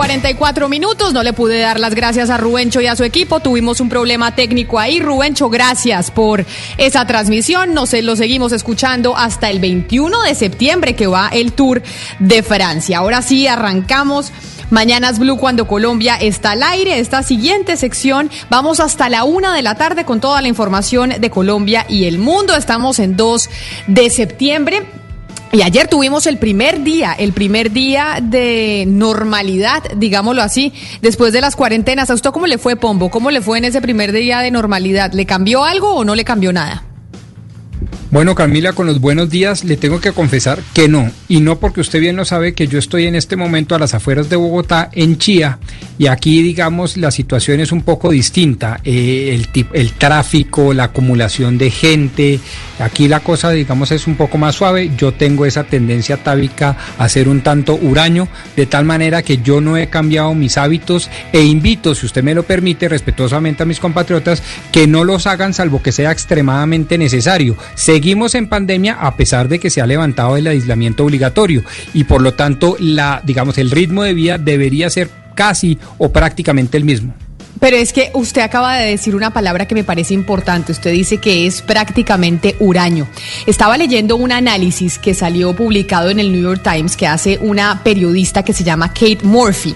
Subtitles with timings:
[0.00, 1.12] 44 minutos.
[1.12, 3.40] No le pude dar las gracias a Rubencho y a su equipo.
[3.40, 4.98] Tuvimos un problema técnico ahí.
[4.98, 6.46] Rubencho, gracias por
[6.78, 7.74] esa transmisión.
[7.74, 11.82] Nos lo seguimos escuchando hasta el 21 de septiembre que va el Tour
[12.18, 12.96] de Francia.
[12.96, 14.32] Ahora sí, arrancamos.
[14.70, 16.98] Mañanas Blue cuando Colombia está al aire.
[16.98, 21.28] Esta siguiente sección vamos hasta la una de la tarde con toda la información de
[21.28, 22.56] Colombia y el mundo.
[22.56, 23.50] Estamos en 2
[23.88, 24.99] de septiembre.
[25.52, 31.40] Y ayer tuvimos el primer día, el primer día de normalidad, digámoslo así, después de
[31.40, 32.08] las cuarentenas.
[32.08, 33.10] ¿A usted cómo le fue, Pombo?
[33.10, 35.12] ¿Cómo le fue en ese primer día de normalidad?
[35.12, 36.84] ¿Le cambió algo o no le cambió nada?
[38.10, 41.12] Bueno, Camila, con los buenos días le tengo que confesar que no.
[41.28, 43.94] Y no porque usted bien lo sabe que yo estoy en este momento a las
[43.94, 45.60] afueras de Bogotá, en Chía,
[45.96, 48.80] y aquí, digamos, la situación es un poco distinta.
[48.82, 52.40] Eh, el, el tráfico, la acumulación de gente,
[52.80, 54.90] aquí la cosa, digamos, es un poco más suave.
[54.96, 59.60] Yo tengo esa tendencia tábica a ser un tanto huraño, de tal manera que yo
[59.60, 63.78] no he cambiado mis hábitos e invito, si usted me lo permite, respetuosamente a mis
[63.78, 64.42] compatriotas,
[64.72, 67.56] que no los hagan salvo que sea extremadamente necesario.
[68.00, 71.62] Seguimos en pandemia a pesar de que se ha levantado el aislamiento obligatorio
[71.92, 76.78] y por lo tanto la digamos el ritmo de vida debería ser casi o prácticamente
[76.78, 77.12] el mismo.
[77.60, 80.72] Pero es que usted acaba de decir una palabra que me parece importante.
[80.72, 83.06] Usted dice que es prácticamente huraño.
[83.46, 87.82] Estaba leyendo un análisis que salió publicado en el New York Times que hace una
[87.84, 89.74] periodista que se llama Kate Murphy.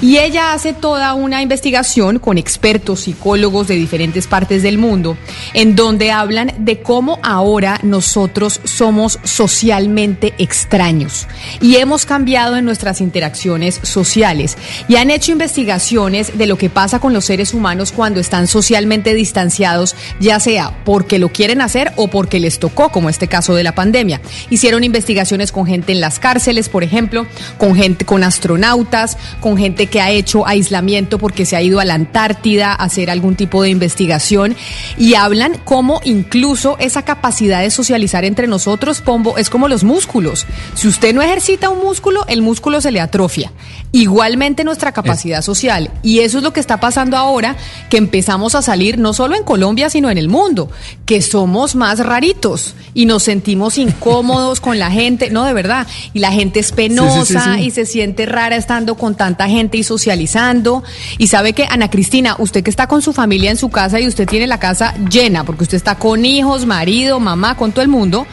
[0.00, 5.16] Y ella hace toda una investigación con expertos psicólogos de diferentes partes del mundo,
[5.54, 11.26] en donde hablan de cómo ahora nosotros somos socialmente extraños
[11.60, 14.56] y hemos cambiado en nuestras interacciones sociales.
[14.88, 19.14] Y han hecho investigaciones de lo que pasa con los seres humanos cuando están socialmente
[19.14, 23.62] distanciados, ya sea porque lo quieren hacer o porque les tocó, como este caso de
[23.62, 24.20] la pandemia.
[24.50, 27.26] Hicieron investigaciones con gente en las cárceles, por ejemplo,
[27.58, 31.84] con gente, con astronautas, con gente que ha hecho aislamiento porque se ha ido a
[31.84, 34.56] la Antártida a hacer algún tipo de investigación
[34.98, 40.46] y hablan cómo incluso esa capacidad de socializar entre nosotros, Pombo, es como los músculos.
[40.74, 43.52] Si usted no ejercita un músculo, el músculo se le atrofia.
[43.96, 45.90] Igualmente nuestra capacidad social.
[46.02, 47.56] Y eso es lo que está pasando ahora,
[47.88, 50.68] que empezamos a salir no solo en Colombia, sino en el mundo,
[51.06, 56.18] que somos más raritos y nos sentimos incómodos con la gente, no, de verdad, y
[56.18, 60.84] la gente es penosa y se siente rara estando con tanta gente y socializando.
[61.16, 64.06] Y sabe que, Ana Cristina, usted que está con su familia en su casa y
[64.06, 67.88] usted tiene la casa llena, porque usted está con hijos, marido, mamá, con todo el
[67.88, 68.26] mundo,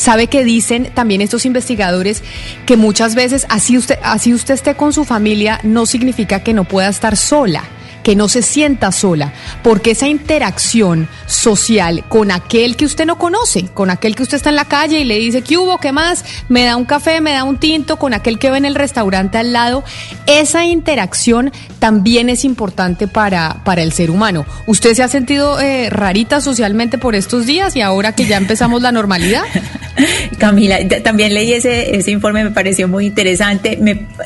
[0.00, 2.22] Sabe que dicen también estos investigadores
[2.64, 6.64] que muchas veces así usted, así usted esté con su familia no significa que no
[6.64, 7.64] pueda estar sola
[8.02, 13.66] que no se sienta sola, porque esa interacción social con aquel que usted no conoce,
[13.66, 15.78] con aquel que usted está en la calle y le dice, ¿qué hubo?
[15.78, 16.24] ¿Qué más?
[16.48, 19.38] Me da un café, me da un tinto, con aquel que ve en el restaurante
[19.38, 19.84] al lado,
[20.26, 24.44] esa interacción también es importante para, para el ser humano.
[24.66, 28.82] ¿Usted se ha sentido eh, rarita socialmente por estos días y ahora que ya empezamos
[28.82, 29.42] la normalidad?
[30.38, 33.78] Camila, también leí ese, ese informe, me pareció muy interesante.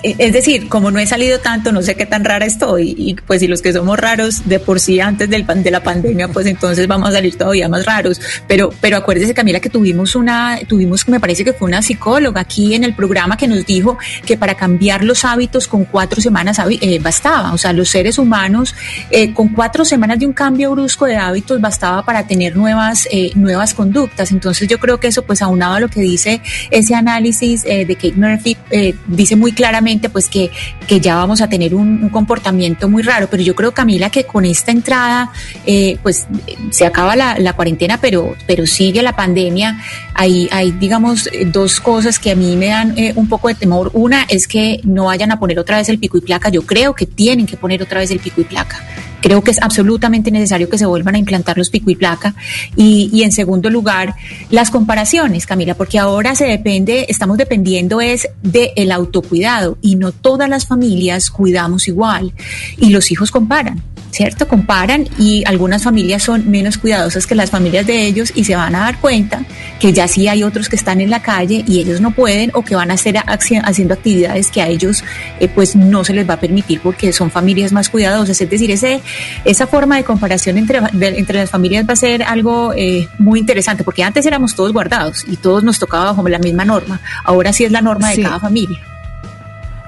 [0.02, 2.94] es decir, como no he salido tanto, no sé qué tan rara estoy.
[2.96, 6.28] Y pues si los que somos raros de por sí antes del, de la pandemia,
[6.28, 8.20] pues entonces vamos a salir todavía más raros.
[8.47, 12.75] Pero, pero acuérdese, Camila, que tuvimos una, tuvimos, me parece que fue una psicóloga aquí
[12.75, 16.98] en el programa que nos dijo que para cambiar los hábitos con cuatro semanas eh,
[16.98, 17.54] bastaba.
[17.54, 18.75] O sea, los seres humanos
[19.10, 23.31] eh, con cuatro semanas de un cambio brusco de hábitos bastaba para tener nuevas, eh,
[23.34, 24.31] nuevas conductas.
[24.31, 28.12] Entonces yo creo que eso, pues aunado a lo que dice ese análisis de Kate
[28.14, 28.58] Murphy,
[29.06, 30.50] dice muy claramente pues que,
[30.87, 33.28] que ya vamos a tener un, un comportamiento muy raro.
[33.31, 35.30] Pero yo creo, Camila, que con esta entrada,
[35.66, 36.26] eh, pues
[36.70, 39.80] se acaba la, cuarentena, pero, pero sigue la pandemia.
[40.14, 43.90] Hay, hay, digamos, dos cosas que a mí me dan eh, un poco de temor.
[43.94, 46.48] Una es que no vayan a poner otra vez el pico y placa.
[46.48, 48.84] Yo creo que tienen que poner otra vez el pico y placa.
[49.25, 52.35] Creo que es absolutamente necesario que se vuelvan a implantar los pico y placa.
[52.76, 54.17] Y, y en segundo lugar,
[54.50, 60.50] las comparaciones, Camila, porque ahora se depende, estamos dependiendo es del autocuidado y no todas
[60.50, 62.35] las familias cuidamos igual
[62.76, 63.82] y los hijos comparan.
[64.14, 64.46] ¿Cierto?
[64.46, 68.75] Comparan y algunas familias son menos cuidadosas que las familias de ellos y se van
[68.76, 69.44] a dar cuenta
[69.81, 72.62] que ya sí hay otros que están en la calle y ellos no pueden o
[72.62, 75.02] que van a estar haciendo actividades que a ellos
[75.40, 78.40] eh, pues no se les va a permitir porque son familias más cuidadosas.
[78.40, 79.00] Es decir, ese,
[79.44, 83.82] esa forma de comparación entre, entre las familias va a ser algo eh, muy interesante
[83.82, 87.00] porque antes éramos todos guardados y todos nos tocaba bajo la misma norma.
[87.25, 88.94] Ahora sí es la norma de cada familia.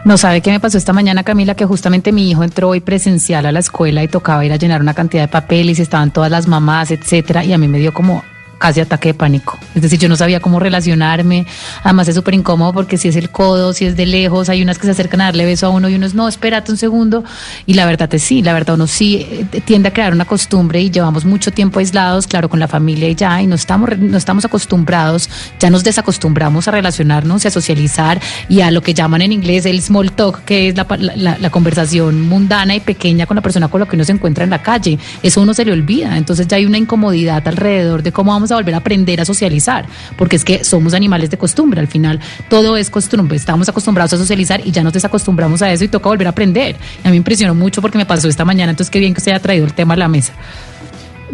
[0.06, 3.44] No sabe qué me pasó esta mañana, Camila, que justamente mi hijo entró hoy presencial
[3.44, 6.46] a la escuela y tocaba ir a llenar una cantidad de papeles, estaban todas las
[6.46, 8.22] mamás, etcétera, y a mí me dio como
[8.58, 9.58] casi ataque de pánico.
[9.74, 11.46] Es decir, yo no sabía cómo relacionarme.
[11.82, 14.78] Además es súper incómodo porque si es el codo, si es de lejos, hay unas
[14.78, 17.24] que se acercan a darle beso a uno y uno es, no, espérate un segundo.
[17.66, 20.80] Y la verdad es sí, la verdad uno sí eh, tiende a crear una costumbre
[20.80, 24.16] y llevamos mucho tiempo aislados, claro, con la familia y ya, y no estamos, no
[24.16, 25.28] estamos acostumbrados,
[25.60, 29.66] ya nos desacostumbramos a relacionarnos y a socializar y a lo que llaman en inglés
[29.66, 33.68] el small talk, que es la, la, la conversación mundana y pequeña con la persona
[33.68, 34.98] con la que uno se encuentra en la calle.
[35.22, 36.16] Eso uno se le olvida.
[36.16, 39.86] Entonces ya hay una incomodidad alrededor de cómo vamos a volver a aprender a socializar,
[40.16, 44.18] porque es que somos animales de costumbre, al final todo es costumbre, estamos acostumbrados a
[44.18, 46.76] socializar y ya nos desacostumbramos a eso y toca volver a aprender.
[47.02, 49.32] a mí me impresionó mucho porque me pasó esta mañana, entonces qué bien que usted
[49.32, 50.32] haya traído el tema a la mesa.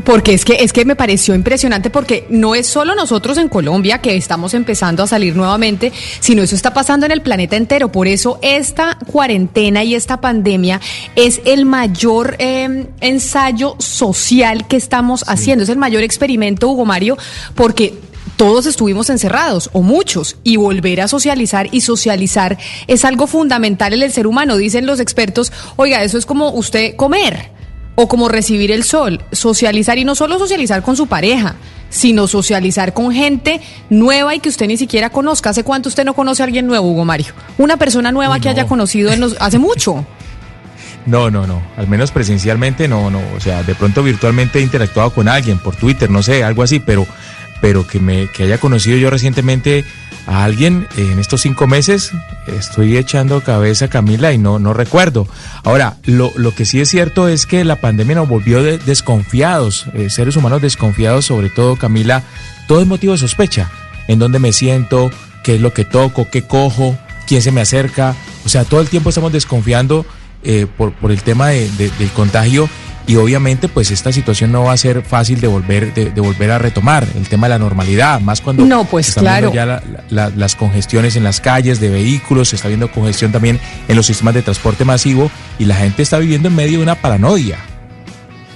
[0.05, 4.01] Porque es que es que me pareció impresionante porque no es solo nosotros en Colombia
[4.01, 7.93] que estamos empezando a salir nuevamente, sino eso está pasando en el planeta entero.
[7.93, 10.81] Por eso esta cuarentena y esta pandemia
[11.15, 17.19] es el mayor em, ensayo social que estamos haciendo, es el mayor experimento, Hugo Mario,
[17.55, 17.95] porque
[18.37, 24.03] todos estuvimos encerrados, o muchos, y volver a socializar y socializar es algo fundamental en
[24.03, 24.57] el ser humano.
[24.57, 27.53] Dicen los expertos, oiga, eso es como usted comer
[27.95, 31.57] o como recibir el sol, socializar y no solo socializar con su pareja,
[31.91, 33.61] sino socializar con gente
[33.91, 35.51] nueva y que usted ni siquiera conozca.
[35.51, 37.33] ¿Hace cuánto usted no conoce a alguien nuevo, Hugo Mario?
[37.59, 40.05] Una persona nueva que haya conocido en los, hace mucho.
[41.05, 41.61] No, no, no.
[41.77, 43.21] Al menos presencialmente no, no.
[43.37, 46.79] O sea, de pronto virtualmente he interactuado con alguien por Twitter, no sé, algo así,
[46.79, 47.09] pero,
[47.61, 49.85] pero que me, que haya conocido yo recientemente
[50.27, 52.13] a alguien en estos cinco meses,
[52.47, 55.27] estoy echando cabeza, Camila, y no, no recuerdo.
[55.65, 60.11] Ahora, lo, lo que sí es cierto es que la pandemia nos volvió desconfiados, eh,
[60.11, 62.23] seres humanos desconfiados, sobre todo, Camila,
[62.69, 63.71] todo es motivo de sospecha.
[64.09, 65.11] En dónde me siento,
[65.43, 66.97] qué es lo que toco, qué cojo,
[67.27, 68.15] quién se me acerca.
[68.45, 70.07] O sea, todo el tiempo estamos desconfiando
[70.45, 72.69] eh, por, por el tema de, del contagio
[73.07, 76.59] y obviamente pues esta situación no va a ser fácil de volver de, volver a
[76.59, 79.53] retomar el tema de la normalidad más cuando no pues claro.
[79.53, 83.59] ya las congestiones en las calles de vehículos se está viendo congestión también
[83.89, 86.95] en los sistemas de transporte masivo y la gente está viviendo en medio de una
[86.95, 87.59] paranoia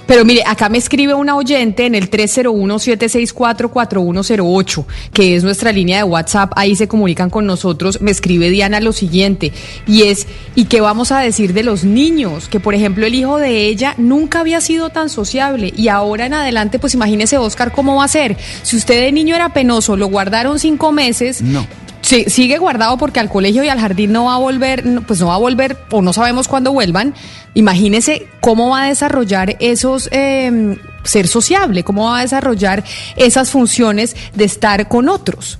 [0.07, 6.03] pero mire, acá me escribe una oyente en el 301-764-4108, que es nuestra línea de
[6.03, 6.53] WhatsApp.
[6.55, 8.01] Ahí se comunican con nosotros.
[8.01, 9.51] Me escribe Diana lo siguiente,
[9.85, 12.47] y es, ¿y qué vamos a decir de los niños?
[12.47, 16.33] Que, por ejemplo, el hijo de ella nunca había sido tan sociable y ahora en
[16.33, 18.37] adelante, pues imagínese, Oscar, cómo va a ser.
[18.63, 21.41] Si usted de niño era penoso, lo guardaron cinco meses.
[21.41, 21.67] No
[22.01, 25.27] Sí, sigue guardado porque al colegio y al jardín no va a volver, pues no
[25.27, 27.13] va a volver o no sabemos cuándo vuelvan.
[27.53, 32.83] Imagínese cómo va a desarrollar esos, em, ser sociable, cómo va a desarrollar
[33.15, 35.59] esas funciones de estar con otros.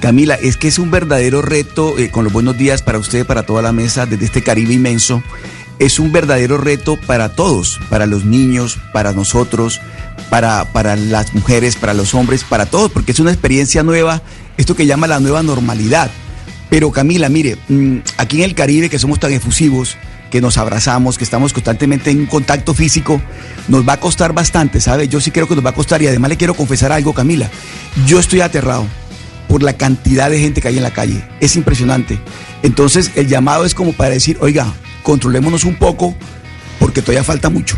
[0.00, 3.42] Camila, es que es un verdadero reto, eh, con los buenos días para usted, para
[3.42, 5.22] toda la mesa, desde este Caribe inmenso,
[5.80, 9.80] es un verdadero reto para todos, para los niños, para nosotros,
[10.30, 14.22] para, para las mujeres, para los hombres, para todos, porque es una experiencia nueva,
[14.58, 16.10] esto que llama la nueva normalidad.
[16.68, 19.96] Pero Camila, mire, mm, aquí en el Caribe que somos tan efusivos,
[20.30, 23.22] que nos abrazamos, que estamos constantemente en contacto físico,
[23.68, 25.08] nos va a costar bastante, ¿sabe?
[25.08, 27.48] Yo sí creo que nos va a costar y además le quiero confesar algo, Camila.
[28.06, 28.86] Yo estoy aterrado
[29.48, 31.24] por la cantidad de gente que hay en la calle.
[31.40, 32.20] Es impresionante.
[32.62, 36.14] Entonces el llamado es como para decir, oiga, controlémonos un poco
[36.78, 37.76] porque todavía falta mucho.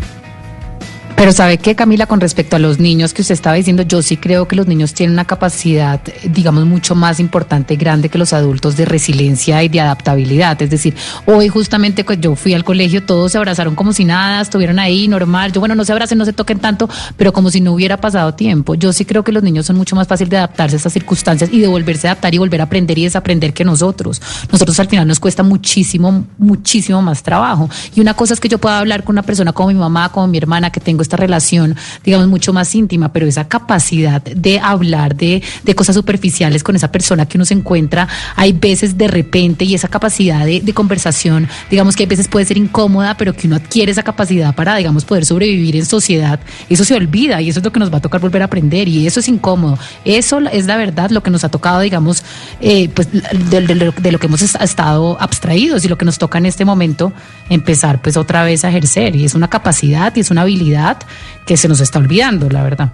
[1.21, 4.17] Pero sabe que Camila, con respecto a los niños que usted estaba diciendo, yo sí
[4.17, 8.75] creo que los niños tienen una capacidad, digamos, mucho más importante grande que los adultos
[8.75, 10.59] de resiliencia y de adaptabilidad.
[10.59, 10.95] Es decir,
[11.27, 15.07] hoy justamente pues, yo fui al colegio, todos se abrazaron como si nada, estuvieron ahí
[15.07, 15.51] normal.
[15.51, 18.33] Yo, bueno, no se abracen, no se toquen tanto, pero como si no hubiera pasado
[18.33, 18.73] tiempo.
[18.73, 21.51] Yo sí creo que los niños son mucho más fáciles de adaptarse a estas circunstancias
[21.53, 24.19] y de volverse a adaptar y volver a aprender y desaprender que nosotros.
[24.51, 27.69] Nosotros al final nos cuesta muchísimo, muchísimo más trabajo.
[27.93, 30.25] Y una cosa es que yo pueda hablar con una persona como mi mamá, como
[30.25, 31.75] mi hermana, que tengo esta relación,
[32.05, 36.89] digamos, mucho más íntima, pero esa capacidad de hablar de, de cosas superficiales con esa
[36.89, 41.97] persona que uno se encuentra, hay veces de repente y esa capacidad de, conversación, digamos
[41.97, 45.25] que hay veces puede ser incómoda, pero que uno adquiere esa capacidad para, digamos, poder
[45.25, 46.39] sobrevivir en sociedad,
[46.69, 48.87] eso se olvida y eso es lo que nos va a tocar volver a aprender
[48.87, 49.77] y eso es incómodo.
[50.05, 52.23] Eso es la verdad, lo que nos ha tocado, digamos,
[52.61, 56.63] eh, pues de, lo que hemos estado abstraídos y lo que nos toca en este
[56.63, 57.11] momento
[57.49, 60.97] empezar pues otra vez a ejercer y es una capacidad y es una habilidad
[61.45, 62.91] que se nos está olvidando, la verdad.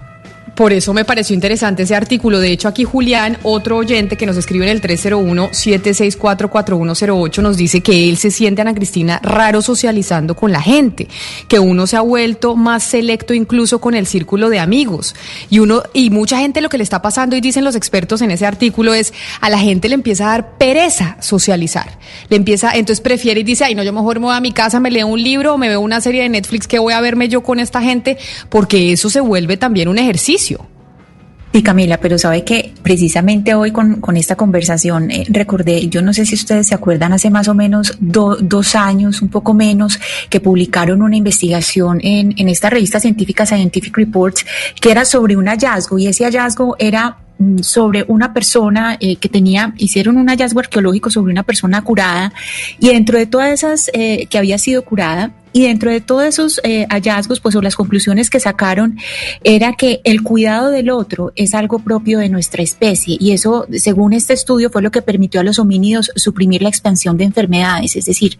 [0.58, 2.40] Por eso me pareció interesante ese artículo.
[2.40, 8.08] De hecho, aquí Julián, otro oyente que nos escribe en el 301-764-4108, nos dice que
[8.08, 11.06] él se siente, Ana Cristina, raro socializando con la gente,
[11.46, 15.14] que uno se ha vuelto más selecto incluso con el círculo de amigos.
[15.48, 18.32] Y uno, y mucha gente lo que le está pasando, y dicen los expertos en
[18.32, 22.00] ese artículo, es a la gente le empieza a dar pereza socializar.
[22.30, 24.80] Le empieza, entonces prefiere y dice, ay, no, yo mejor me voy a mi casa,
[24.80, 27.28] me leo un libro o me veo una serie de Netflix que voy a verme
[27.28, 30.47] yo con esta gente, porque eso se vuelve también un ejercicio.
[31.52, 36.12] Sí, Camila, pero sabe que precisamente hoy con, con esta conversación eh, recordé, yo no
[36.12, 40.40] sé si ustedes se acuerdan, hace más o menos dos años, un poco menos, que
[40.40, 44.44] publicaron una investigación en, en esta revista científica Scientific Reports,
[44.78, 47.16] que era sobre un hallazgo y ese hallazgo era
[47.60, 52.32] sobre una persona eh, que tenía, hicieron un hallazgo arqueológico sobre una persona curada
[52.80, 56.60] y dentro de todas esas eh, que había sido curada, y dentro de todos esos
[56.62, 58.98] eh, hallazgos, pues o las conclusiones que sacaron
[59.42, 64.12] era que el cuidado del otro es algo propio de nuestra especie y eso, según
[64.12, 68.04] este estudio, fue lo que permitió a los homínidos suprimir la expansión de enfermedades, es
[68.04, 68.38] decir,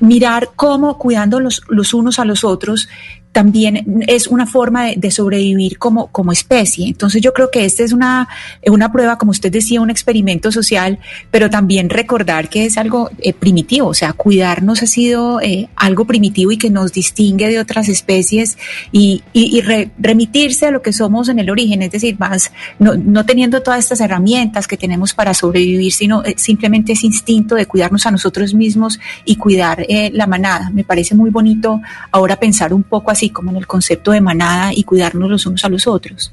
[0.00, 2.88] mirar cómo cuidando los, los unos a los otros
[3.32, 6.86] también es una forma de, sobrevivir como, como especie.
[6.86, 8.28] Entonces yo creo que esta es una,
[8.66, 10.98] una prueba, como usted decía, un experimento social,
[11.30, 16.04] pero también recordar que es algo eh, primitivo, o sea, cuidarnos ha sido eh, algo
[16.04, 18.58] primitivo y que nos distingue de otras especies
[18.92, 19.62] y, y,
[19.98, 23.80] remitirse a lo que somos en el origen, es decir, más no, no teniendo todas
[23.80, 28.54] estas herramientas que tenemos para sobrevivir, sino eh, simplemente ese instinto de cuidarnos a nosotros
[28.54, 30.70] mismos y cuidar la manada.
[30.70, 34.72] Me parece muy bonito ahora pensar un poco así como en el concepto de manada
[34.74, 36.32] y cuidarnos los unos a los otros.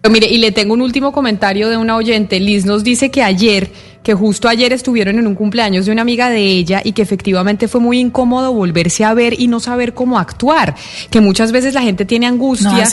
[0.00, 2.38] Pero mire, y le tengo un último comentario de una oyente.
[2.38, 3.70] Liz nos dice que ayer
[4.08, 7.68] que justo ayer estuvieron en un cumpleaños de una amiga de ella y que efectivamente
[7.68, 10.76] fue muy incómodo volverse a ver y no saber cómo actuar,
[11.10, 12.86] que muchas veces la gente tiene angustia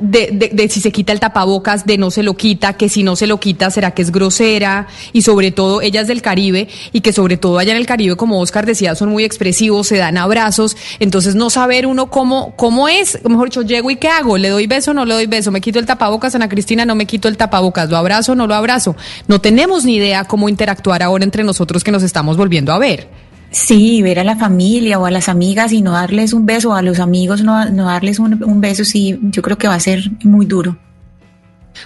[0.00, 3.14] De, de, si se quita el tapabocas, de no se lo quita, que si no
[3.14, 7.00] se lo quita será que es grosera y sobre todo ella es del Caribe y
[7.00, 10.18] que sobre todo allá en el Caribe, como Oscar decía, son muy expresivos, se dan
[10.18, 14.48] abrazos, entonces no saber uno cómo, cómo es, mejor dicho, llego y qué hago, le
[14.48, 17.28] doy beso, no le doy beso, me quito el tapabocas, Ana Cristina, no me quito
[17.28, 18.96] el tapabocas, lo abrazo, no lo abrazo,
[19.28, 23.08] no tenemos ni idea cómo interactuar ahora entre nosotros que nos estamos volviendo a ver.
[23.50, 26.82] Sí, ver a la familia o a las amigas y no darles un beso, a
[26.82, 30.10] los amigos no, no darles un, un beso, sí, yo creo que va a ser
[30.24, 30.76] muy duro.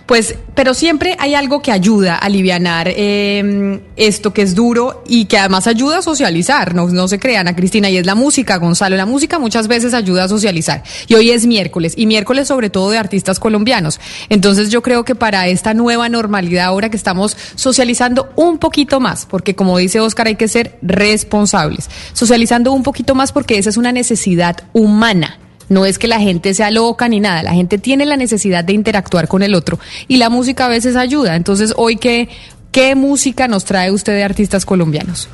[0.07, 5.27] Pues, pero siempre hay algo que ayuda a aliviar eh, esto que es duro y
[5.27, 8.57] que además ayuda a socializar, no, no se crean a Cristina, y es la música,
[8.57, 8.97] Gonzalo.
[8.97, 10.83] La música muchas veces ayuda a socializar.
[11.07, 14.01] Y hoy es miércoles, y miércoles sobre todo de artistas colombianos.
[14.29, 19.27] Entonces yo creo que para esta nueva normalidad, ahora que estamos socializando un poquito más,
[19.27, 21.89] porque como dice Oscar, hay que ser responsables.
[22.13, 25.39] Socializando un poquito más porque esa es una necesidad humana
[25.69, 28.73] no es que la gente sea loca ni nada, la gente tiene la necesidad de
[28.73, 31.37] interactuar con el otro y la música a veces ayuda.
[31.37, 32.29] Entonces, hoy qué,
[32.73, 35.29] qué música nos trae usted de artistas colombianos?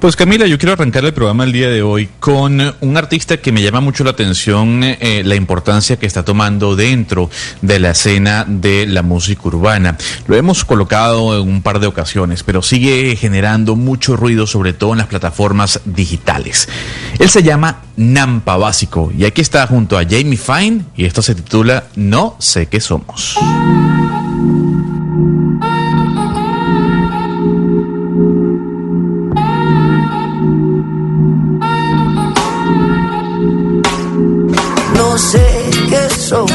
[0.00, 3.50] Pues Camila, yo quiero arrancar el programa el día de hoy con un artista que
[3.50, 7.28] me llama mucho la atención, eh, la importancia que está tomando dentro
[7.62, 9.98] de la escena de la música urbana.
[10.28, 14.92] Lo hemos colocado en un par de ocasiones, pero sigue generando mucho ruido, sobre todo
[14.92, 16.68] en las plataformas digitales.
[17.18, 21.34] Él se llama Nampa Básico y aquí está junto a Jamie Fine y esto se
[21.34, 23.36] titula No sé qué somos.
[35.18, 35.46] No sé
[35.90, 36.52] qué somos,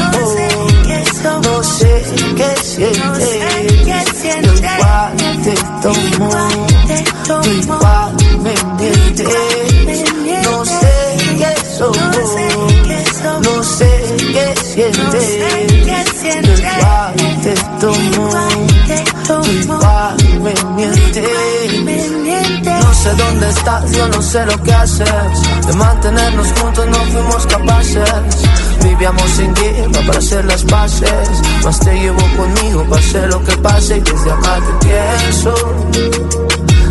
[1.44, 2.02] no sé
[2.34, 3.14] qué, sientes, no.
[4.40, 5.12] Yo igual
[5.44, 6.30] te tomo,
[7.26, 9.28] tú igual me mientes.
[10.44, 10.94] No sé
[11.36, 12.48] qué somos, no sé
[12.86, 13.90] qué, somos, no sé
[14.32, 15.28] qué sientes.
[15.84, 18.24] Yo igual te tomo,
[19.26, 21.63] tú igual me mientes
[23.12, 25.66] dónde estás, yo no sé lo que haces.
[25.66, 28.12] De mantenernos juntos no fuimos capaces.
[28.82, 31.28] Vivíamos sin guía para hacer las paces.
[31.64, 33.98] Más te llevo conmigo, pase lo que pase.
[33.98, 35.54] Y desde acá te pienso,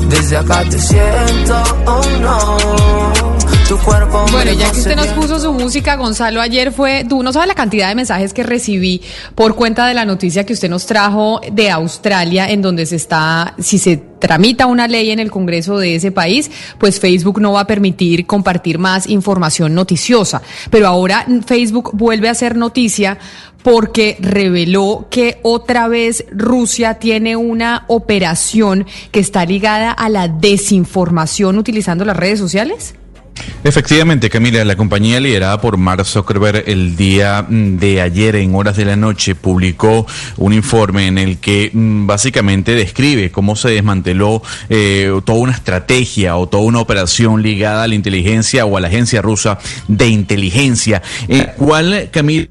[0.09, 3.32] desde acá te siento, oh no.
[3.67, 7.31] Tu cuerpo Bueno, ya que usted nos puso su música, Gonzalo, ayer fue, tú no
[7.31, 9.01] sabes la cantidad de mensajes que recibí
[9.35, 13.55] por cuenta de la noticia que usted nos trajo de Australia, en donde se está,
[13.59, 17.61] si se tramita una ley en el Congreso de ese país, pues Facebook no va
[17.61, 20.41] a permitir compartir más información noticiosa.
[20.69, 23.17] Pero ahora Facebook vuelve a hacer noticia
[23.63, 31.57] porque reveló que otra vez Rusia tiene una operación que está ligada a la desinformación
[31.57, 32.95] utilizando las redes sociales.
[33.63, 38.75] Efectivamente, Camila, la compañía liderada por Mark Zuckerberg el día mm, de ayer en horas
[38.75, 40.05] de la noche publicó
[40.37, 46.35] un informe en el que mm, básicamente describe cómo se desmanteló eh, toda una estrategia
[46.35, 51.01] o toda una operación ligada a la inteligencia o a la agencia rusa de inteligencia,
[51.27, 52.49] en cual, Camila,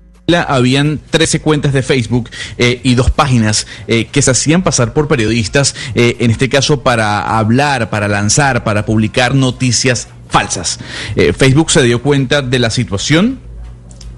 [0.49, 5.09] habían 13 cuentas de Facebook eh, y dos páginas eh, que se hacían pasar por
[5.09, 10.81] periodistas, en este caso para hablar, para lanzar, para publicar noticias falsas.
[11.15, 13.39] Eh, Facebook se dio cuenta de la situación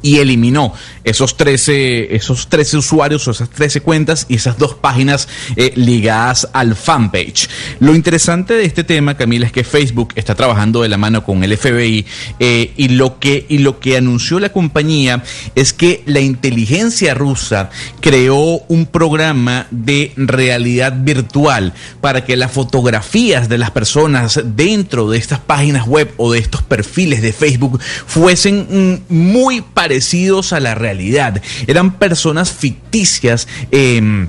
[0.00, 0.73] y eliminó
[1.05, 6.49] esos 13, esos 13 usuarios o esas 13 cuentas y esas dos páginas eh, ligadas
[6.53, 7.49] al fanpage.
[7.81, 11.45] Lo interesante de este tema, Camila, es que Facebook está trabajando de la mano con
[11.45, 12.07] el FBI
[12.41, 15.23] eh, y, lo que, y lo que anunció la compañía
[15.55, 17.71] es que la inteligencia rusa
[18.01, 25.19] creó un programa de realidad virtual para que las fotografías de las personas dentro de
[25.19, 30.75] estas páginas web o de estos perfiles de Facebook fuesen mm, muy parecidos a la
[30.75, 30.94] realidad.
[31.67, 33.47] Eran personas ficticias.
[33.71, 34.29] em,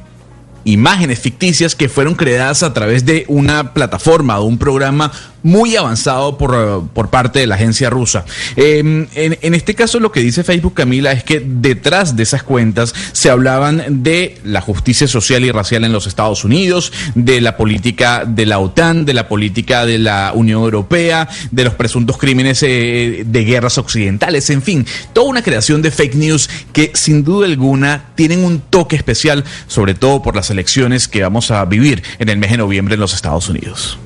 [0.65, 5.11] imágenes ficticias que fueron creadas a través de una plataforma o un programa
[5.45, 8.25] muy avanzado por, eh, por parte de la agencia rusa.
[8.55, 12.95] En, en este caso lo que dice Facebook Camila es que detrás de esas cuentas
[13.11, 18.23] se hablaban de la justicia social y racial en los Estados Unidos, de la política
[18.25, 23.23] de la OTAN, de la política de la Unión Europea, de los presuntos crímenes eh,
[23.25, 28.05] de guerras occidentales, en fin, toda una creación de fake news que sin duda alguna
[28.15, 32.37] tienen un toque especial, sobre todo por las elecciones que vamos a vivir en el
[32.37, 33.99] mes de noviembre en los Estados Unidos.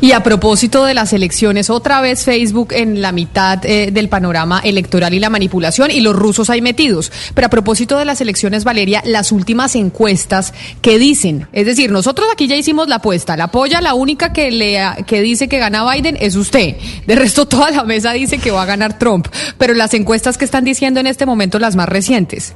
[0.00, 4.60] Y a propósito de las elecciones, otra vez Facebook en la mitad eh, del panorama
[4.64, 7.12] electoral y la manipulación y los rusos ahí metidos.
[7.34, 12.28] Pero a propósito de las elecciones, Valeria, las últimas encuestas que dicen, es decir, nosotros
[12.32, 15.90] aquí ya hicimos la apuesta, la apoya, la única que, le, que dice que gana
[15.90, 16.76] Biden es usted.
[17.06, 19.28] De resto, toda la mesa dice que va a ganar Trump.
[19.58, 22.54] Pero las encuestas que están diciendo en este momento, las más recientes.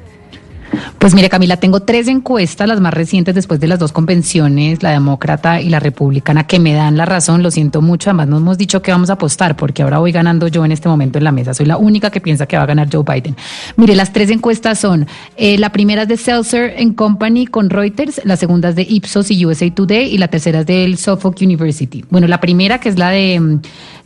[0.98, 4.90] Pues mire, Camila, tengo tres encuestas, las más recientes después de las dos convenciones, la
[4.90, 7.42] demócrata y la republicana, que me dan la razón.
[7.42, 8.10] Lo siento mucho.
[8.10, 10.88] Además, no hemos dicho que vamos a apostar, porque ahora voy ganando yo en este
[10.88, 11.54] momento en la mesa.
[11.54, 13.36] Soy la única que piensa que va a ganar Joe Biden.
[13.76, 18.36] Mire, las tres encuestas son: eh, la primera es de Seltzer Company con Reuters, la
[18.36, 22.04] segunda es de Ipsos y USA Today, y la tercera es del Suffolk University.
[22.10, 23.58] Bueno, la primera, que es la de.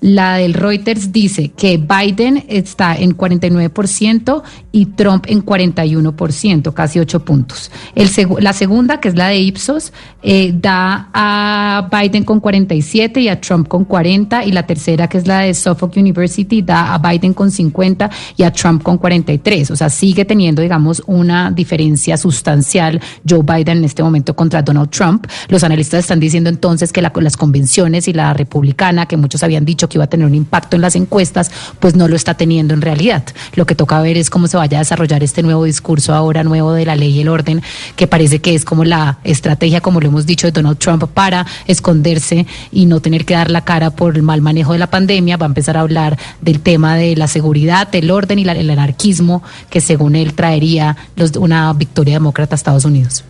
[0.07, 7.25] La del Reuters dice que Biden está en 49% y Trump en 41%, casi 8
[7.25, 7.71] puntos.
[7.95, 13.21] El segu- la segunda, que es la de Ipsos, eh, da a Biden con 47
[13.23, 14.45] y a Trump con 40.
[14.45, 18.43] Y la tercera, que es la de Suffolk University, da a Biden con 50 y
[18.43, 19.71] a Trump con 43.
[19.71, 24.91] O sea, sigue teniendo, digamos, una diferencia sustancial Joe Biden en este momento contra Donald
[24.91, 25.27] Trump.
[25.49, 29.65] Los analistas están diciendo entonces que la- las convenciones y la republicana, que muchos habían
[29.65, 32.75] dicho que iba a tener un impacto en las encuestas, pues no lo está teniendo
[32.75, 33.25] en realidad.
[33.55, 36.73] Lo que toca ver es cómo se vaya a desarrollar este nuevo discurso ahora nuevo
[36.73, 37.63] de la ley y el orden,
[37.97, 41.47] que parece que es como la estrategia, como lo hemos dicho, de Donald Trump para
[41.67, 45.37] esconderse y no tener que dar la cara por el mal manejo de la pandemia.
[45.37, 48.71] Va a empezar a hablar del tema de la seguridad, del orden y la- el
[48.71, 53.25] anarquismo, que según él traería los- una victoria demócrata a Estados Unidos.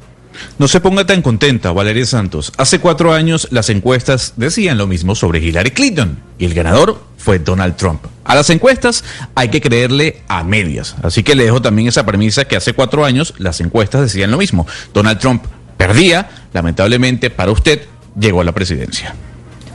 [0.58, 2.52] No se ponga tan contenta, Valeria Santos.
[2.56, 7.38] Hace cuatro años las encuestas decían lo mismo sobre Hillary Clinton y el ganador fue
[7.38, 8.04] Donald Trump.
[8.24, 10.96] A las encuestas hay que creerle a medias.
[11.02, 14.38] Así que le dejo también esa premisa que hace cuatro años las encuestas decían lo
[14.38, 14.66] mismo.
[14.92, 15.44] Donald Trump
[15.76, 17.82] perdía, lamentablemente para usted
[18.18, 19.14] llegó a la presidencia.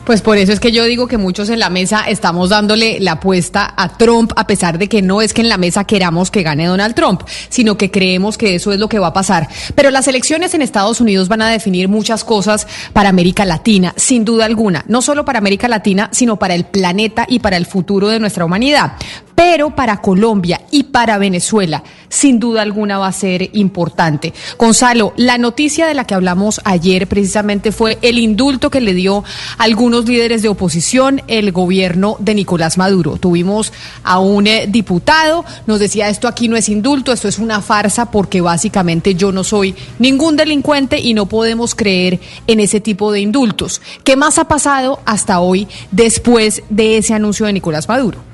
[0.10, 3.12] Pues por eso es que yo digo que muchos en la mesa estamos dándole la
[3.12, 6.42] apuesta a Trump, a pesar de que no es que en la mesa queramos que
[6.42, 9.48] gane Donald Trump, sino que creemos que eso es lo que va a pasar.
[9.76, 14.26] Pero las elecciones en Estados Unidos van a definir muchas cosas para América Latina, sin
[14.26, 14.84] duda alguna.
[14.88, 18.46] No solo para América Latina, sino para el planeta y para el futuro de nuestra
[18.46, 18.94] humanidad.
[19.40, 24.34] Pero para Colombia y para Venezuela, sin duda alguna va a ser importante.
[24.58, 29.24] Gonzalo, la noticia de la que hablamos ayer precisamente fue el indulto que le dio
[29.58, 33.16] a algunos líderes de oposición el gobierno de Nicolás Maduro.
[33.16, 33.72] Tuvimos
[34.04, 38.12] a un eh, diputado, nos decía esto aquí no es indulto, esto es una farsa
[38.12, 43.22] porque básicamente yo no soy ningún delincuente y no podemos creer en ese tipo de
[43.22, 43.82] indultos.
[44.04, 48.29] ¿Qué más ha pasado hasta hoy después de ese anuncio de Nicolás Maduro?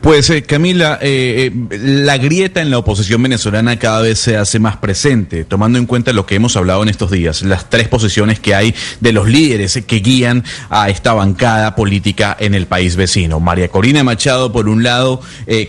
[0.00, 4.58] Pues eh, Camila, eh, eh, la grieta en la oposición venezolana cada vez se hace
[4.58, 8.38] más presente, tomando en cuenta lo que hemos hablado en estos días, las tres posiciones
[8.38, 13.40] que hay de los líderes que guían a esta bancada política en el país vecino.
[13.40, 15.20] María Corina Machado, por un lado,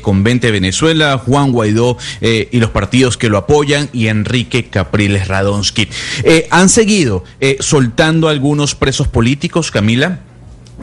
[0.01, 5.87] con 20 Venezuela, Juan Guaidó y los partidos que lo apoyan, y Enrique Capriles Radonsky.
[6.51, 7.23] ¿Han seguido
[7.59, 10.19] soltando algunos presos políticos, Camila?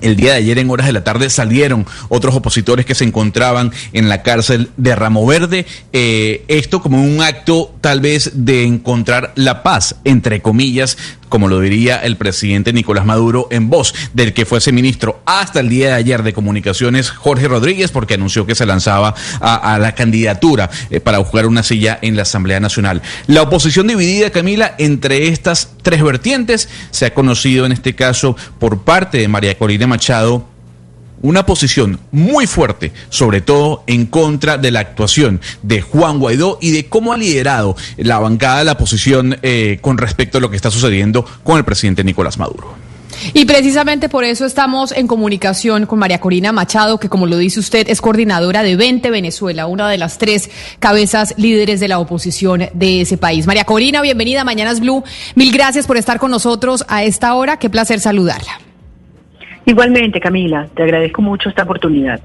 [0.01, 3.73] El día de ayer en horas de la tarde salieron otros opositores que se encontraban
[3.93, 5.67] en la cárcel de Ramo Verde.
[5.93, 10.97] Eh, esto como un acto tal vez de encontrar la paz, entre comillas,
[11.29, 15.69] como lo diría el presidente Nicolás Maduro en voz del que fuese ministro hasta el
[15.69, 20.71] día de ayer de comunicaciones, Jorge Rodríguez, porque anunció que se lanzaba a, la candidatura
[20.91, 23.03] eh, para jugar una silla en la Asamblea Nacional.
[23.27, 28.83] La oposición dividida, Camila, entre estas tres vertientes, se ha conocido en este caso por
[28.83, 30.49] parte de María Corina Machado
[31.23, 36.73] una posición muy fuerte, sobre todo en contra de la actuación de Juan Guaidó y
[36.73, 40.57] de cómo ha liderado la bancada de la oposición eh, con respecto a lo que
[40.57, 42.84] está sucediendo con el presidente Nicolás Maduro.
[43.33, 47.61] Y precisamente por eso estamos en comunicación con María Corina Machado, que como lo dice
[47.61, 52.65] usted, es coordinadora de 20 Venezuela, una de las tres cabezas líderes de la oposición
[52.73, 53.47] de ese país.
[53.47, 55.05] María Corina, bienvenida a Mañanas Blue.
[55.35, 57.59] Mil gracias por estar con nosotros a esta hora.
[57.59, 58.61] Qué placer saludarla.
[59.67, 62.21] Igualmente, Camila, te agradezco mucho esta oportunidad.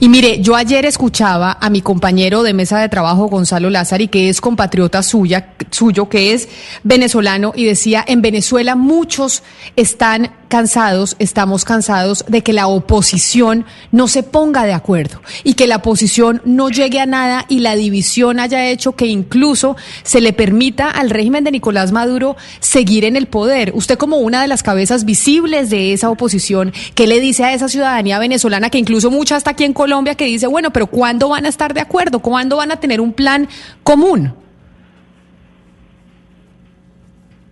[0.00, 4.28] Y mire, yo ayer escuchaba a mi compañero de mesa de trabajo, Gonzalo Lázari, que
[4.28, 6.48] es compatriota suya, suyo, que es
[6.82, 9.42] venezolano, y decía, en Venezuela muchos
[9.76, 15.66] están cansados, estamos cansados de que la oposición no se ponga de acuerdo y que
[15.66, 20.32] la oposición no llegue a nada y la división haya hecho que incluso se le
[20.32, 23.72] permita al régimen de Nicolás Maduro seguir en el poder.
[23.74, 27.68] Usted como una de las cabezas visibles de esa oposición, ¿qué le dice a esa
[27.68, 31.46] ciudadanía venezolana que incluso mucha está aquí en Colombia que dice, bueno, pero ¿cuándo van
[31.46, 32.20] a estar de acuerdo?
[32.20, 33.48] ¿Cuándo van a tener un plan
[33.82, 34.34] común?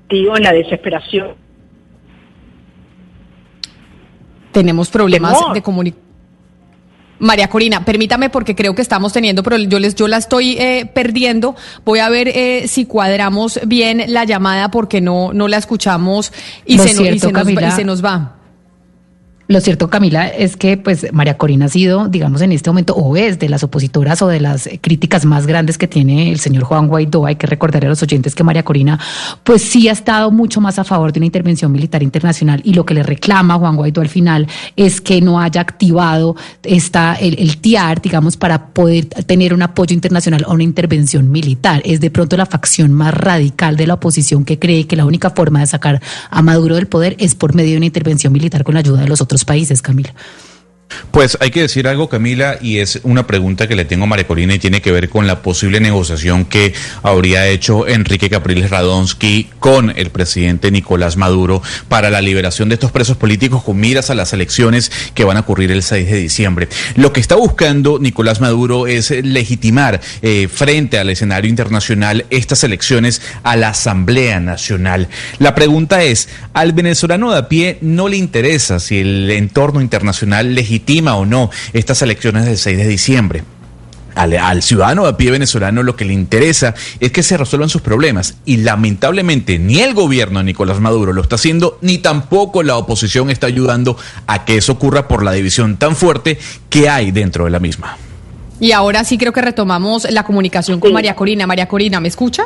[0.09, 1.43] Digo, en la desesperación
[4.53, 6.13] tenemos problemas de comunicación.
[7.19, 10.91] María Corina, permítame porque creo que estamos teniendo, pero yo les yo la estoy eh,
[10.93, 11.55] perdiendo.
[11.85, 16.33] Voy a ver eh, si cuadramos bien la llamada porque no no la escuchamos
[16.67, 18.42] y, se, y se nos va.
[19.49, 23.17] Lo cierto, Camila, es que pues María Corina ha sido, digamos, en este momento, o
[23.17, 26.87] es de las opositoras o de las críticas más grandes que tiene el señor Juan
[26.87, 27.27] Guaidó.
[27.27, 29.01] Hay que recordar a los oyentes que María Corina,
[29.43, 32.87] pues sí ha estado mucho más a favor de una intervención militar internacional y lo
[32.87, 37.59] que le reclama Juan Guaidó al final es que no haya activado esta, el, el
[37.59, 41.83] TIAR, digamos, para poder tener un apoyo internacional a una intervención militar.
[41.85, 45.31] Es de pronto la facción más radical de la oposición que cree que la única
[45.31, 46.01] forma de sacar
[46.31, 49.09] a Maduro del poder es por medio de una intervención militar con la ayuda de
[49.09, 50.13] los otros países, Camila.
[51.11, 54.27] Pues hay que decir algo, Camila, y es una pregunta que le tengo a María
[54.27, 59.51] Corina y tiene que ver con la posible negociación que habría hecho Enrique Capriles Radonsky
[59.59, 64.15] con el presidente Nicolás Maduro para la liberación de estos presos políticos con miras a
[64.15, 66.69] las elecciones que van a ocurrir el 6 de diciembre.
[66.97, 73.23] Lo que está buscando Nicolás Maduro es legitimar eh, frente al escenario internacional estas elecciones
[73.43, 75.09] a la Asamblea Nacional.
[75.39, 80.55] La pregunta es, ¿al venezolano de a pie no le interesa si el entorno internacional
[80.55, 80.82] legitima
[81.17, 83.45] o no estas elecciones del 6 de diciembre.
[84.15, 88.35] Al, ciudadano a pie venezolano lo que le interesa es que se resuelvan sus problemas
[88.45, 93.31] y lamentablemente ni el gobierno de Nicolás Maduro lo está haciendo ni tampoco la oposición
[93.31, 97.51] está ayudando a que eso ocurra por la división tan fuerte que hay dentro de
[97.53, 97.97] la misma.
[98.61, 101.47] Y ahora sí creo que retomamos la comunicación con María Corina.
[101.47, 102.45] María Corina, ¿me escucha?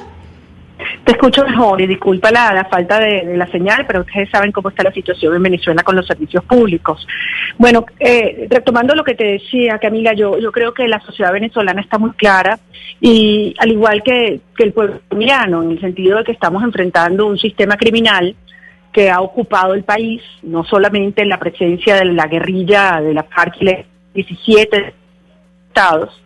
[1.06, 4.82] Te escucho mejor y disculpa la, falta de, la señal, pero ustedes saben cómo está
[4.82, 7.06] la situación en Venezuela con los servicios públicos.
[7.56, 11.80] Bueno, eh, retomando lo que te decía, Camila, yo, yo creo que la sociedad venezolana
[11.80, 12.58] está muy clara
[13.00, 17.38] y al igual que, el pueblo colombiano, en el sentido de que estamos enfrentando un
[17.38, 18.34] sistema criminal
[18.92, 23.22] que ha ocupado el país, no solamente en la presencia de la guerrilla de la
[23.22, 24.92] FARC y 17
[25.68, 26.20] estados,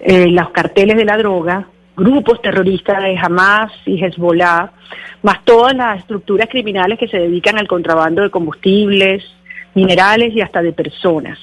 [0.00, 1.66] eh, los carteles de la droga,
[1.96, 4.72] grupos terroristas de Hamas y Hezbollah,
[5.22, 9.24] más todas las estructuras criminales que se dedican al contrabando de combustibles,
[9.74, 11.38] minerales y hasta de personas.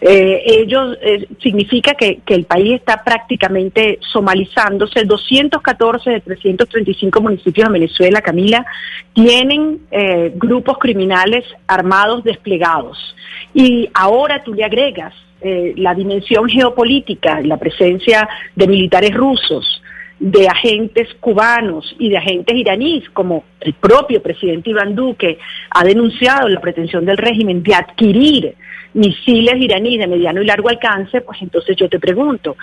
[0.00, 5.04] Eh, ellos eh, significa que, el país está prácticamente somalizándose.
[5.04, 8.64] 214 de 335 municipios de Venezuela, Camila,
[9.12, 13.14] tienen eh, grupos criminales armados desplegados.
[13.52, 19.80] Y ahora tú le agregas la dimensión geopolítica, la presencia de militares rusos,
[20.20, 25.38] de agentes cubanos y de agentes iraníes, como el propio presidente Iván Duque
[25.70, 28.54] ha denunciado la pretensión del régimen de adquirir
[28.92, 32.56] misiles iraníes de mediano y largo alcance, pues entonces yo te pregunto,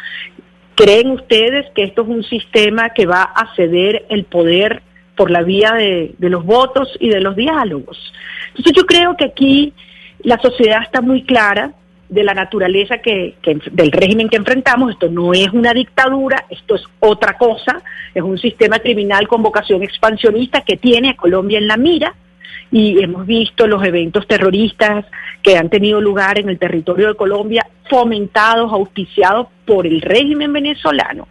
[0.75, 4.83] ¿creen ustedes que esto es un sistema que va a ceder el poder
[5.15, 8.13] por la vía de, los votos y de los diálogos?
[8.49, 9.73] Entonces yo creo que aquí
[10.21, 11.71] la sociedad está muy clara
[12.09, 13.35] de la naturaleza que,
[13.71, 14.91] del régimen que enfrentamos.
[14.91, 17.81] Esto no es una dictadura, esto es otra cosa,
[18.13, 22.15] es un sistema criminal con vocación expansionista que tiene a Colombia en la mira
[22.71, 25.05] y hemos visto los eventos terroristas
[25.41, 31.27] que han tenido lugar en el territorio de Colombia fomentados, auspiciados por el régimen venezolano,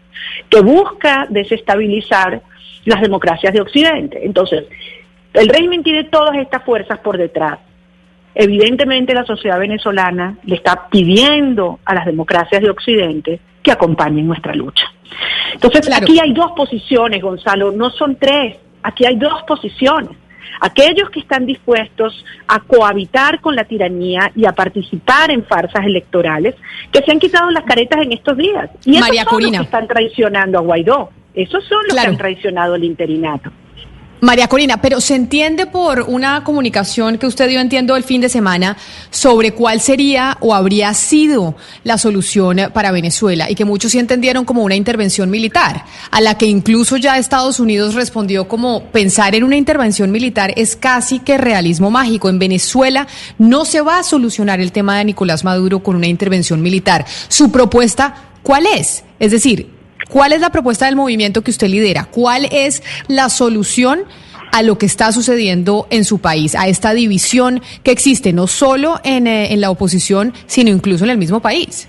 [0.49, 2.41] que busca desestabilizar
[2.85, 4.25] las democracias de Occidente.
[4.25, 4.65] Entonces,
[5.35, 7.59] el régimen tiene todas estas fuerzas por detrás.
[8.39, 14.55] Evidentemente la sociedad venezolana le está pidiendo a las democracias de Occidente que acompañen nuestra
[14.55, 14.85] lucha.
[15.55, 20.11] Entonces, aquí hay dos posiciones, Gonzalo, no son tres, aquí hay dos posiciones
[20.61, 26.55] aquellos que están dispuestos a cohabitar con la tiranía y a participar en farsas electorales,
[26.91, 28.71] que se han quitado las caretas en estos días.
[28.85, 31.11] Y esos son los que están traicionando a Guaidó.
[31.35, 33.51] Esos son los que han traicionado al interinato.
[34.21, 38.31] María Corina, pero se entiende por una comunicación que usted dio, entiendo, el fin de
[38.31, 38.77] semana
[39.11, 44.47] sobre cuál sería o habría sido la solución para Venezuela y que muchos sí entendieron
[44.47, 49.45] como una intervención militar, a la que incluso ya Estados Unidos respondió como pensar en
[49.45, 52.31] una intervención militar es casi que realismo mágico.
[52.31, 53.07] En Venezuela
[53.39, 57.05] no se va a solucionar el tema de Nicolás Maduro con una intervención militar.
[57.29, 59.05] Su propuesta, ¿cuál es?
[59.19, 59.76] Es decir,
[60.09, 62.05] ¿Cuál es la propuesta del movimiento que usted lidera?
[62.05, 64.05] ¿Cuál es la solución
[64.53, 69.01] a lo que está sucediendo en su país, a esta división que existe no solo
[69.05, 71.89] en, eh, en la oposición, sino incluso en el mismo país?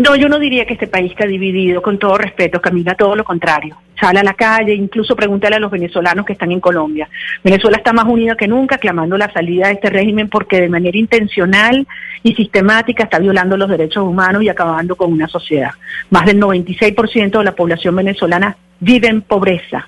[0.00, 3.22] No, yo no diría que este país está dividido, con todo respeto, Camila, todo lo
[3.22, 3.76] contrario.
[4.00, 7.06] Sale a la calle, incluso pregúntale a los venezolanos que están en Colombia.
[7.44, 10.96] Venezuela está más unida que nunca, clamando la salida de este régimen porque de manera
[10.96, 11.86] intencional
[12.22, 15.72] y sistemática está violando los derechos humanos y acabando con una sociedad.
[16.08, 19.86] Más del 96% de la población venezolana vive en pobreza.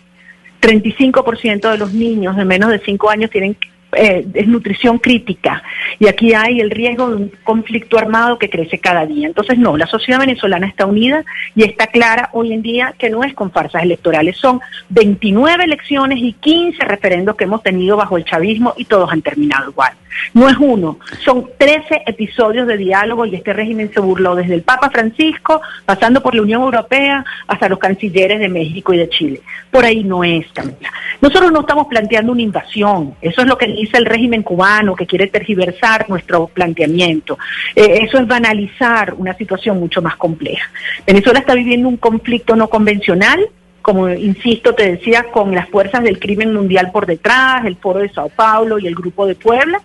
[0.60, 3.56] 35% de los niños de menos de 5 años tienen
[3.92, 5.62] eh, desnutrición crítica
[5.98, 9.26] y aquí hay el riesgo de un conflicto armado que crece cada día.
[9.26, 11.24] Entonces, no, la sociedad venezolana está unida
[11.54, 16.18] y está clara hoy en día que no es con farsas electorales, son 29 elecciones
[16.20, 19.92] y 15 referendos que hemos tenido bajo el chavismo y todos han terminado igual.
[20.34, 24.62] No es uno, son 13 episodios de diálogo y este régimen se burló desde el
[24.62, 29.40] Papa Francisco, pasando por la Unión Europea, hasta los cancilleres de México y de Chile.
[29.70, 30.92] Por ahí no es, Camila.
[31.20, 35.06] Nosotros no estamos planteando una invasión, eso es lo que dice el régimen cubano, que
[35.06, 37.38] quiere tergiversar nuestro planteamiento.
[37.74, 40.70] Eh, eso es banalizar una situación mucho más compleja.
[41.06, 43.48] Venezuela está viviendo un conflicto no convencional,
[43.82, 48.08] como insisto, te decía, con las fuerzas del crimen mundial por detrás, el Foro de
[48.10, 49.82] Sao Paulo y el Grupo de Puebla,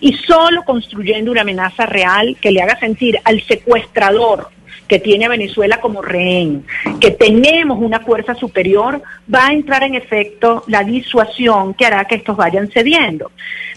[0.00, 4.48] y solo construyendo una amenaza real que le haga sentir al secuestrador
[4.88, 6.64] que tiene a Venezuela como rehén,
[7.00, 12.16] que tenemos una fuerza superior, va a entrar en efecto la disuasión que hará que
[12.16, 13.30] estos vayan cediendo.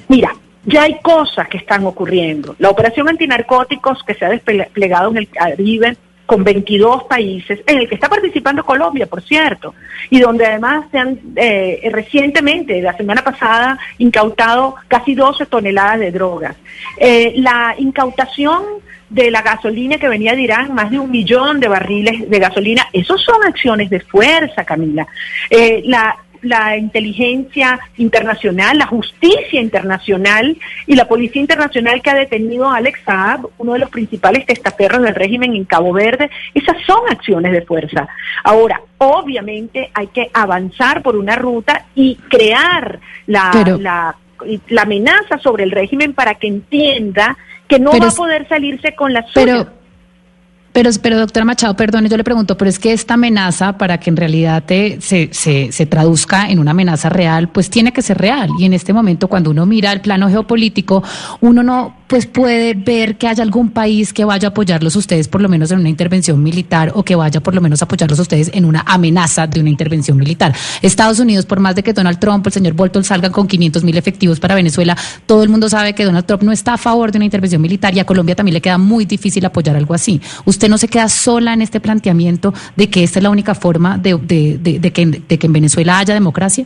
[0.08, 0.34] Mira,
[0.66, 2.56] ya hay cosas que están ocurriendo.
[2.60, 7.90] La operación antinarcóticos que se ha desplegado en el Caribe con 22 países, en el
[7.90, 9.76] que está participando Colombia, por cierto,
[10.10, 16.12] y donde además se han eh, recientemente, la semana pasada, incautado casi 12 toneladas de
[16.12, 16.56] drogas.
[16.98, 18.64] Eh, la incautación
[19.12, 22.88] de la gasolina que venía de Irán, más de un millón de barriles de gasolina,
[22.94, 25.06] esos son acciones de fuerza, Camila.
[25.50, 32.68] Eh, la la inteligencia internacional, la justicia internacional y la policía internacional que ha detenido
[32.68, 37.02] a Alex Saab, uno de los principales testaferros del régimen en Cabo Verde, esas son
[37.10, 38.08] acciones de fuerza.
[38.44, 44.16] Ahora, obviamente hay que avanzar por una ruta y crear la, la,
[44.68, 47.38] la, amenaza sobre el régimen para que entienda
[47.72, 49.68] que no va a poder salirse con la suya.
[50.74, 54.10] Pero, pero doctora Machado, perdone, yo le pregunto, pero es que esta amenaza, para que
[54.10, 55.00] en realidad se,
[55.32, 58.50] se, se, traduzca en una amenaza real, pues tiene que ser real.
[58.60, 61.04] Y en este momento, cuando uno mira el plano geopolítico,
[61.40, 65.42] uno no pues puede ver que haya algún país que vaya a apoyarlos ustedes por
[65.42, 68.52] lo menos en una intervención militar o que vaya por lo menos a apoyarlos ustedes
[68.54, 70.54] en una amenaza de una intervención militar.
[70.82, 73.98] Estados Unidos, por más de que Donald Trump, el señor Bolton salgan con 500 mil
[73.98, 77.18] efectivos para Venezuela, todo el mundo sabe que Donald Trump no está a favor de
[77.18, 80.20] una intervención militar y a Colombia también le queda muy difícil apoyar algo así.
[80.44, 83.98] Usted no se queda sola en este planteamiento de que esta es la única forma
[83.98, 86.66] de, de, que, de que en Venezuela haya democracia.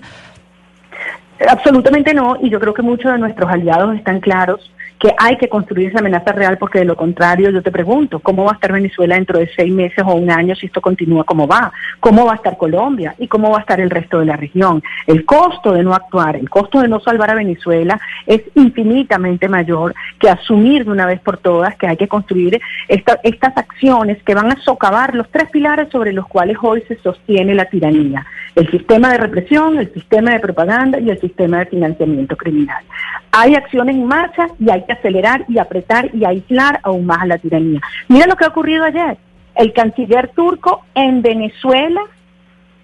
[1.48, 5.50] Absolutamente no, y yo creo que muchos de nuestros aliados están claros que hay que
[5.50, 8.72] construir esa amenaza real porque de lo contrario yo te pregunto, ¿cómo va a estar
[8.72, 11.72] Venezuela dentro de seis meses o un año si esto continúa como va?
[12.00, 14.82] ¿Cómo va a estar Colombia y cómo va a estar el resto de la región?
[15.08, 19.94] El costo de no actuar, el costo de no salvar a Venezuela es infinitamente mayor
[20.20, 24.52] que asumir de una vez por todas que hay que construir estas acciones que van
[24.52, 28.26] a socavar los tres pilares sobre los cuales hoy se sostiene la tiranía.
[28.56, 32.84] El sistema de represión, el sistema de propaganda y el sistema de financiamiento criminal.
[33.32, 37.26] Hay acciones en marcha y hay que acelerar y apretar y aislar aún más a
[37.26, 37.82] la tiranía.
[38.08, 39.18] Mira lo que ha ocurrido ayer.
[39.56, 42.02] El canciller turco en Venezuela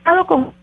[0.06, 0.54] ha con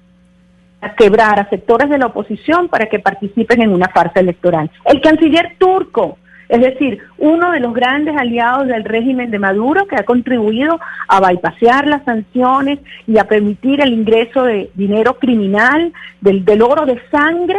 [0.81, 4.71] a quebrar a sectores de la oposición para que participen en una farsa electoral.
[4.85, 9.97] El canciller turco, es decir, uno de los grandes aliados del régimen de Maduro que
[9.97, 16.45] ha contribuido a bypasear las sanciones y a permitir el ingreso de dinero criminal, del,
[16.45, 17.59] del oro de sangre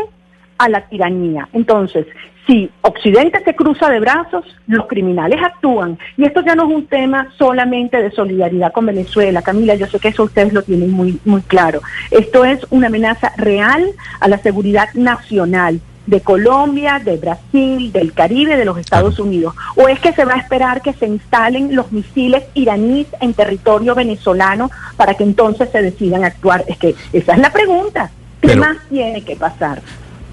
[0.59, 1.49] a la tiranía.
[1.53, 2.05] Entonces,
[2.45, 5.97] si Occidente se cruza de brazos, los criminales actúan.
[6.17, 9.41] Y esto ya no es un tema solamente de solidaridad con Venezuela.
[9.41, 11.81] Camila, yo sé que eso ustedes lo tienen muy, muy claro.
[12.11, 13.83] Esto es una amenaza real
[14.19, 19.53] a la seguridad nacional de Colombia, de Brasil, del Caribe, de los Estados Unidos?
[19.75, 23.93] ¿O es que se va a esperar que se instalen los misiles iraníes en territorio
[23.93, 26.65] venezolano para que entonces se decidan actuar?
[26.67, 28.09] Es que esa es la pregunta.
[28.41, 29.81] ¿Qué más tiene que pasar?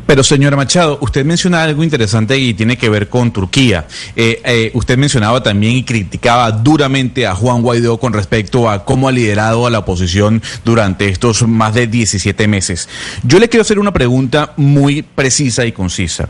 [0.06, 3.86] Pero señora Machado, usted menciona algo interesante y tiene que ver con Turquía.
[4.14, 9.08] Eh, eh, usted mencionaba también y criticaba duramente a Juan Guaidó con respecto a cómo
[9.08, 12.88] ha liderado a la oposición durante estos más de 17 meses.
[13.24, 16.28] Yo le quiero hacer una pregunta muy precisa y concisa.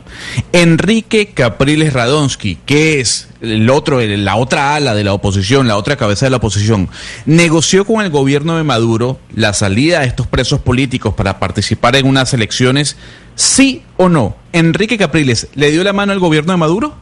[0.53, 5.97] Enrique Capriles Radonsky, que es el otro, la otra ala de la oposición, la otra
[5.97, 6.89] cabeza de la oposición,
[7.27, 12.07] negoció con el gobierno de Maduro la salida de estos presos políticos para participar en
[12.07, 12.97] unas elecciones
[13.37, 14.35] ¿Sí o no?
[14.53, 16.95] ¿Enrique Capriles le dio la mano al gobierno de Maduro?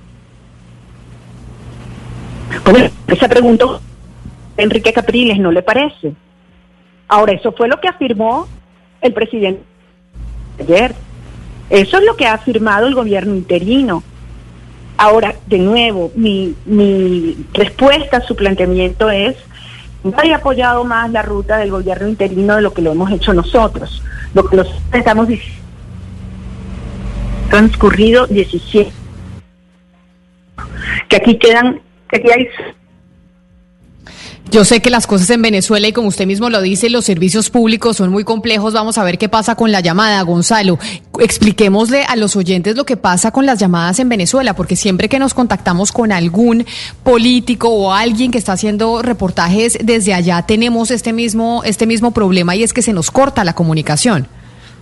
[3.06, 3.64] Esa pregunta,
[4.56, 6.12] Enrique Capriles, ¿no le parece?
[7.06, 8.48] Ahora, eso fue lo que afirmó
[9.00, 9.62] el presidente
[10.58, 10.94] ayer.
[11.70, 14.02] Eso es lo que ha afirmado el gobierno interino.
[14.96, 19.36] Ahora, de nuevo, mi, mi respuesta a su planteamiento es,
[20.02, 24.02] no apoyado más la ruta del gobierno interino de lo que lo hemos hecho nosotros.
[24.34, 25.63] Lo que nosotros estamos diciendo
[27.54, 28.90] transcurrido 17.
[31.08, 32.48] Que aquí quedan, que aquí hay
[34.50, 37.50] yo sé que las cosas en Venezuela y como usted mismo lo dice, los servicios
[37.50, 38.74] públicos son muy complejos.
[38.74, 40.78] Vamos a ver qué pasa con la llamada, Gonzalo.
[41.18, 45.18] Expliquémosle a los oyentes lo que pasa con las llamadas en Venezuela, porque siempre que
[45.18, 46.66] nos contactamos con algún
[47.02, 52.54] político o alguien que está haciendo reportajes desde allá, tenemos este mismo, este mismo problema
[52.54, 54.28] y es que se nos corta la comunicación.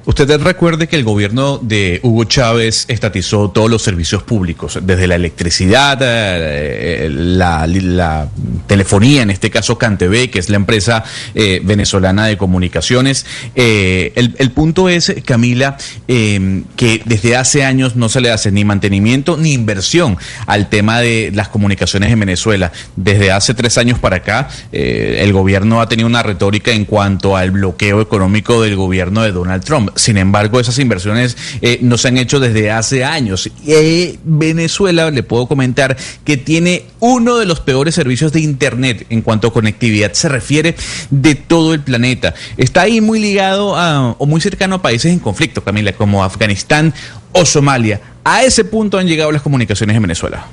[0.04, 5.14] Usted recuerde que el gobierno de Hugo Chávez estatizó todos los servicios públicos, desde la
[5.14, 8.28] electricidad, eh, la,
[8.66, 13.26] telefonía, en este caso CanTV, que es la empresa eh, venezolana de comunicaciones.
[13.54, 19.36] Eh, el, punto es, Camila, que desde hace años no se le hace ni mantenimiento
[19.36, 22.72] ni inversión al tema de las comunicaciones en Venezuela.
[22.96, 27.52] Desde hace tres años para acá, el gobierno ha tenido una retórica en cuanto al
[27.52, 29.91] bloqueo económico del gobierno de Donald Trump.
[29.94, 33.50] Sin embargo, esas inversiones eh, no se han hecho desde hace años.
[33.64, 39.22] Y Venezuela, le puedo comentar, que tiene uno de los peores servicios de Internet en
[39.22, 40.74] cuanto a conectividad se refiere
[41.10, 42.34] de todo el planeta.
[42.56, 46.94] Está ahí muy ligado a, o muy cercano a países en conflicto, Camila, como Afganistán
[47.32, 48.00] o Somalia.
[48.24, 50.46] A ese punto han llegado las comunicaciones en Venezuela.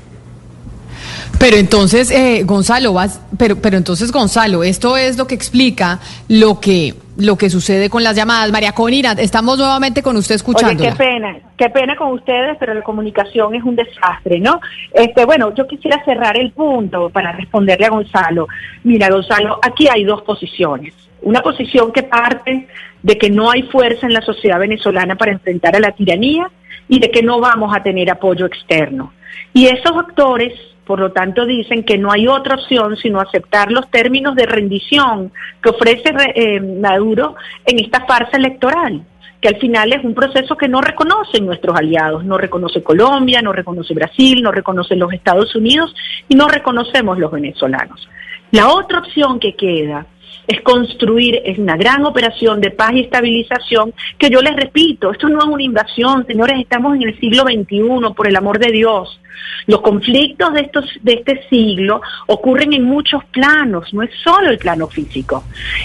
[1.37, 6.59] Pero entonces, eh, Gonzalo, vas, pero, pero entonces, Gonzalo, esto es lo que explica lo
[6.59, 8.51] que lo que sucede con las llamadas.
[8.51, 10.83] María Conina, estamos nuevamente con usted escuchando.
[10.83, 14.61] qué pena, qué pena con ustedes, pero la comunicación es un desastre, ¿no?
[14.93, 18.47] Este, bueno, yo quisiera cerrar el punto para responderle a Gonzalo.
[18.83, 20.93] Mira, Gonzalo, aquí hay dos posiciones.
[21.21, 22.67] Una posición que parte
[23.03, 26.49] de que no hay fuerza en la sociedad venezolana para enfrentar a la tiranía
[26.87, 29.13] y de que no vamos a tener apoyo externo.
[29.53, 30.53] Y esos actores
[30.89, 35.31] por lo tanto, dicen que no hay otra opción sino aceptar los términos de rendición
[35.61, 39.05] que ofrece eh, Maduro en esta farsa electoral
[39.39, 43.53] que al final es un proceso que no reconocen nuestros aliados, no reconoce Colombia, no
[43.53, 45.93] reconoce Brasil, no reconoce los Estados Unidos
[46.27, 48.09] y no reconocemos los venezolanos.
[48.49, 50.07] La otra opción que queda
[50.49, 55.29] es construir, es una gran operación de paz y estabilización que yo les repito, esto
[55.29, 59.21] no es una invasión, señores, estamos en el siglo XXI, por el amor de Dios.
[59.67, 64.57] Los conflictos de, estos, de este siglo ocurren en muchos planos, no es solo el
[64.57, 65.43] plano físico.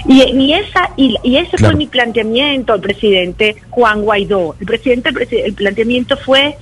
[0.09, 4.57] Y, esa, y, ese fue mi planteamiento al presidente Juan Guaidó.
[4.59, 5.11] El presidente,
[5.45, 6.57] el planteamiento fue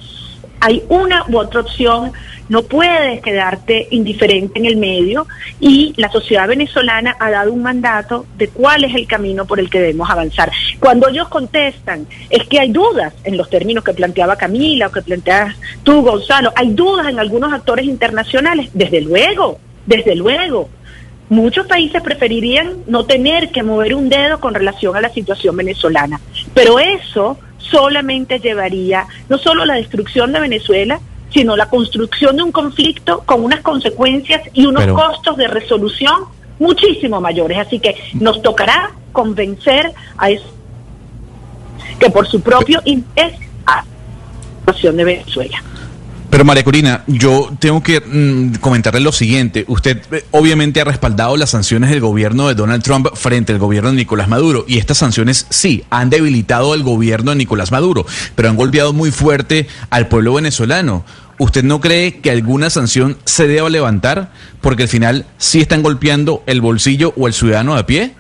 [0.63, 2.13] hay una u otra opción,
[2.49, 5.27] no puedes quedarte indiferente en el medio
[5.59, 9.69] y la sociedad venezolana ha dado un mandato de cuál es el camino por el
[9.69, 10.53] que debemos avanzar.
[10.79, 15.03] Cuando ellos contestan, es que hay dudas en los términos que planteaba Camila o que
[15.03, 20.69] planteas tú, Gonzalo, hay dudas en algunos actores internacionales, desde luego, desde luego.
[21.29, 26.21] Muchos países preferirían no tener que mover un dedo con relación a la situación venezolana,
[26.55, 27.37] pero eso
[27.71, 31.01] solamente llevaría no solo la destrucción de Venezuela,
[31.33, 36.25] sino la construcción de un conflicto con unas consecuencias y unos costos de resolución
[36.59, 37.59] muchísimo mayores.
[37.59, 40.53] Así que nos tocará convencer a eso
[41.99, 43.85] que por su propio interés a la
[44.59, 45.63] situación de Venezuela.
[46.33, 49.67] Pero María Corina, yo tengo que mm, comentarle lo siguiente.
[49.69, 53.91] Usted eh, obviamente ha respaldado las sanciones del gobierno de Donald Trump frente al gobierno
[53.91, 54.65] de Nicolás Maduro.
[54.67, 59.11] Y estas sanciones sí, han debilitado al gobierno de Nicolás Maduro, pero han golpeado muy
[59.11, 61.05] fuerte al pueblo venezolano.
[61.37, 66.43] ¿Usted no cree que alguna sanción se deba levantar porque al final sí están golpeando
[66.47, 68.15] el bolsillo o el ciudadano de pie?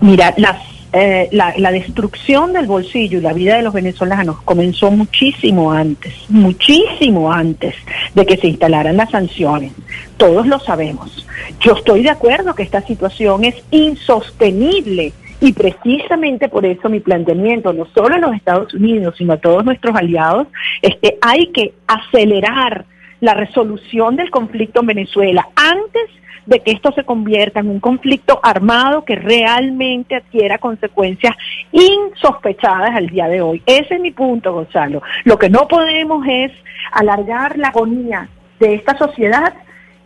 [0.00, 0.56] Mira, las
[0.92, 7.32] eh, la, destrucción del bolsillo y la vida de los venezolanos comenzó muchísimo antes, muchísimo
[7.32, 7.74] antes
[8.14, 9.72] de que se instalaran las sanciones.
[10.16, 11.26] Todos lo sabemos.
[11.60, 17.72] Yo estoy de acuerdo que esta situación es insostenible y precisamente por eso mi planteamiento,
[17.72, 20.46] no solo en los Estados Unidos, sino a todos nuestros aliados,
[20.80, 22.86] es que hay que acelerar
[23.20, 26.10] la resolución del conflicto en Venezuela antes
[26.46, 31.34] de que esto se convierta en un conflicto armado que realmente adquiera consecuencias
[31.72, 33.62] insospechadas al día de hoy.
[33.66, 35.02] Ese es mi punto, Gonzalo.
[35.24, 36.52] Lo que no podemos es
[36.92, 38.28] alargar la agonía
[38.60, 39.54] de esta sociedad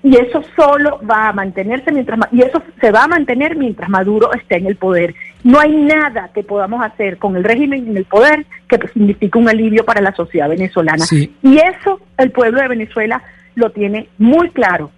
[0.03, 4.32] y eso solo va a mantenerse mientras y eso se va a mantener mientras Maduro
[4.32, 5.14] esté en el poder.
[5.45, 9.49] No hay nada que podamos hacer con el régimen en el poder que signifique un
[9.49, 11.05] alivio para la sociedad venezolana.
[11.43, 13.22] Y eso el pueblo de Venezuela
[13.55, 14.91] lo tiene muy claro.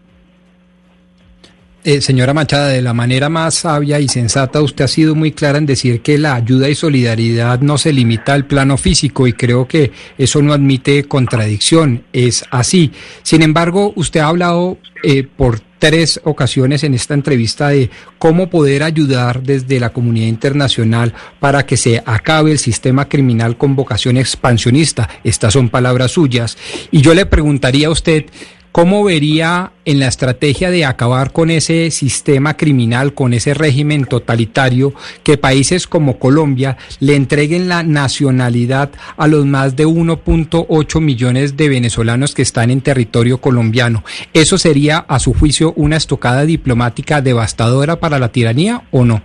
[1.85, 5.59] Eh, señora Machada, de la manera más sabia y sensata, usted ha sido muy clara
[5.59, 9.67] en decir que la ayuda y solidaridad no se limita al plano físico y creo
[9.67, 12.93] que eso no admite contradicción, es así.
[13.25, 18.85] Sin embargo, usted ha hablado eh, por tres ocasiones en esta entrevista de cómo poder
[18.85, 25.09] ayudar desde la comunidad internacional para que se acabe el sistema criminal con vocación expansionista.
[25.25, 26.57] Estas son palabras suyas.
[26.93, 28.27] Y yo le preguntaría a usted,
[28.73, 34.95] ¿Cómo vería en la estrategia de acabar con ese sistema criminal, con ese régimen totalitario,
[35.23, 41.69] que países como Colombia le entreguen la nacionalidad a los más de 1.8 millones de
[41.69, 44.05] venezolanos que están en territorio colombiano?
[44.33, 49.21] ¿Eso sería, a su juicio, una estocada diplomática devastadora para la tiranía o no?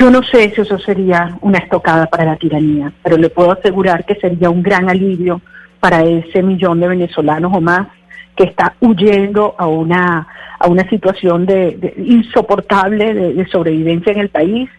[0.00, 4.04] Yo no sé si eso sería una estocada para la tiranía, pero le puedo asegurar
[4.04, 5.40] que sería un gran alivio
[5.84, 7.88] para ese millón de venezolanos o más
[8.34, 10.26] que está huyendo a una
[10.58, 14.70] a una situación de, insoportable de, sobrevivencia en el país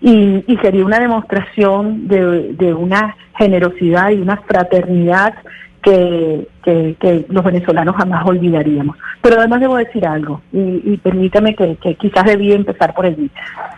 [0.00, 5.34] y, sería una demostración de, una generosidad y una fraternidad
[5.82, 6.48] que,
[7.28, 8.96] los venezolanos jamás olvidaríamos.
[9.20, 13.30] Pero además debo decir algo, y, permítame que, que, quizás debía empezar por allí.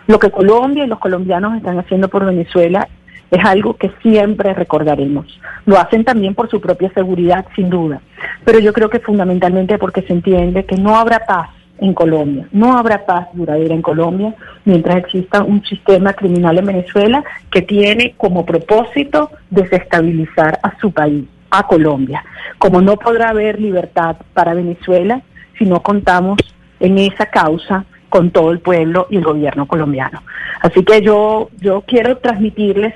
[0.07, 2.87] Lo que Colombia y los colombianos están haciendo por Venezuela
[3.31, 5.39] es algo que siempre recordaremos.
[5.65, 8.01] Lo hacen también por su propia seguridad, sin duda,
[8.45, 11.49] pero yo creo que fundamentalmente porque se entiende que no habrá paz
[11.79, 14.33] en Colombia, no habrá paz duradera en Colombia
[14.65, 21.25] mientras exista un sistema criminal en Venezuela que tiene como propósito desestabilizar a su país,
[21.51, 22.23] a Colombia.
[22.57, 25.21] Como no podrá haber libertad para Venezuela
[25.57, 26.39] si no contamos
[26.79, 30.23] en esa causa con todo el pueblo y el gobierno colombiano.
[30.61, 32.93] Así que yo, yo quiero transmitirles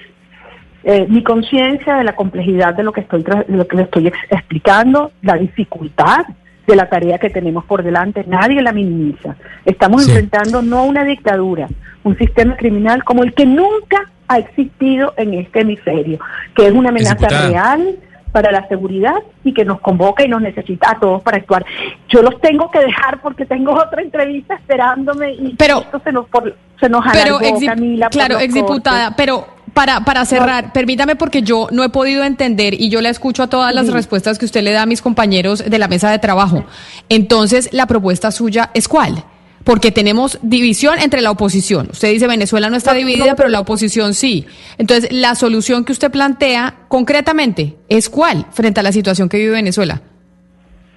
[0.84, 5.12] eh, mi conciencia de la complejidad de lo que estoy lo que le estoy explicando,
[5.22, 6.26] la dificultad
[6.66, 9.36] de la tarea que tenemos por delante, nadie la minimiza.
[9.66, 11.68] Estamos enfrentando no una dictadura,
[12.04, 16.20] un sistema criminal como el que nunca ha existido en este hemisferio,
[16.56, 17.98] que es una amenaza real
[18.32, 21.66] para la seguridad y que nos convoca y nos necesita a todos para actuar.
[22.08, 26.28] Yo los tengo que dejar porque tengo otra entrevista esperándome y pero, esto se nos,
[26.28, 28.10] por, se nos pero, Camila.
[28.10, 33.02] Claro, exdiputada, pero para, para cerrar, permítame porque yo no he podido entender y yo
[33.02, 35.88] le escucho a todas las respuestas que usted le da a mis compañeros de la
[35.88, 36.66] mesa de trabajo.
[37.10, 39.24] Entonces, la propuesta suya es cuál?
[39.64, 41.90] Porque tenemos división entre la oposición.
[41.92, 44.46] Usted dice Venezuela no está dividida, pero la oposición sí.
[44.78, 49.52] Entonces, la solución que usted plantea concretamente es cuál frente a la situación que vive
[49.52, 50.02] Venezuela.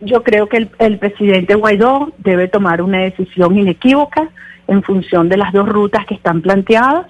[0.01, 4.31] Yo creo que el, el presidente Guaidó debe tomar una decisión inequívoca
[4.67, 7.07] en función de las dos rutas que están planteadas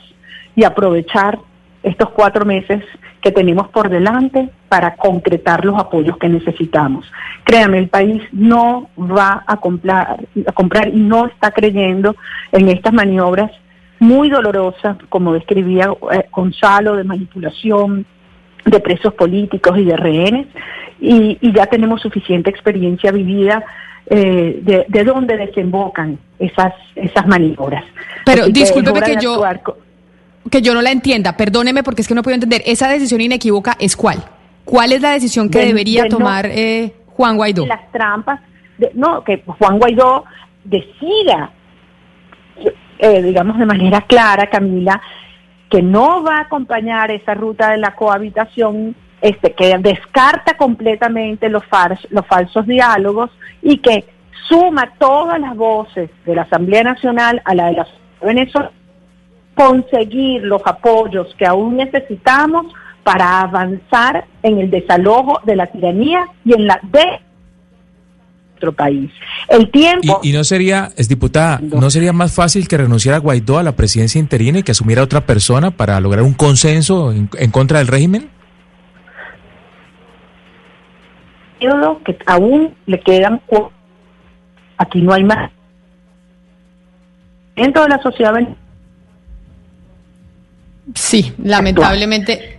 [0.56, 1.38] y aprovechar
[1.84, 2.82] estos cuatro meses
[3.20, 7.10] que tenemos por delante para concretar los apoyos que necesitamos.
[7.44, 10.16] Créame, el país no va a comprar,
[10.46, 12.16] a comprar y no está creyendo
[12.52, 13.50] en estas maniobras
[14.00, 18.06] muy dolorosas, como describía eh, Gonzalo, de manipulación
[18.64, 20.46] de presos políticos y de rehenes,
[21.00, 23.62] y, ya tenemos suficiente experiencia vivida
[24.06, 27.84] eh, de, de dónde desembocan esas, esas maniobras.
[28.24, 29.42] Pero discúlpeme que yo
[30.50, 32.62] que yo no la entienda, perdóneme porque es que no puedo entender.
[32.66, 34.24] Esa decisión inequívoca es cuál?
[34.64, 37.66] ¿Cuál es la decisión que debería tomar eh, Juan Guaidó?
[37.66, 38.40] Las trampas,
[38.94, 40.24] no, que Juan Guaidó
[40.64, 41.50] decida,
[42.98, 45.00] eh, digamos de manera clara, Camila,
[45.68, 51.62] que no va a acompañar esa ruta de la cohabitación, este, que descarta completamente los,
[52.10, 53.30] los falsos diálogos
[53.62, 54.04] y que
[54.48, 57.86] suma todas las voces de la Asamblea Nacional a la de la
[58.22, 58.70] Venezuela
[59.54, 62.66] conseguir los apoyos que aún necesitamos
[63.02, 67.20] para avanzar en el desalojo de la tiranía y en la de
[68.50, 69.10] nuestro país.
[69.48, 70.20] El tiempo...
[70.22, 74.18] ¿Y, no sería, es diputada, no sería más fácil que renunciara Guaidó a la presidencia
[74.18, 78.30] interina y que asumiera otra persona para lograr un consenso en, contra del régimen?
[82.04, 83.40] que aún le quedan
[84.76, 85.50] aquí no hay más
[87.56, 88.34] dentro de la sociedad
[90.94, 92.53] Sí, lamentablemente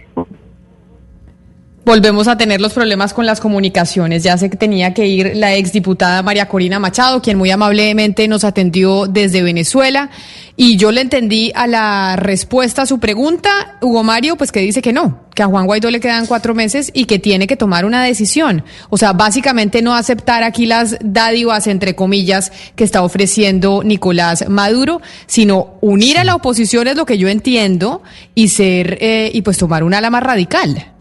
[1.86, 4.24] volvemos a tener los problemas con las comunicaciones.
[4.24, 8.44] Ya sé que tenía que ir la exdiputada María Corina Machado, quien muy amablemente nos
[8.44, 10.10] atendió desde Venezuela.
[10.58, 14.82] Y yo le entendí a la respuesta a su pregunta, Hugo Mario, pues que dice
[14.82, 17.86] que no, que a Juan Guaidó le quedan cuatro meses y que tiene que tomar
[17.86, 18.64] una decisión.
[18.90, 25.02] O sea, básicamente no aceptar aquí las dádivas, entre comillas, que está ofreciendo Nicolás Maduro,
[25.28, 28.02] sino unir a la oposición es lo que yo entiendo
[28.34, 30.95] y ser, eh, y pues tomar una ala más radical.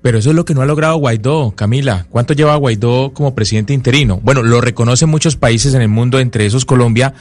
[0.00, 2.06] Pero eso es lo que no ha logrado Guaidó, Camila.
[2.10, 4.20] ¿Cuánto lleva Guaidó como presidente interino?
[4.22, 7.14] Bueno, lo reconocen muchos países en el mundo, entre esos Colombia,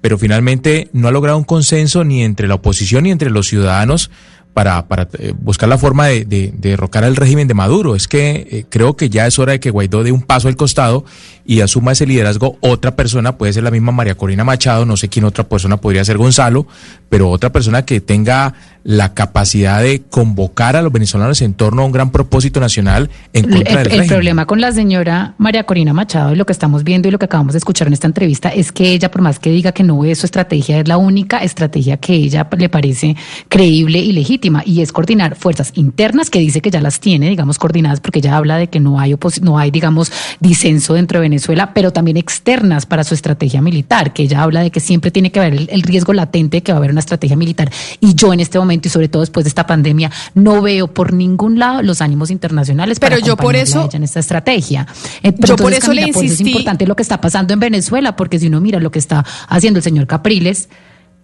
[0.00, 4.10] pero finalmente no ha logrado un consenso ni entre la oposición ni entre los ciudadanos
[4.54, 7.94] para, para eh, buscar la forma de, de, derrocar al régimen de Maduro.
[7.94, 10.56] Es que eh, creo que ya es hora de que Guaidó dé un paso al
[10.56, 11.04] costado
[11.44, 15.08] y asuma ese liderazgo otra persona, puede ser la misma María Corina Machado, no sé
[15.08, 16.66] quién otra persona podría ser Gonzalo,
[17.08, 18.54] pero otra persona que tenga
[18.84, 23.48] la capacidad de convocar a los venezolanos en torno a un gran propósito nacional en
[23.48, 26.82] contra el, del El problema con la señora María Corina Machado y lo que estamos
[26.84, 29.38] viendo y lo que acabamos de escuchar en esta entrevista es que ella, por más
[29.38, 33.16] que diga que no es su estrategia, es la única estrategia que ella le parece
[33.48, 37.58] creíble y legítima y es coordinar fuerzas internas que dice que ya las tiene, digamos,
[37.58, 41.72] coordinadas porque ella habla de que no hay, no hay digamos, disenso dentro de Venezuela,
[41.74, 45.40] pero también externas para su estrategia militar, que ella habla de que siempre tiene que
[45.40, 47.70] haber el riesgo latente de que va a haber una estrategia militar.
[48.00, 51.12] Y yo en este momento y sobre todo después de esta pandemia, no veo por
[51.12, 54.86] ningún lado los ánimos internacionales pero para yo por eso en esta estrategia.
[55.22, 56.42] Eh, yo por eso le insistí.
[56.42, 59.24] es importante lo que está pasando en Venezuela, porque si uno mira lo que está
[59.48, 60.68] haciendo el señor Capriles,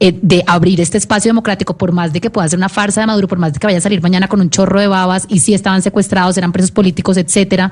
[0.01, 3.09] eh, de abrir este espacio democrático, por más de que pueda ser una farsa de
[3.09, 5.41] Maduro, por más de que vaya a salir mañana con un chorro de babas y
[5.41, 7.71] si estaban secuestrados, eran presos políticos, etcétera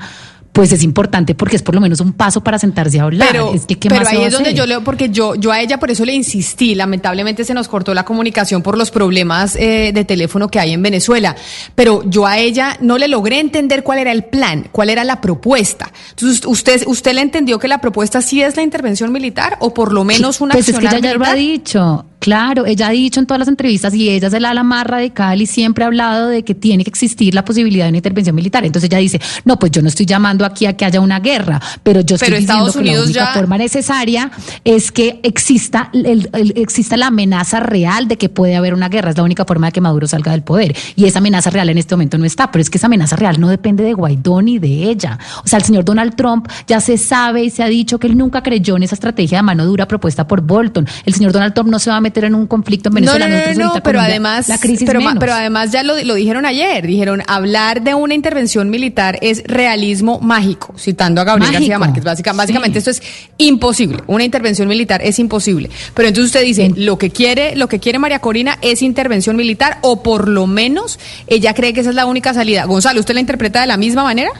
[0.57, 3.29] pues es importante porque es por lo menos un paso para sentarse a hablar.
[3.31, 5.91] Pero, es que, pero ahí es donde yo leo, porque yo, yo a ella por
[5.91, 10.47] eso le insistí, lamentablemente se nos cortó la comunicación por los problemas eh, de teléfono
[10.47, 11.35] que hay en Venezuela,
[11.75, 15.21] pero yo a ella no le logré entender cuál era el plan, cuál era la
[15.21, 15.91] propuesta.
[16.09, 19.93] Entonces, ¿usted, usted le entendió que la propuesta sí es la intervención militar o por
[19.93, 22.03] lo menos una pues es que ella ya lo ha dicho.
[22.19, 25.41] Claro, ella ha dicho en todas las entrevistas y ella es el ala más radical
[25.41, 28.65] y siempre ha hablado de que tiene que existir la posibilidad de una intervención militar.
[28.65, 31.61] Entonces ella dice, no, pues yo no estoy llamando aquí a que haya una guerra,
[31.83, 34.31] pero yo estoy diciendo que la única forma necesaria
[34.63, 39.11] es que exista, el, exista la amenaza real de que puede haber una guerra.
[39.11, 40.75] Es la única forma de que Maduro salga del poder.
[40.95, 43.39] Y esa amenaza real en este momento no está, pero es que esa amenaza real
[43.39, 45.19] no depende de Guaidó ni de ella.
[45.43, 48.17] O sea, el señor Donald Trump ya se sabe y se ha dicho que él
[48.17, 50.87] nunca creyó en esa estrategia de mano dura propuesta por Bolton.
[51.05, 53.27] El señor Donald Trump no se va a meter en un conflicto en Venezuela.
[53.27, 56.85] No, no, no, pero además, la crisis pero, pero además ya lo, lo dijeron ayer,
[56.85, 62.03] dijeron hablar de una intervención militar es realismo mágico, citando a Gabriel García Márquez.
[62.03, 63.01] básicamente esto es
[63.37, 65.69] imposible, una intervención militar es imposible.
[65.93, 69.79] Pero entonces usted dice, lo que quiere, lo que quiere María Corina es intervención militar
[69.81, 72.65] o por lo menos ella cree que esa es la única salida.
[72.65, 74.31] Gonzalo, ¿usted la interpreta de la misma manera?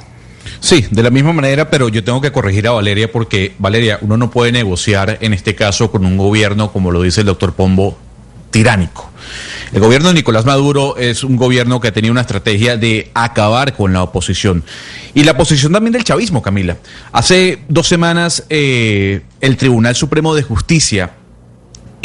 [0.60, 4.18] Sí, de la misma manera, pero yo tengo que corregir a Valeria porque, Valeria, uno
[4.18, 7.98] no puede negociar en este caso con un gobierno, como lo dice el doctor Pombo,
[8.52, 9.10] tiránico.
[9.74, 13.92] El gobierno de Nicolás Maduro es un gobierno que tenía una estrategia de acabar con
[13.92, 14.64] la oposición.
[15.14, 16.78] Y la oposición también del chavismo, Camila.
[17.12, 21.12] Hace dos semanas eh, el Tribunal Supremo de Justicia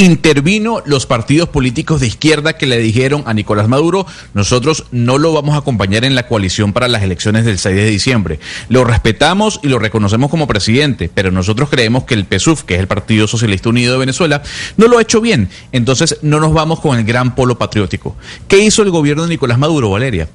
[0.03, 5.33] intervino los partidos políticos de izquierda que le dijeron a Nicolás Maduro, nosotros no lo
[5.33, 8.41] vamos a acompañar en la coalición para las elecciones del 6 de diciembre.
[8.69, 12.81] Lo respetamos y lo reconocemos como presidente, pero nosotros creemos que el PSUV, que es
[12.81, 14.43] el Partido Socialista Unido de Venezuela,
[14.77, 15.49] no lo ha hecho bien.
[15.73, 18.17] Entonces no nos vamos con el gran polo patriótico.
[18.49, 20.29] ¿Qué hizo el gobierno de Nicolás Maduro, Valeria?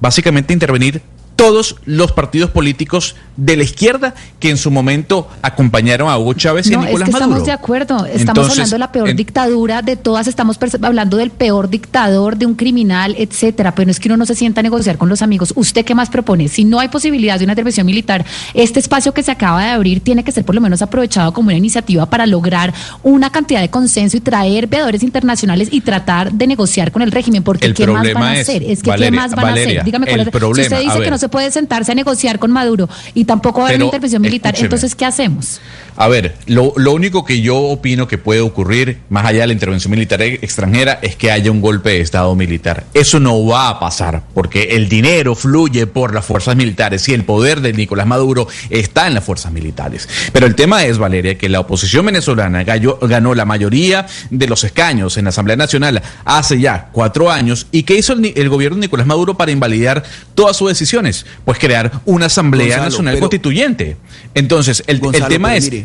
[0.00, 1.02] Básicamente intervenir
[1.36, 6.68] todos los partidos políticos de la izquierda que en su momento acompañaron a Hugo Chávez
[6.70, 7.24] y a Nicolás es que Maduro.
[7.38, 11.16] Estamos de acuerdo, estamos Entonces, hablando de la peor en- dictadura de todas, estamos hablando
[11.16, 14.60] del peor dictador, de un criminal, etcétera, pero no es que uno no se sienta
[14.60, 15.52] a negociar con los amigos.
[15.56, 16.46] ¿Usted qué más propone?
[16.48, 18.24] Si no hay posibilidad de una intervención militar,
[18.54, 21.48] este espacio que se acaba de abrir tiene que ser por lo menos aprovechado como
[21.48, 22.72] una iniciativa para lograr
[23.02, 27.42] una cantidad de consenso y traer veedores internacionales y tratar de negociar con el régimen,
[27.42, 28.62] porque El ¿qué más van a hacer?
[28.62, 29.84] Es que Valeria, ¿qué más van a hacer?
[29.84, 30.32] Dígame cuál el es.
[30.32, 33.24] si problema, usted a dice que no se puede sentarse a negociar con Maduro y
[33.24, 35.58] tampoco va a haber una intervención militar, entonces ¿qué hacemos?
[35.96, 39.52] A ver, lo, lo único que yo opino que puede ocurrir, más allá de la
[39.52, 42.84] intervención militar e- extranjera, es que haya un golpe de Estado militar.
[42.94, 47.24] Eso no va a pasar, porque el dinero fluye por las fuerzas militares y el
[47.24, 50.08] poder de Nicolás Maduro está en las fuerzas militares.
[50.32, 54.64] Pero el tema es, Valeria, que la oposición venezolana gallo- ganó la mayoría de los
[54.64, 57.66] escaños en la Asamblea Nacional hace ya cuatro años.
[57.70, 60.02] ¿Y qué hizo el, el gobierno de Nicolás Maduro para invalidar
[60.34, 61.24] todas sus decisiones?
[61.44, 63.96] Pues crear una Asamblea Gonzalo, Nacional pero- constituyente.
[64.34, 65.64] Entonces, el, el tema es...
[65.70, 65.83] mire,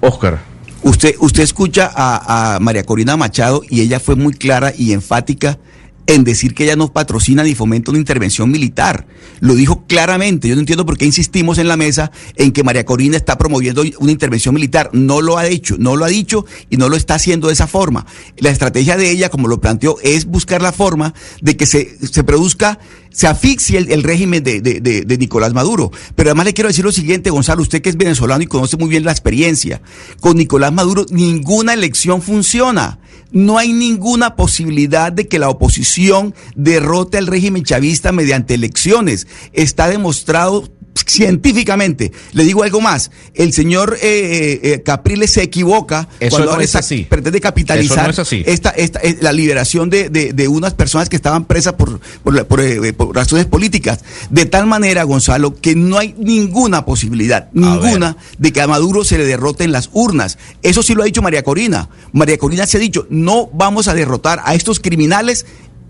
[0.00, 0.42] Oscar.
[0.82, 5.58] Usted, usted escucha a, a María Corina Machado y ella fue muy clara y enfática
[6.06, 9.06] en decir que ella no patrocina ni fomenta una intervención militar.
[9.40, 10.48] Lo dijo claramente.
[10.48, 13.82] Yo no entiendo por qué insistimos en la mesa en que María Corina está promoviendo
[13.98, 14.90] una intervención militar.
[14.92, 17.66] No lo ha hecho, no lo ha dicho y no lo está haciendo de esa
[17.66, 18.06] forma.
[18.38, 22.24] La estrategia de ella, como lo planteó, es buscar la forma de que se, se
[22.24, 22.78] produzca,
[23.16, 25.90] se asfixie el, régimen de- de Nicolás Maduro.
[26.14, 28.90] Pero además le quiero decir lo siguiente, Gonzalo, usted que es venezolano y conoce muy
[28.90, 29.80] bien la experiencia.
[30.20, 32.98] Con Nicolás Maduro ninguna elección funciona.
[33.32, 39.26] No hay ninguna posibilidad de que la oposición derrote al régimen chavista mediante elecciones.
[39.52, 40.68] Está demostrado
[41.04, 42.12] científicamente.
[42.32, 43.10] Le digo algo más.
[43.34, 47.06] El señor eh, eh, Capriles se equivoca Eso cuando no es así.
[47.08, 48.42] pretende capitalizar Eso no es así.
[48.46, 52.46] esta, esta, eh, la liberación de, de- de unas personas que estaban presas por, por,
[52.46, 54.00] por, eh, por razones políticas.
[54.30, 59.18] De tal manera, Gonzalo, que no hay ninguna posibilidad, ninguna, de que a Maduro se
[59.18, 60.38] le derrote en las urnas.
[60.62, 61.88] Eso sí lo ha dicho María Corina.
[62.12, 65.46] María Corina se ha dicho, no vamos a derrotar a estos criminales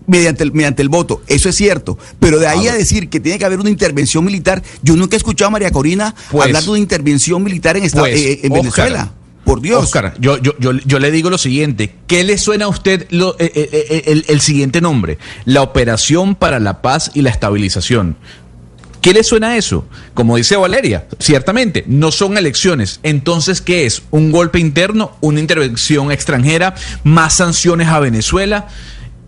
[0.07, 1.23] mediante el, mediante el voto.
[1.27, 1.99] Eso es cierto.
[2.21, 5.19] Pero de ahí a decir que tiene que haber una intervención militar, yo nunca he
[5.19, 8.53] escuchado a María Corina Pues- hablar de una intervención militar en, esta- Pues, eh, en
[8.53, 9.13] Oscar, Venezuela.
[9.45, 9.85] Por Dios.
[9.85, 11.95] Oscar, yo, yo, yo, yo le digo lo siguiente.
[12.09, 15.19] ¿Qué le suena a usted lo- eh, eh, eh, el, el siguiente nombre?
[15.45, 18.17] La Operación para la Paz y la Estabilización.
[19.01, 19.87] ¿Qué le suena a eso?
[20.15, 22.99] Como dice Valeria, ciertamente, no son elecciones.
[23.05, 24.03] Entonces, ¿qué es?
[24.11, 25.13] ¿Un golpe interno?
[25.21, 26.75] ¿Una intervención extranjera?
[27.05, 28.67] ¿Más sanciones a Venezuela?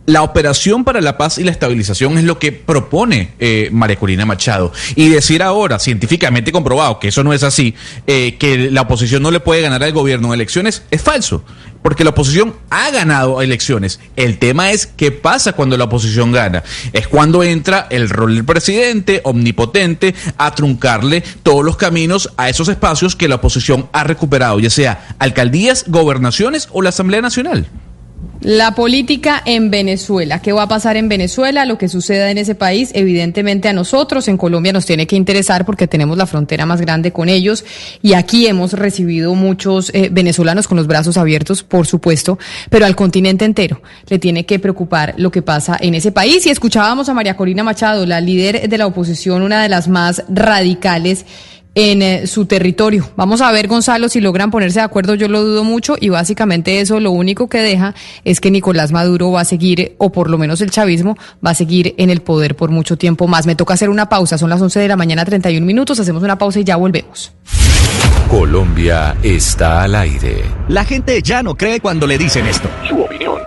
[0.09, 4.25] La operación para la paz y la estabilización es lo que propone eh, María Corina
[4.25, 4.73] Machado.
[4.95, 7.75] Y decir ahora, científicamente comprobado, que eso no es así,
[8.07, 11.45] eh, que la oposición no le puede ganar al gobierno en elecciones, es falso.
[11.83, 14.01] Porque la oposición ha ganado elecciones.
[14.17, 16.65] El tema es qué pasa cuando la oposición gana.
[16.95, 22.71] Es cuando entra el rol del presidente, omnipotente, a truncarle todos los caminos a esos
[22.71, 27.69] espacios que la oposición ha recuperado, ya sea alcaldías, gobernaciones o la Asamblea Nacional.
[28.41, 30.41] La política en Venezuela.
[30.41, 31.65] ¿Qué va a pasar en Venezuela?
[31.65, 35.67] Lo que suceda en ese país, evidentemente a nosotros en Colombia nos tiene que interesar
[35.67, 37.65] porque tenemos la frontera más grande con ellos
[38.01, 42.39] y aquí hemos recibido muchos eh, venezolanos con los brazos abiertos, por supuesto,
[42.71, 46.47] pero al continente entero le tiene que preocupar lo que pasa en ese país.
[46.47, 50.23] Y escuchábamos a María Corina Machado, la líder de la oposición, una de las más
[50.29, 51.27] radicales
[51.79, 53.09] en eh, su territorio.
[53.15, 56.81] Vamos a ver, Gonzalo, si logran ponerse de acuerdo, yo lo dudo mucho y básicamente
[56.81, 60.39] eso lo único que deja es que Nicolás Maduro va a seguir, o por lo
[60.39, 63.47] menos el chavismo, va a seguir en el poder por mucho tiempo más.
[63.47, 66.37] Me toca hacer una pausa, son las 11 de la mañana, 31 minutos, hacemos una
[66.37, 67.33] pausa y ya volvemos.
[68.29, 70.43] Colombia está al aire.
[70.67, 72.69] La gente ya no cree cuando le dicen esto.
[72.89, 73.39] Su opinión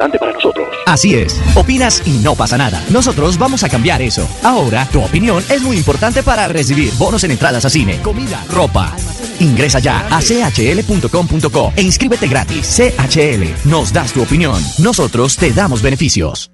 [0.00, 0.68] importante para nosotros.
[0.86, 2.82] Así es, opinas y no pasa nada.
[2.90, 4.26] Nosotros vamos a cambiar eso.
[4.42, 8.94] Ahora, tu opinión es muy importante para recibir bonos en entradas a cine, comida, ropa.
[9.40, 12.80] Ingresa ya a chl.com.co e inscríbete gratis.
[12.80, 14.62] CHL, nos das tu opinión.
[14.78, 16.50] Nosotros te damos beneficios.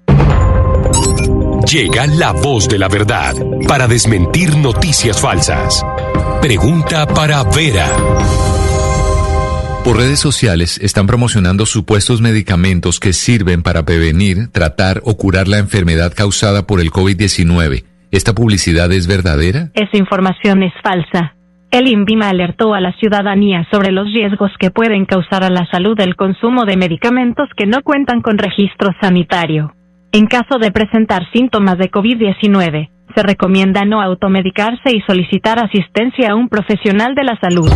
[1.69, 3.33] Llega la voz de la verdad
[3.67, 5.83] para desmentir noticias falsas.
[6.41, 7.87] Pregunta para Vera.
[9.87, 15.59] Por redes sociales están promocionando supuestos medicamentos que sirven para prevenir, tratar o curar la
[15.59, 17.85] enfermedad causada por el COVID-19.
[18.11, 19.69] ¿Esta publicidad es verdadera?
[19.75, 21.35] Esa información es falsa.
[21.71, 25.97] El INVIMA alertó a la ciudadanía sobre los riesgos que pueden causar a la salud
[26.01, 29.73] el consumo de medicamentos que no cuentan con registro sanitario.
[30.11, 36.35] En caso de presentar síntomas de COVID-19, se recomienda no automedicarse y solicitar asistencia a
[36.35, 37.71] un profesional de la salud.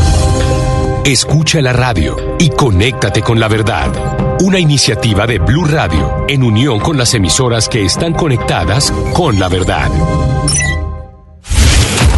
[1.05, 4.37] Escucha la radio y conéctate con la verdad.
[4.41, 9.49] Una iniciativa de Blue Radio en unión con las emisoras que están conectadas con la
[9.49, 9.89] verdad.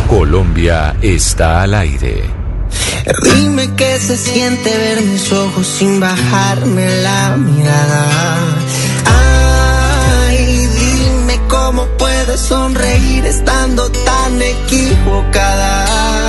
[0.10, 2.24] Colombia está al aire.
[3.24, 8.06] Dime qué se siente ver mis ojos sin bajarme la mirada.
[10.28, 16.23] Ay, dime cómo puedes sonreír estando tan equivocada.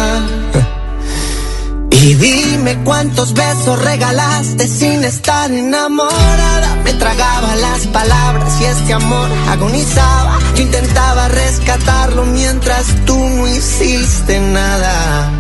[2.05, 6.77] Y dime cuántos besos regalaste sin estar enamorada.
[6.85, 10.39] Me tragaba las palabras y este amor agonizaba.
[10.55, 15.31] Yo intentaba rescatarlo mientras tú no hiciste nada.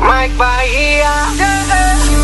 [0.00, 1.12] Mike Bahía.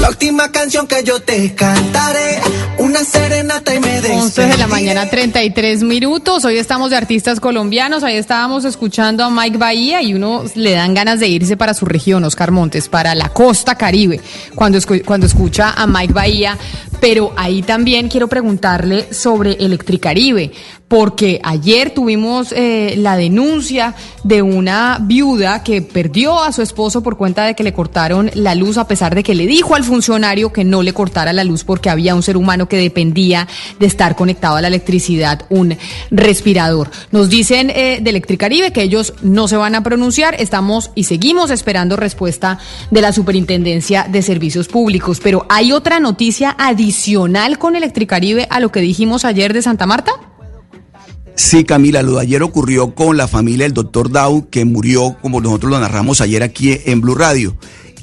[0.01, 2.41] La última canción que yo te cantaré,
[2.79, 6.43] una serenata y me 11 de la mañana, 33 minutos.
[6.47, 8.03] Hoy estamos de artistas colombianos.
[8.03, 11.85] Ahí estábamos escuchando a Mike Bahía y uno le dan ganas de irse para su
[11.85, 14.23] región, Oscar Montes, para la costa caribe,
[14.55, 16.57] cuando, cuando escucha a Mike Bahía.
[17.01, 20.53] Pero ahí también quiero preguntarle sobre Electricaribe,
[20.87, 27.17] porque ayer tuvimos eh, la denuncia de una viuda que perdió a su esposo por
[27.17, 30.53] cuenta de que le cortaron la luz, a pesar de que le dijo al funcionario
[30.53, 33.47] que no le cortara la luz porque había un ser humano que dependía
[33.79, 35.77] de estar conectado a la electricidad, un
[36.11, 36.91] respirador.
[37.11, 41.51] Nos dicen eh, de Electricaribe que ellos no se van a pronunciar, estamos y seguimos
[41.51, 42.59] esperando respuesta
[42.91, 48.73] de la Superintendencia de Servicios Públicos, pero hay otra noticia adicional con Electricaribe a lo
[48.73, 50.13] que dijimos ayer de Santa Marta.
[51.35, 55.41] Sí, Camila, lo de ayer ocurrió con la familia del doctor Dow, que murió, como
[55.41, 57.57] nosotros lo narramos ayer aquí en Blue Radio.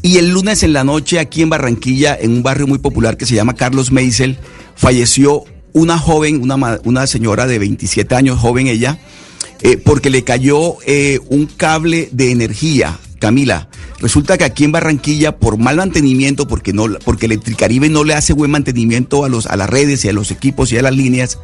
[0.07, 3.25] Y el lunes en la noche, aquí en Barranquilla, en un barrio muy popular que
[3.25, 4.37] se llama Carlos Meisel,
[4.73, 5.43] falleció
[5.73, 8.99] una joven, una, una señora de 27 años, joven ella,
[9.63, 12.97] eh, porque le cayó eh, un cable de energía.
[13.19, 13.67] Camila,
[13.99, 18.31] resulta que aquí en Barranquilla, por mal mantenimiento, porque no, porque Electricaribe no le hace
[18.31, 21.37] buen mantenimiento a los, a las redes y a los equipos y a las líneas,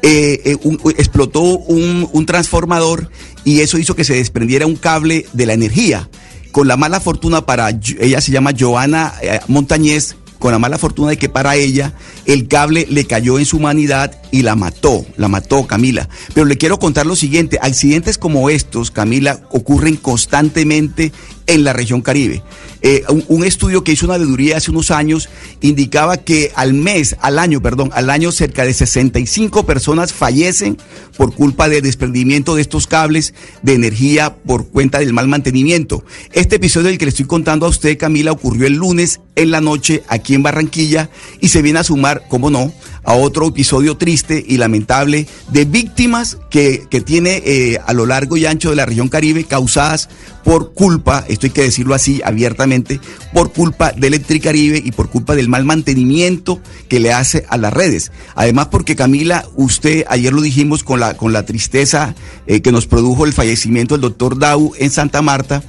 [0.00, 0.56] eh,
[0.96, 3.10] explotó un, un transformador
[3.44, 6.08] y eso hizo que se desprendiera un cable de la energía.
[6.56, 9.12] Con la mala fortuna para ella se llama Joana
[9.46, 11.92] Montañez, con la mala fortuna de que para ella
[12.24, 16.08] el cable le cayó en su humanidad y la mató, la mató Camila.
[16.32, 21.12] Pero le quiero contar lo siguiente, accidentes como estos, Camila, ocurren constantemente
[21.46, 22.42] en la región Caribe.
[22.82, 25.28] Eh, un, estudio que hizo una veeduría hace unos años
[25.60, 30.76] indicaba que al mes, al año, perdón, al año cerca de 65 personas fallecen
[31.16, 36.04] por culpa del desprendimiento de estos cables de energía por cuenta del mal mantenimiento.
[36.32, 39.60] Este episodio del que le estoy contando a usted, Camila, ocurrió el lunes en la
[39.60, 42.72] noche aquí en Barranquilla y se viene a sumar, cómo no,
[43.06, 48.36] a otro episodio triste y lamentable de víctimas que, que tiene eh, a lo largo
[48.36, 50.10] y ancho de la región Caribe causadas
[50.44, 53.00] por culpa, esto hay que decirlo así abiertamente,
[53.32, 57.72] por culpa de Electricaribe y por culpa del mal mantenimiento que le hace a las
[57.72, 58.12] redes.
[58.36, 62.14] Además porque Camila, usted ayer lo dijimos con la, con la tristeza
[62.46, 65.62] eh, que nos produjo el fallecimiento del doctor Dau en Santa Marta,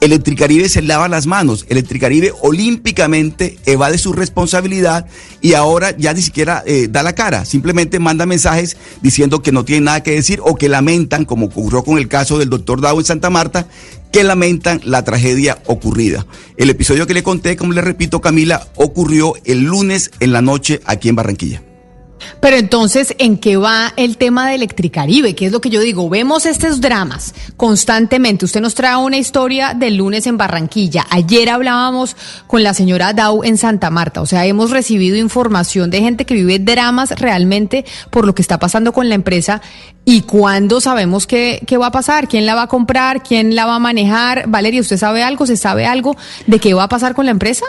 [0.00, 5.06] Electricaribe se lava las manos, Electricaribe olímpicamente evade su responsabilidad
[5.40, 9.64] y ahora ya ni siquiera eh, da la cara, simplemente manda mensajes diciendo que no
[9.64, 13.00] tiene nada que decir o que lamentan, como ocurrió con el caso del doctor Dao
[13.00, 13.66] en Santa Marta,
[14.12, 16.26] que lamentan la tragedia ocurrida.
[16.56, 20.80] El episodio que le conté, como le repito Camila, ocurrió el lunes en la noche
[20.84, 21.67] aquí en Barranquilla.
[22.40, 25.34] Pero entonces, ¿en qué va el tema de Electricaribe?
[25.34, 26.08] ¿Qué es lo que yo digo?
[26.08, 28.44] Vemos estos dramas constantemente.
[28.44, 31.06] Usted nos trae una historia del lunes en Barranquilla.
[31.10, 32.16] Ayer hablábamos
[32.46, 34.20] con la señora Dau en Santa Marta.
[34.20, 38.58] O sea, hemos recibido información de gente que vive dramas realmente por lo que está
[38.58, 39.60] pasando con la empresa.
[40.04, 42.28] ¿Y cuándo sabemos qué, qué va a pasar?
[42.28, 43.22] ¿Quién la va a comprar?
[43.22, 44.48] ¿Quién la va a manejar?
[44.48, 45.46] Valeria, ¿usted sabe algo?
[45.46, 46.16] ¿Se sabe algo
[46.46, 47.66] de qué va a pasar con la empresa?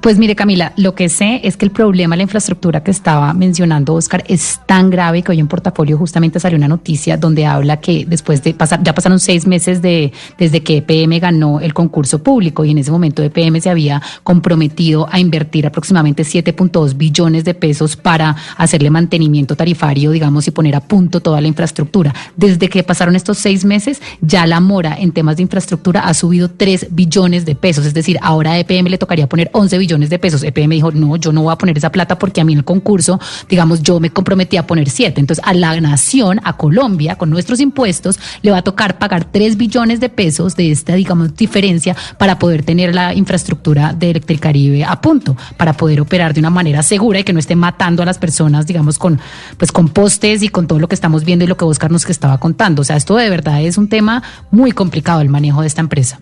[0.00, 3.34] Pues mire, Camila, lo que sé es que el problema de la infraestructura que estaba
[3.34, 7.80] mencionando Oscar es tan grave que hoy en portafolio justamente salió una noticia donde habla
[7.80, 12.22] que después de pasar, ya pasaron seis meses de, desde que EPM ganó el concurso
[12.22, 17.54] público y en ese momento EPM se había comprometido a invertir aproximadamente 7.2 billones de
[17.54, 22.14] pesos para hacerle mantenimiento tarifario, digamos, y poner a punto toda la infraestructura.
[22.36, 26.48] Desde que pasaron estos seis meses, ya la mora en temas de infraestructura ha subido
[26.48, 30.10] 3 billones de pesos, es decir, ahora a EPM le tocaría poner 11 billones billones
[30.10, 30.42] de pesos.
[30.42, 32.64] EPM dijo, no, yo no voy a poner esa plata porque a mí en el
[32.64, 33.18] concurso,
[33.48, 35.18] digamos, yo me comprometí a poner 7.
[35.18, 39.56] Entonces, a la nación, a Colombia, con nuestros impuestos, le va a tocar pagar 3
[39.56, 45.00] billones de pesos de esta, digamos, diferencia para poder tener la infraestructura de Electricaribe a
[45.00, 48.18] punto, para poder operar de una manera segura y que no esté matando a las
[48.18, 49.18] personas, digamos, con,
[49.56, 52.08] pues, con postes y con todo lo que estamos viendo y lo que Oscar nos
[52.08, 52.82] estaba contando.
[52.82, 56.20] O sea, esto de verdad es un tema muy complicado el manejo de esta empresa.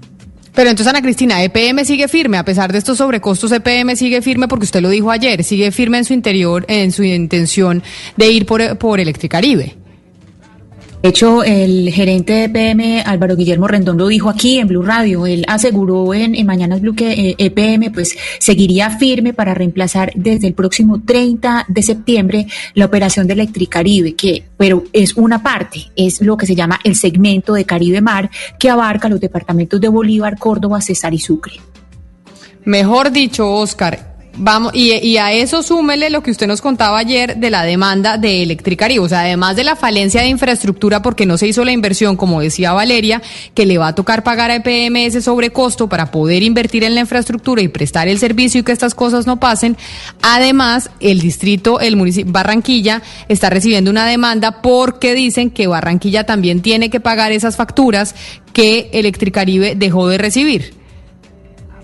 [0.57, 4.49] Pero entonces, Ana Cristina, EPM sigue firme, a pesar de estos sobrecostos, EPM sigue firme
[4.49, 7.83] porque usted lo dijo ayer, sigue firme en su interior, en su intención
[8.17, 9.77] de ir por, por Electricaribe.
[11.07, 15.25] Hecho, el gerente de EPM, Álvaro Guillermo Rendón, lo dijo aquí en Blue Radio.
[15.25, 20.49] Él aseguró en, Mañanas Blue que EPM eh, e pues seguiría firme para reemplazar desde
[20.49, 26.23] el próximo 30 de septiembre la operación de Electricaribe, que pero es una parte, es
[26.23, 28.29] lo que se llama el segmento de Caribe Mar
[28.59, 31.53] que abarca los departamentos de Bolívar, Córdoba, Cesar y Sucre.
[32.65, 37.49] Mejor dicho, Oscar, Vamos, y, a eso súmele lo que usted nos contaba ayer de
[37.49, 41.47] la demanda de Electricaribe, o sea, además de la falencia de infraestructura porque no se
[41.47, 43.23] hizo la inversión, como decía Valeria,
[43.55, 47.01] que le va a tocar pagar a EPM ese sobrecosto para poder invertir en la
[47.01, 49.77] infraestructura y prestar el servicio y que estas cosas no pasen.
[50.21, 56.61] Además, el distrito, el municipio Barranquilla está recibiendo una demanda porque dicen que Barranquilla también
[56.61, 58.15] tiene que pagar esas facturas
[58.53, 60.86] que Electricaribe dejó de recibir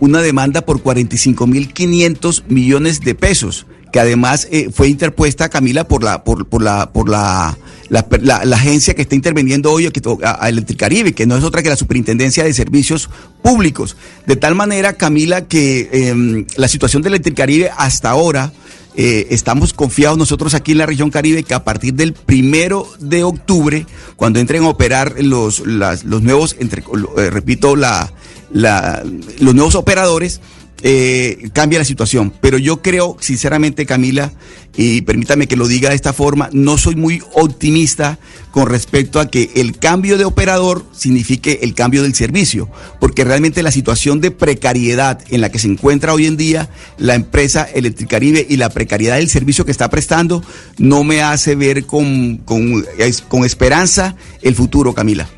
[0.03, 6.25] una demanda por 45.500 millones de pesos, que además eh, fue interpuesta, Camila, por la,
[6.25, 7.57] por, por la, por la,
[7.89, 9.89] la, agencia que está interviniendo hoy
[10.25, 13.11] a, Electricaribe, que no es otra que la Superintendencia de Servicios
[13.45, 13.97] Públicos.
[14.27, 18.53] De tal manera, Camila, que em, la situación de Electricaribe hasta ahora,
[18.97, 23.23] eh, estamos confiados nosotros aquí en la región Caribe que a partir del primero de
[23.23, 23.87] octubre,
[24.17, 26.83] cuando entren a operar los, los nuevos, entre,
[27.19, 28.13] eh, repito, la,
[28.53, 30.41] los nuevos operadores,
[30.85, 32.33] eh, cambia la situación.
[32.41, 34.33] Pero yo creo, sinceramente, Camila,
[34.77, 38.19] y permítame que lo diga de esta forma, no soy muy optimista
[38.51, 42.69] con respecto a que el cambio de operador signifique el cambio del servicio,
[43.01, 47.15] porque realmente la situación de precariedad en la que se encuentra hoy en día la
[47.15, 50.43] empresa Electricaribe y la precariedad del servicio que está prestando
[50.79, 55.29] no me hace ver con, con esperanza el futuro, Camila.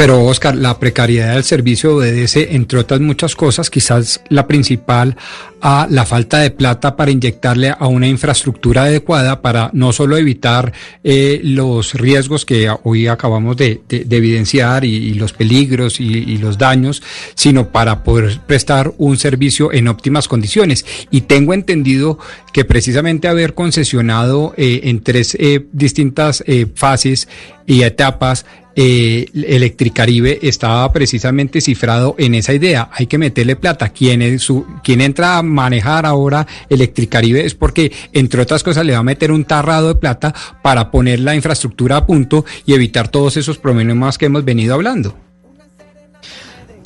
[0.00, 5.14] Pero Oscar, la precariedad del servicio obedece, entre otras muchas cosas, quizás la principal,
[5.60, 10.72] a la falta de plata para inyectarle a una infraestructura adecuada para no solo evitar
[11.04, 17.02] eh, los riesgos que hoy acabamos de, evidenciar y, los peligros y, los daños,
[17.34, 20.86] sino para poder prestar un servicio en óptimas condiciones.
[21.10, 22.18] Y tengo entendido
[22.54, 26.42] que precisamente haber concesionado eh, en tres eh, distintas
[26.74, 27.28] fases
[27.66, 28.46] y etapas
[28.76, 32.88] eh, Electricaribe estaba precisamente cifrado en esa idea.
[32.92, 33.90] Hay que meterle plata.
[33.90, 38.92] Quien, es su, quien entra a manejar ahora Electricaribe es porque, entre otras cosas, le
[38.92, 43.08] va a meter un tarrado de plata para poner la infraestructura a punto y evitar
[43.08, 45.29] todos esos problemas que hemos venido hablando.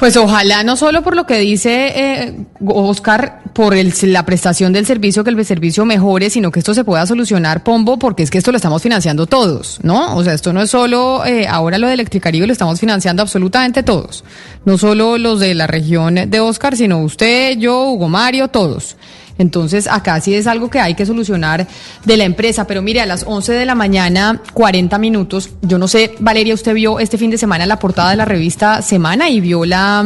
[0.05, 2.35] Pues ojalá no solo por lo que dice eh,
[2.67, 6.85] Oscar, por el, la prestación del servicio, que el servicio mejore, sino que esto se
[6.85, 10.15] pueda solucionar, Pombo, porque es que esto lo estamos financiando todos, ¿no?
[10.15, 13.83] O sea, esto no es solo, eh, ahora lo de Electricaribe lo estamos financiando absolutamente
[13.83, 14.25] todos,
[14.67, 18.99] no solo los de la región de Oscar, sino usted, yo, Hugo Mario, todos.
[19.39, 21.67] Entonces, acá sí es algo que hay que solucionar
[22.05, 22.67] de la empresa.
[22.67, 26.75] Pero mire, a las 11 de la mañana, 40 minutos, yo no sé, Valeria, usted
[26.75, 30.05] vio este fin de semana la portada de la revista Semana y vio la...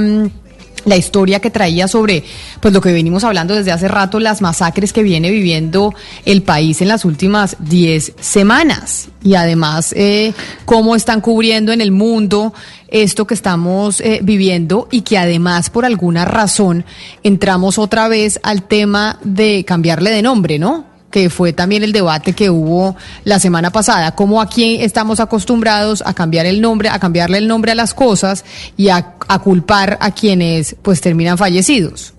[0.85, 2.25] La historia que traía sobre
[2.61, 6.81] pues lo que venimos hablando desde hace rato, las masacres que viene viviendo el país
[6.81, 10.33] en las últimas 10 semanas y además eh,
[10.65, 12.53] cómo están cubriendo en el mundo
[12.89, 16.85] esto que estamos eh, viviendo y que además por alguna razón
[17.23, 20.98] entramos otra vez al tema de cambiarle de nombre, ¿no?
[21.11, 26.15] Que fue también el debate que hubo la semana pasada, cómo aquí estamos acostumbrados a
[26.15, 28.45] cambiar el nombre, a cambiarle el nombre a las cosas
[28.77, 32.15] y a, a culpar a quienes pues terminan fallecidos.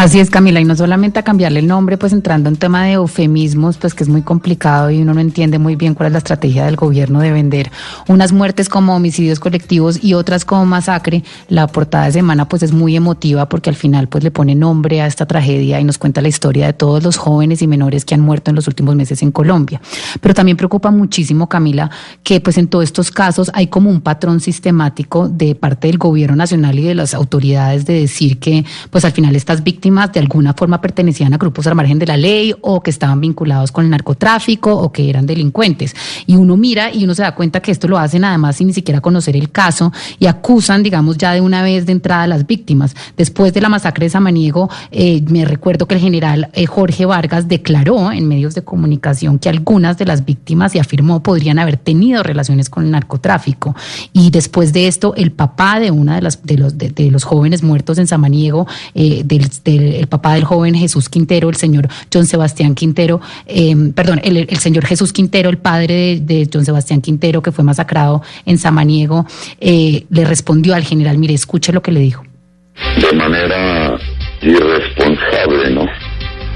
[0.00, 2.92] Así es, Camila, y no solamente a cambiarle el nombre, pues entrando en tema de
[2.92, 6.18] eufemismos, pues que es muy complicado y uno no entiende muy bien cuál es la
[6.20, 7.70] estrategia del gobierno de vender
[8.08, 11.22] unas muertes como homicidios colectivos y otras como masacre.
[11.48, 15.02] La portada de semana pues es muy emotiva porque al final pues le pone nombre
[15.02, 18.14] a esta tragedia y nos cuenta la historia de todos los jóvenes y menores que
[18.14, 19.82] han muerto en los últimos meses en Colombia.
[20.22, 21.90] Pero también preocupa muchísimo, Camila,
[22.22, 26.36] que pues en todos estos casos hay como un patrón sistemático de parte del gobierno
[26.36, 30.20] nacional y de las autoridades de decir que pues al final estas víctimas víctimas de
[30.20, 33.84] alguna forma pertenecían a grupos al margen de la ley o que estaban vinculados con
[33.84, 35.94] el narcotráfico o que eran delincuentes.
[36.26, 38.72] Y uno mira y uno se da cuenta que esto lo hacen además sin ni
[38.72, 42.46] siquiera conocer el caso y acusan, digamos, ya de una vez de entrada a las
[42.46, 42.94] víctimas.
[43.16, 47.48] Después de la masacre de Samaniego, eh, me recuerdo que el general eh, Jorge Vargas
[47.48, 52.22] declaró en medios de comunicación que algunas de las víctimas y afirmó podrían haber tenido
[52.22, 53.74] relaciones con el narcotráfico.
[54.12, 57.62] Y después de esto, el papá de una de las de los de, los jóvenes
[57.62, 62.74] muertos en Samaniego, eh, del, el papá del joven Jesús Quintero, el señor John Sebastián
[62.74, 67.64] Quintero, eh, perdón, el, señor Jesús Quintero, el padre de, John Sebastián Quintero, que fue
[67.64, 69.26] masacrado en Samaniego,
[69.60, 72.24] eh, le respondió al general, mire, escuche lo que le dijo.
[72.96, 73.98] De manera
[74.42, 75.84] irresponsable, ¿no?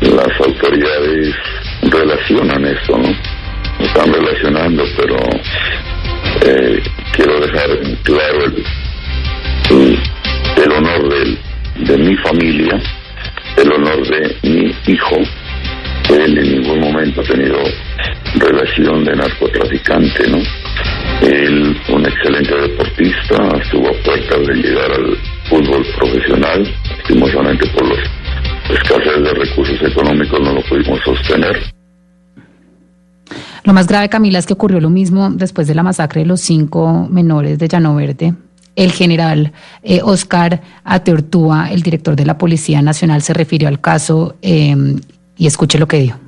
[0.01, 1.35] Las autoridades
[1.83, 3.09] relacionan esto, ¿no?
[3.79, 5.17] Están relacionando, pero
[6.47, 7.69] eh, quiero dejar
[8.03, 8.45] claro
[9.71, 11.09] el, honor
[11.77, 12.81] de mi familia,
[13.57, 15.17] el honor de mi hijo.
[16.11, 17.59] Él en ningún momento ha tenido
[18.35, 20.39] relación de narcotraficante, ¿no?
[21.23, 25.17] Él, un excelente deportista, estuvo a puertas de llegar al
[25.49, 27.99] fútbol profesional, lastimosamente por los
[28.71, 31.57] escasez de recursos económicos no lo pudimos sostener.
[33.65, 36.41] Lo más grave, Camila, es que ocurrió lo mismo después de la masacre de los
[36.43, 38.35] cinco menores de Llano Verde.
[38.77, 39.53] El general
[39.83, 44.75] eh, Oscar Ateortúa, el director de la Policía Nacional, se refirió al caso eh,
[45.37, 46.19] y escuche lo que dijo.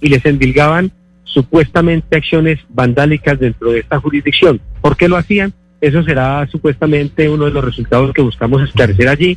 [0.00, 0.92] Y les endilgaban
[1.24, 4.60] supuestamente acciones vandálicas dentro de esta jurisdicción.
[4.80, 5.52] ¿Por qué lo hacían?
[5.80, 9.36] Eso será supuestamente uno de los resultados que buscamos esclarecer allí.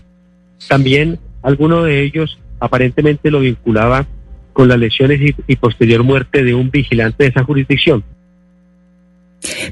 [0.69, 4.05] También alguno de ellos aparentemente lo vinculaba
[4.53, 8.03] con las lesiones y, posterior muerte de un vigilante de esa jurisdicción.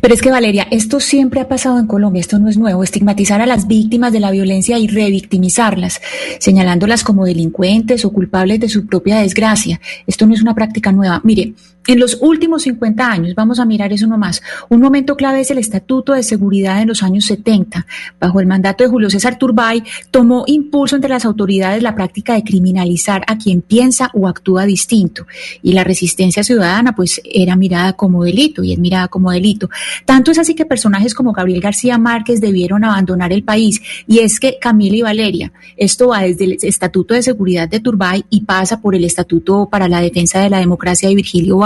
[0.01, 3.41] Pero es que Valeria, esto siempre ha pasado en Colombia, esto no es nuevo, estigmatizar
[3.41, 6.01] a las víctimas de la violencia y revictimizarlas,
[6.39, 9.79] señalándolas como delincuentes o culpables de su propia desgracia.
[10.07, 11.21] Esto no es una práctica nueva.
[11.23, 11.53] Mire,
[11.87, 15.57] en los últimos 50 años, vamos a mirar eso nomás, un momento clave es el
[15.57, 17.85] Estatuto de Seguridad en los años 70.
[18.19, 22.43] Bajo el mandato de Julio César Turbay, tomó impulso entre las autoridades la práctica de
[22.43, 25.27] criminalizar a quien piensa o actúa distinto.
[25.61, 29.69] Y la resistencia ciudadana, pues, era mirada como delito y es mirada como delito.
[30.05, 33.81] Tanto es así que personajes como Gabriel García Márquez debieron abandonar el país.
[34.07, 38.25] Y es que Camila y Valeria, esto va desde el Estatuto de Seguridad de Turbay
[38.29, 41.57] y pasa por el Estatuto para la Defensa de la Democracia de Virgilio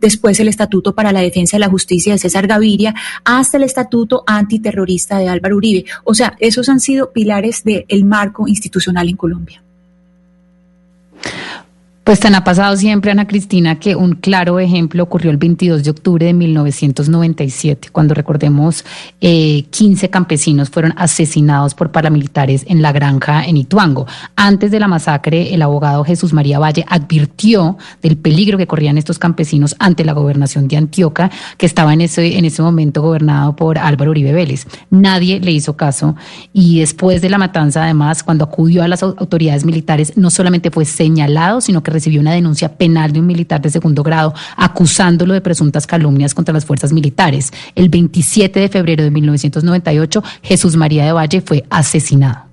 [0.00, 4.24] después el Estatuto para la Defensa de la Justicia de César Gaviria, hasta el Estatuto
[4.26, 5.84] antiterrorista de Álvaro Uribe.
[6.04, 9.65] O sea, esos han sido pilares del marco institucional en Colombia.
[12.06, 15.90] Pues tan ha pasado siempre, Ana Cristina, que un claro ejemplo ocurrió el 22 de
[15.90, 18.84] octubre de 1997, cuando recordemos
[19.20, 24.06] eh, 15 campesinos fueron asesinados por paramilitares en la granja en Ituango.
[24.36, 29.18] Antes de la masacre, el abogado Jesús María Valle advirtió del peligro que corrían estos
[29.18, 31.28] campesinos ante la gobernación de Antioquia,
[31.58, 34.68] que estaba en ese, en ese momento gobernado por Álvaro Uribe Vélez.
[34.90, 36.14] Nadie le hizo caso
[36.52, 40.84] y después de la matanza, además, cuando acudió a las autoridades militares, no solamente fue
[40.84, 45.40] señalado, sino que recibió una denuncia penal de un militar de segundo grado acusándolo de
[45.40, 47.52] presuntas calumnias contra las fuerzas militares.
[47.74, 52.46] El 27 de febrero de 1998, Jesús María de Valle fue asesinado.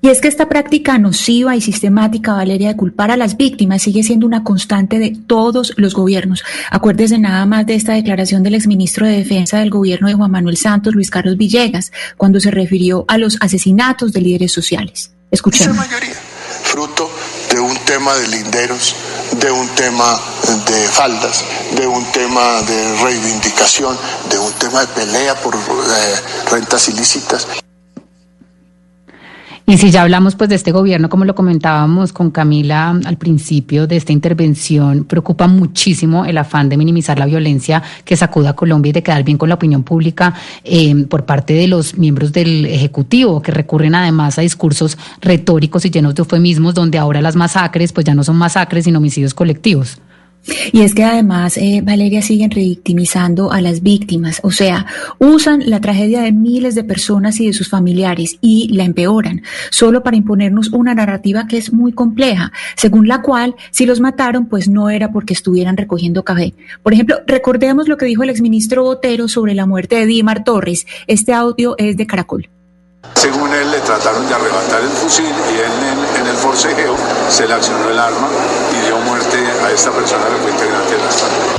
[0.00, 4.04] Y es que esta práctica nociva y sistemática, Valeria, de culpar a las víctimas sigue
[4.04, 6.44] siendo una constante de todos los gobiernos.
[6.70, 10.56] Acuérdese nada más de esta declaración del exministro de Defensa del gobierno de Juan Manuel
[10.56, 15.10] Santos, Luis Carlos Villegas, cuando se refirió a los asesinatos de líderes sociales.
[15.32, 15.76] Escuchemos.
[15.76, 16.14] mayoría,
[16.62, 17.07] fruto
[17.88, 18.94] tema de linderos,
[19.32, 20.20] de un tema
[20.66, 25.58] de faldas, de un tema de reivindicación, de un tema de pelea por eh,
[26.50, 27.46] rentas ilícitas.
[29.68, 33.86] Y si ya hablamos pues de este gobierno, como lo comentábamos con Camila al principio
[33.86, 38.88] de esta intervención, preocupa muchísimo el afán de minimizar la violencia que sacuda a Colombia
[38.88, 40.32] y de quedar bien con la opinión pública
[40.64, 45.90] eh, por parte de los miembros del Ejecutivo, que recurren además a discursos retóricos y
[45.90, 49.98] llenos de eufemismos, donde ahora las masacres pues ya no son masacres, sino homicidios colectivos.
[50.72, 54.86] Y es que además, eh, Valeria, siguen revictimizando a las víctimas, o sea,
[55.18, 60.02] usan la tragedia de miles de personas y de sus familiares y la empeoran, solo
[60.02, 64.68] para imponernos una narrativa que es muy compleja, según la cual, si los mataron, pues
[64.68, 66.54] no era porque estuvieran recogiendo café.
[66.82, 70.86] Por ejemplo, recordemos lo que dijo el exministro Botero sobre la muerte de Dimar Torres.
[71.06, 72.48] Este audio es de Caracol.
[73.14, 76.96] Según él, le trataron de arrebatar el fusil y él en, el forcejeo
[77.28, 78.28] se le accionó el arma
[78.96, 81.58] muerte a esta persona integrante de la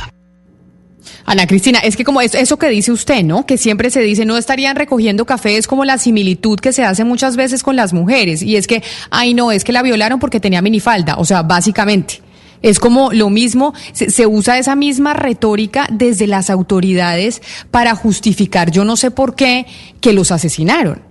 [1.26, 3.46] Ana Cristina, es que como es eso que dice usted, ¿no?
[3.46, 7.04] Que siempre se dice, no estarían recogiendo café, es como la similitud que se hace
[7.04, 8.42] muchas veces con las mujeres.
[8.42, 11.16] Y es que, ay, no, es que la violaron porque tenía minifalda.
[11.18, 12.20] O sea, básicamente.
[12.62, 18.84] Es como lo mismo, se, usa esa misma retórica desde las autoridades para justificar, yo
[18.84, 19.66] no sé por qué,
[20.00, 21.09] que los asesinaron.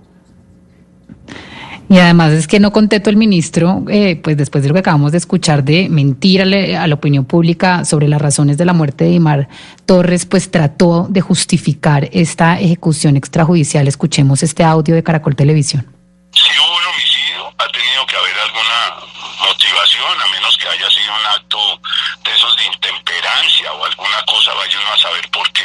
[1.90, 5.10] Y además es que no contento el ministro, eh, pues después de lo que acabamos
[5.10, 6.44] de escuchar de mentir a,
[6.86, 9.48] la opinión pública sobre las razones de la muerte de Imar
[9.86, 13.88] Torres, pues trató de justificar esta ejecución extrajudicial.
[13.88, 15.84] Escuchemos este audio de Caracol Televisión.
[16.30, 19.10] Si hubo un homicidio, ha tenido que haber alguna
[19.48, 21.58] motivación, a menos que haya sido un acto
[22.22, 25.64] de esos de intemperancia o alguna cosa, vaya uno a saber por qué.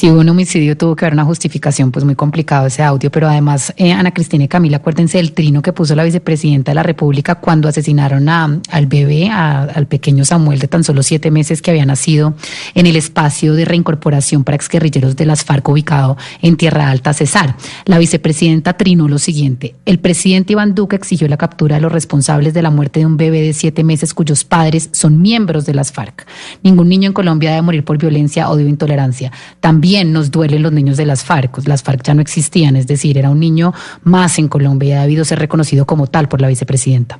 [0.00, 3.28] Si hubo un homicidio, tuvo que haber una justificación, pues muy complicado ese audio, pero
[3.28, 6.82] además, eh, Ana Cristina y Camila, acuérdense del trino que puso la vicepresidenta de la
[6.82, 11.70] República cuando asesinaron a, al bebé, al pequeño Samuel de tan solo siete meses que
[11.70, 12.32] había nacido
[12.74, 17.56] en el espacio de reincorporación para exguerrilleros de las FARC ubicado en Tierra Alta, Cesar.
[17.84, 22.54] La vicepresidenta trinó lo siguiente, el presidente Iván Duque exigió la captura de los responsables
[22.54, 25.92] de la muerte de un bebé de siete meses cuyos padres son miembros de las
[25.92, 26.26] FARC.
[26.62, 29.30] Ningún niño en Colombia debe morir por violencia, odio e intolerancia.
[29.60, 31.66] También también nos duelen los niños de las FARC.
[31.66, 33.74] Las FARC ya no existían, es decir, era un niño
[34.04, 37.18] más en Colombia y ha debido ser reconocido como tal por la vicepresidenta.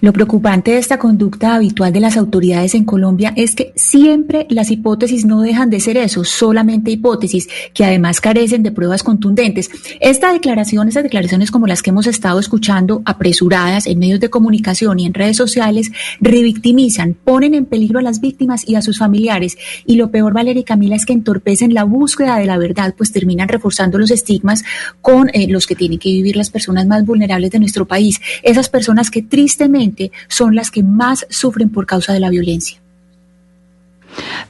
[0.00, 4.70] Lo preocupante de esta conducta habitual de las autoridades en Colombia es que siempre las
[4.70, 9.70] hipótesis no dejan de ser eso, solamente hipótesis, que además carecen de pruebas contundentes.
[10.00, 14.98] Esta declaración, estas declaraciones como las que hemos estado escuchando, apresuradas en medios de comunicación
[14.98, 15.90] y en redes sociales,
[16.20, 19.58] revictimizan, ponen en peligro a las víctimas y a sus familiares.
[19.84, 23.12] Y lo peor, Valeria y Camila, es que entorpecen la búsqueda de la verdad, pues
[23.12, 24.64] terminan reforzando los estigmas
[25.02, 28.20] con eh, los que tienen que vivir las personas más vulnerables de nuestro país.
[28.42, 32.79] Esas personas que tristemente tristemente son las que más sufren por causa de la violencia.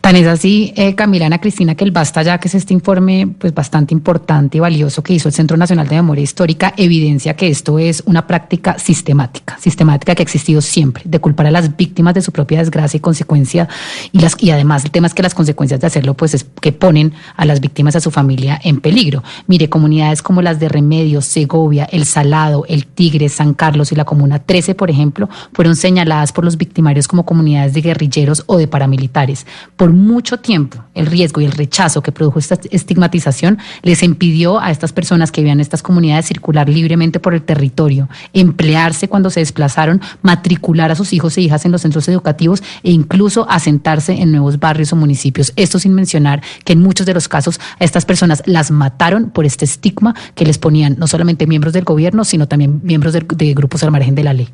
[0.00, 3.28] Tan es así, eh, Camila Ana Cristina, que el basta ya, que es este informe
[3.38, 7.48] pues bastante importante y valioso que hizo el Centro Nacional de Memoria Histórica, evidencia que
[7.48, 12.14] esto es una práctica sistemática, sistemática que ha existido siempre, de culpar a las víctimas
[12.14, 13.68] de su propia desgracia y consecuencia,
[14.12, 16.72] y, las, y además el tema es que las consecuencias de hacerlo pues es que
[16.72, 19.22] ponen a las víctimas, a su familia en peligro.
[19.46, 24.04] Mire, comunidades como las de Remedios, Segovia, El Salado, El Tigre, San Carlos y la
[24.04, 28.68] Comuna 13, por ejemplo, fueron señaladas por los victimarios como comunidades de guerrilleros o de
[28.68, 29.46] paramilitares.
[29.76, 34.70] Por mucho tiempo, el riesgo y el rechazo que produjo esta estigmatización les impidió a
[34.70, 39.40] estas personas que vivían en estas comunidades circular libremente por el territorio, emplearse cuando se
[39.40, 44.32] desplazaron, matricular a sus hijos e hijas en los centros educativos e incluso asentarse en
[44.32, 45.52] nuevos barrios o municipios.
[45.56, 49.44] Esto sin mencionar que en muchos de los casos a estas personas las mataron por
[49.44, 53.54] este estigma que les ponían no solamente miembros del gobierno, sino también miembros de, de
[53.54, 54.48] grupos al margen de la ley.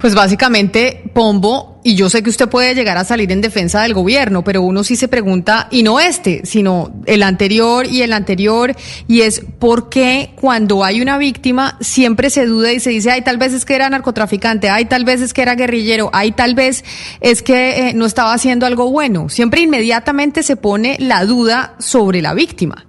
[0.00, 3.92] Pues básicamente, Pombo, y yo sé que usted puede llegar a salir en defensa del
[3.92, 8.74] gobierno, pero uno sí se pregunta, y no este, sino el anterior y el anterior,
[9.06, 13.20] y es por qué cuando hay una víctima siempre se duda y se dice, ay,
[13.20, 16.54] tal vez es que era narcotraficante, ay, tal vez es que era guerrillero, ay, tal
[16.54, 16.82] vez
[17.20, 19.28] es que eh, no estaba haciendo algo bueno.
[19.28, 22.86] Siempre inmediatamente se pone la duda sobre la víctima.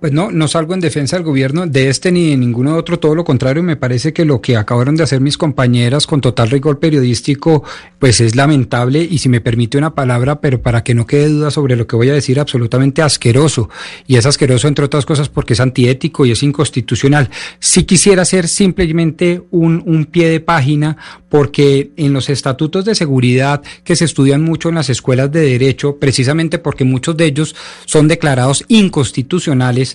[0.00, 3.14] Pues no, no salgo en defensa del gobierno de este ni de ninguno otro, todo
[3.14, 6.78] lo contrario, me parece que lo que acabaron de hacer mis compañeras con total rigor
[6.78, 7.64] periodístico,
[7.98, 11.50] pues es lamentable y si me permite una palabra, pero para que no quede duda
[11.50, 13.68] sobre lo que voy a decir, absolutamente asqueroso.
[14.06, 17.28] Y es asqueroso entre otras cosas porque es antiético y es inconstitucional.
[17.58, 20.96] Si quisiera ser simplemente un, un pie de página,
[21.30, 25.96] porque en los estatutos de seguridad que se estudian mucho en las escuelas de derecho,
[25.96, 27.54] precisamente porque muchos de ellos
[27.86, 29.89] son declarados inconstitucionales,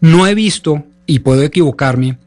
[0.00, 2.18] no he visto, y puedo equivocarme,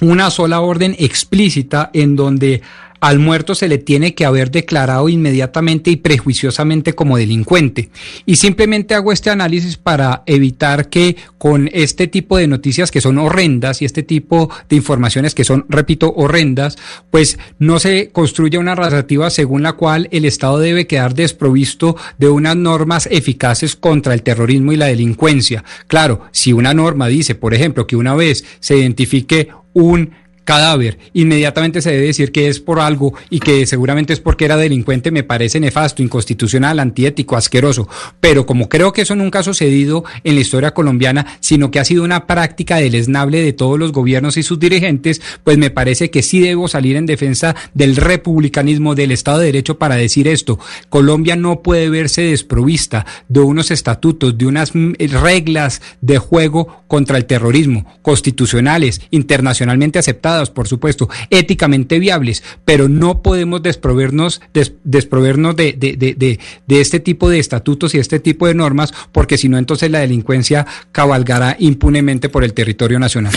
[0.00, 2.62] una sola orden explícita en donde
[3.00, 7.90] al muerto se le tiene que haber declarado inmediatamente y prejuiciosamente como delincuente.
[8.26, 13.18] Y simplemente hago este análisis para evitar que con este tipo de noticias que son
[13.18, 16.76] horrendas y este tipo de informaciones que son, repito, horrendas,
[17.10, 22.28] pues no se construya una narrativa según la cual el Estado debe quedar desprovisto de
[22.28, 25.64] unas normas eficaces contra el terrorismo y la delincuencia.
[25.86, 30.10] Claro, si una norma dice, por ejemplo, que una vez se identifique un
[30.48, 34.56] cadáver, inmediatamente se debe decir que es por algo y que seguramente es porque era
[34.56, 37.86] delincuente, me parece nefasto, inconstitucional, antiético, asqueroso.
[38.18, 41.84] Pero como creo que eso nunca ha sucedido en la historia colombiana, sino que ha
[41.84, 46.22] sido una práctica deleznable de todos los gobiernos y sus dirigentes, pues me parece que
[46.22, 50.58] sí debo salir en defensa del republicanismo, del Estado de Derecho para decir esto.
[50.88, 57.26] Colombia no puede verse desprovista de unos estatutos, de unas reglas de juego contra el
[57.26, 65.72] terrorismo, constitucionales, internacionalmente aceptadas por supuesto, éticamente viables, pero no podemos desprovernos, des- desprovernos de,
[65.72, 69.48] de, de, de, de este tipo de estatutos y este tipo de normas, porque si
[69.48, 73.32] no, entonces la delincuencia cabalgará impunemente por el territorio nacional.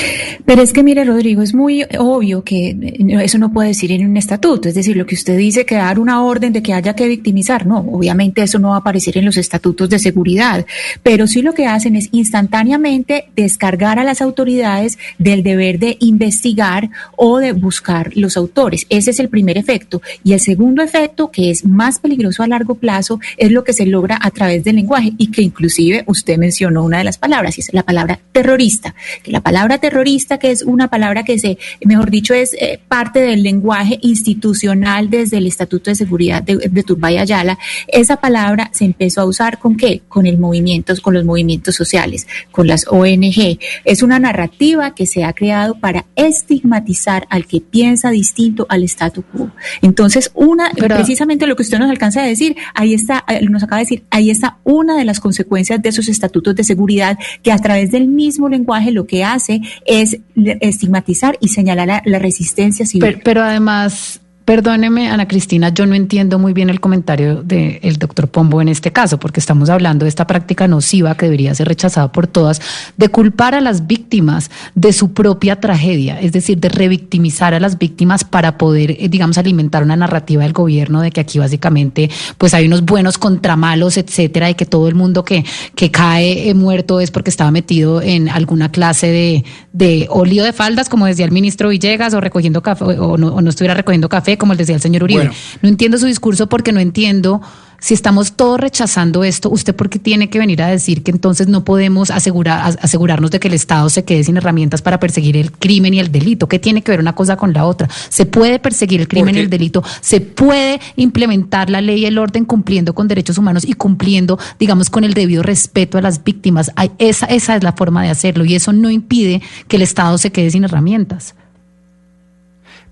[0.45, 4.07] Pero es que, mire, Rodrigo, es muy obvio que eh, eso no puede decir en
[4.09, 4.69] un estatuto.
[4.69, 7.65] Es decir, lo que usted dice, que dar una orden de que haya que victimizar,
[7.65, 10.65] no, obviamente eso no va a aparecer en los estatutos de seguridad.
[11.03, 16.90] Pero sí lo que hacen es instantáneamente descargar a las autoridades del deber de investigar
[17.15, 18.85] o de buscar los autores.
[18.89, 20.01] Ese es el primer efecto.
[20.23, 23.85] Y el segundo efecto, que es más peligroso a largo plazo, es lo que se
[23.85, 27.61] logra a través del lenguaje y que inclusive usted mencionó una de las palabras, y
[27.61, 28.95] es la palabra terrorista.
[29.23, 33.19] Que la palabra terrorista, que es una palabra que se, mejor dicho, es eh, parte
[33.19, 37.57] del lenguaje institucional desde el Estatuto de Seguridad de, de Turbay Ayala,
[37.87, 40.01] esa palabra se empezó a usar con qué?
[40.07, 43.59] Con el movimiento, con los movimientos sociales, con las ONG.
[43.85, 46.80] Es una narrativa que se ha creado para estigmatizar
[47.29, 49.51] al que piensa distinto al statu quo.
[49.81, 53.63] Entonces, una, Pero- precisamente lo que usted nos alcanza a decir, ahí está, eh, nos
[53.63, 57.51] acaba de decir, ahí está una de las consecuencias de esos estatutos de seguridad que
[57.51, 60.17] a través del mismo lenguaje lo que hace es
[60.61, 63.01] estigmatizar y señalar la, la resistencia civil.
[63.01, 68.27] Pero, pero además, perdóneme, Ana Cristina, yo no entiendo muy bien el comentario del doctor
[68.27, 72.11] Pombo en este caso, porque estamos hablando de esta práctica nociva que debería ser rechazada
[72.11, 72.61] por todas,
[72.97, 77.77] de culpar a las víctimas de su propia tragedia, es decir, de revictimizar a las
[77.77, 82.53] víctimas para poder, eh, digamos, alimentar una narrativa del gobierno de que aquí básicamente pues
[82.53, 85.45] hay unos buenos contra malos, etcétera, y que todo el mundo que,
[85.75, 90.07] que cae eh, muerto es porque estaba metido en alguna clase de, de
[90.41, 93.73] de faldas, como decía el ministro Villegas, o recogiendo café, o no, o no estuviera
[93.73, 95.21] recogiendo café, como les decía el señor Uribe.
[95.21, 95.33] Bueno.
[95.61, 97.41] No entiendo su discurso porque no entiendo
[97.83, 101.47] si estamos todos rechazando esto, usted por qué tiene que venir a decir que entonces
[101.47, 105.35] no podemos asegurar, as- asegurarnos de que el Estado se quede sin herramientas para perseguir
[105.35, 106.47] el crimen y el delito.
[106.47, 107.89] ¿Qué tiene que ver una cosa con la otra?
[108.09, 112.19] Se puede perseguir el crimen y el delito, se puede implementar la ley y el
[112.19, 116.71] orden cumpliendo con derechos humanos y cumpliendo, digamos, con el debido respeto a las víctimas.
[116.99, 120.51] Esa es la forma de hacerlo y eso no impide que el Estado se quede
[120.51, 121.33] sin herramientas.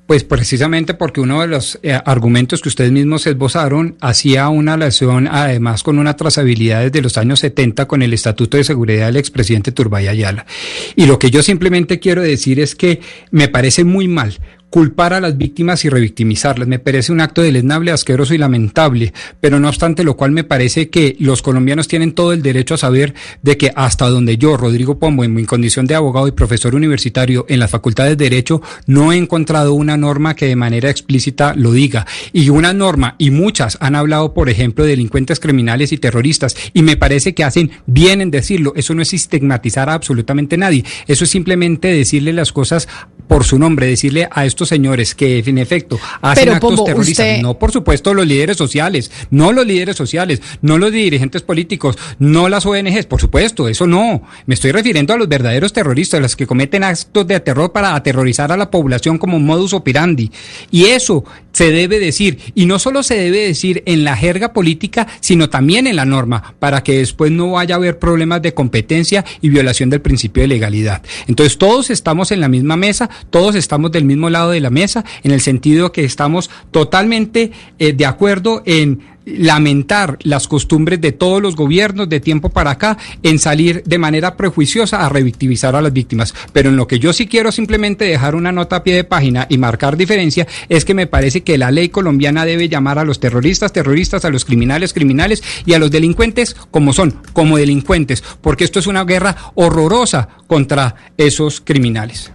[0.10, 5.28] Pues precisamente porque uno de los eh, argumentos que ustedes mismos esbozaron hacía una relación
[5.28, 9.72] además con una trazabilidad desde los años 70 con el Estatuto de Seguridad del expresidente
[9.72, 10.48] Turbay Ayala.
[10.96, 14.40] Y lo que yo simplemente quiero decir es que me parece muy mal
[14.70, 16.68] culpar a las víctimas y revictimizarlas.
[16.68, 20.90] Me parece un acto deleznable, asqueroso y lamentable, pero no obstante lo cual me parece
[20.90, 25.00] que los colombianos tienen todo el derecho a saber de que hasta donde yo, Rodrigo
[25.00, 29.12] Pombo, en mi condición de abogado y profesor universitario en las facultades de Derecho, no
[29.12, 32.06] he encontrado una norma que de manera explícita lo diga.
[32.32, 36.84] Y una norma, y muchas han hablado, por ejemplo, de delincuentes criminales y terroristas, y
[36.84, 38.74] me parece que hacen bien en decirlo.
[38.76, 40.86] Eso no es estigmatizar a absolutamente nadie.
[41.08, 42.88] Eso es simplemente decirle las cosas
[43.28, 47.26] por su nombre, decirle a estos señores que en efecto hacen Pero, actos Pombo, terroristas.
[47.26, 51.98] usted- No, por supuesto, los líderes sociales, no los líderes sociales, no los dirigentes políticos,
[52.20, 54.24] no las ONGs, por supuesto, eso no.
[54.46, 58.52] Me estoy refiriendo a los verdaderos terroristas, los que cometen actos de terror para aterrorizar
[58.52, 60.32] a la población como modus operandi.
[60.72, 61.24] Y eso
[61.60, 65.88] se debe decir, y no solo se debe decir en la jerga política, sino también
[65.88, 69.90] en la norma, para que después no vaya a haber problemas de competencia y violación
[69.90, 71.04] del principio de legalidad.
[71.28, 75.04] Entonces, todos estamos en la misma mesa, todos estamos del mismo lado de la mesa,
[75.22, 81.42] en el sentido que estamos totalmente eh, de acuerdo en lamentar las costumbres de todos
[81.42, 85.94] los gobiernos de tiempo para acá en salir de manera prejuiciosa a revictimizar a las
[85.94, 86.34] víctimas.
[86.54, 89.46] Pero en lo que yo sí quiero simplemente dejar una nota a pie de página
[89.50, 93.20] y marcar diferencia es que me parece que la ley colombiana debe llamar a los
[93.20, 98.64] terroristas terroristas, a los criminales criminales y a los delincuentes como son, como delincuentes, porque
[98.64, 102.32] esto es una guerra horrorosa contra esos criminales.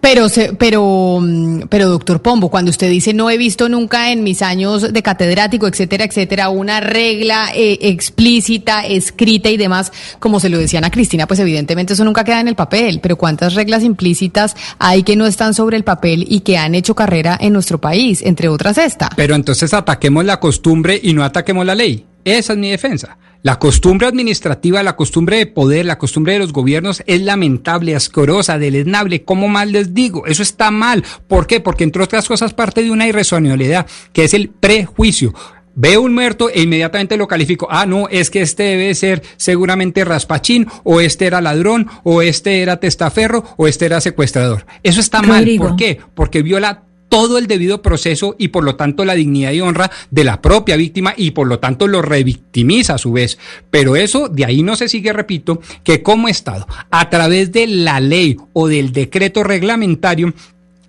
[0.00, 0.26] Pero,
[0.58, 4.92] pero, mm, pero, doctor Pombo, cuando usted dice no he visto nunca en mis años
[4.92, 10.84] de catedrático, etcétera, etcétera, una regla eh, explícita, escrita y demás, como se lo decían
[10.84, 13.00] a Cristina, pues evidentemente eso nunca queda en el papel.
[13.00, 16.94] Pero ¿cuántas reglas implícitas hay que no están sobre el papel y que han hecho
[16.94, 18.22] carrera en nuestro país?
[18.22, 19.10] Entre otras esta.
[19.16, 22.06] Pero entonces ataquemos la costumbre y no ataquemos la ley.
[22.24, 23.16] Esa es mi defensa.
[23.42, 28.58] La costumbre administrativa, la costumbre de poder, la costumbre de los gobiernos es lamentable, asquerosa,
[28.58, 29.22] deleznable.
[29.22, 30.26] ¿Cómo mal les digo?
[30.26, 31.04] Eso está mal.
[31.28, 31.60] ¿Por qué?
[31.60, 35.32] Porque entre otras cosas parte de una irracionalidad, que es el prejuicio.
[35.76, 37.68] Veo un muerto e inmediatamente lo califico.
[37.70, 42.62] Ah, no, es que este debe ser seguramente raspachín, o este era ladrón, o este
[42.62, 44.66] era testaferro, o este era secuestrador.
[44.82, 45.48] Eso está mal.
[45.56, 46.00] ¿Por qué?
[46.16, 50.24] Porque viola todo el debido proceso y por lo tanto la dignidad y honra de
[50.24, 53.38] la propia víctima y por lo tanto lo revictimiza a su vez.
[53.70, 58.00] Pero eso de ahí no se sigue, repito, que como Estado, a través de la
[58.00, 60.32] ley o del decreto reglamentario,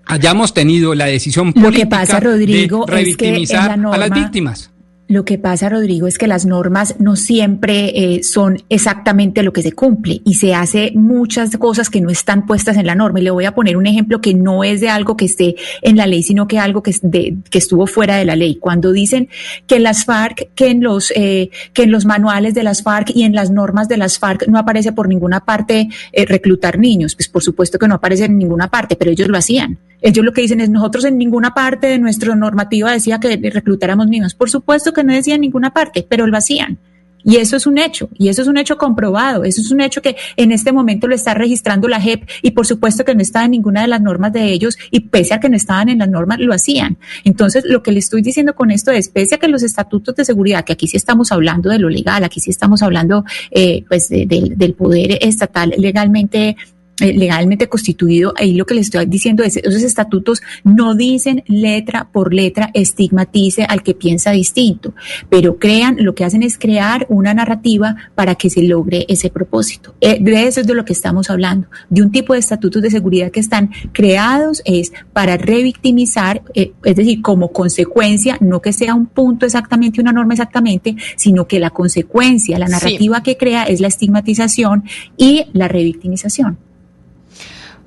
[0.06, 3.98] hayamos tenido la decisión Lo política que pasa, Rodrigo, de es que en revictimizar a
[3.98, 4.72] las víctimas.
[5.11, 9.64] Lo que pasa, Rodrigo, es que las normas no siempre eh, son exactamente lo que
[9.64, 13.19] se cumple y se hace muchas cosas que no están puestas en la norma.
[13.19, 15.98] Y le voy a poner un ejemplo que no es de algo que esté en
[15.98, 18.57] la ley, sino que algo que, de- que estuvo fuera de la ley.
[18.57, 19.30] Cuando dicen
[19.65, 23.10] que en las FARC, que en los eh, que en los manuales de las FARC
[23.15, 27.15] y en las normas de las FARC no aparece por ninguna parte eh, reclutar niños,
[27.15, 29.80] pues por supuesto que no aparece en ninguna parte, pero ellos lo hacían.
[30.02, 34.07] Ellos lo que dicen es nosotros en ninguna parte de nuestra normativa decía que reclutáramos
[34.07, 34.34] niños.
[34.34, 36.78] Por supuesto que no decía en ninguna parte, pero lo hacían.
[37.22, 40.02] Y eso es un hecho, y eso es un hecho comprobado, eso es un hecho
[40.02, 43.44] que en este momento lo está registrando la JEP y por supuesto que no estaba
[43.44, 46.08] en ninguna de las normas de ellos y pese a que no estaban en las
[46.08, 46.98] normas, lo hacían.
[47.26, 50.24] Entonces, lo que le estoy diciendo con esto es, pese a que los estatutos de
[50.24, 54.08] seguridad, que aquí sí estamos hablando de lo legal, aquí sí estamos hablando eh, pues
[54.08, 56.56] de- del- del poder estatal legalmente
[57.02, 62.10] eh, legalmente constituido, ahí lo que les estoy diciendo es, esos estatutos no dicen letra
[62.12, 64.94] por letra estigmatice al que piensa distinto,
[65.30, 69.96] pero crean, lo que hacen es crear una narrativa para que se logre ese propósito.
[70.02, 72.90] Eh, de eso es de lo que estamos hablando, de un tipo de estatutos de
[72.90, 78.96] seguridad que están creados es para revictimizar, eh, es decir, como consecuencia, no que sea
[78.96, 82.72] un punto exactamente, una norma exactamente, sino que la consecuencia, la Sí.
[82.72, 84.84] narrativa que crea es la estigmatización
[85.18, 86.58] y la revictimización.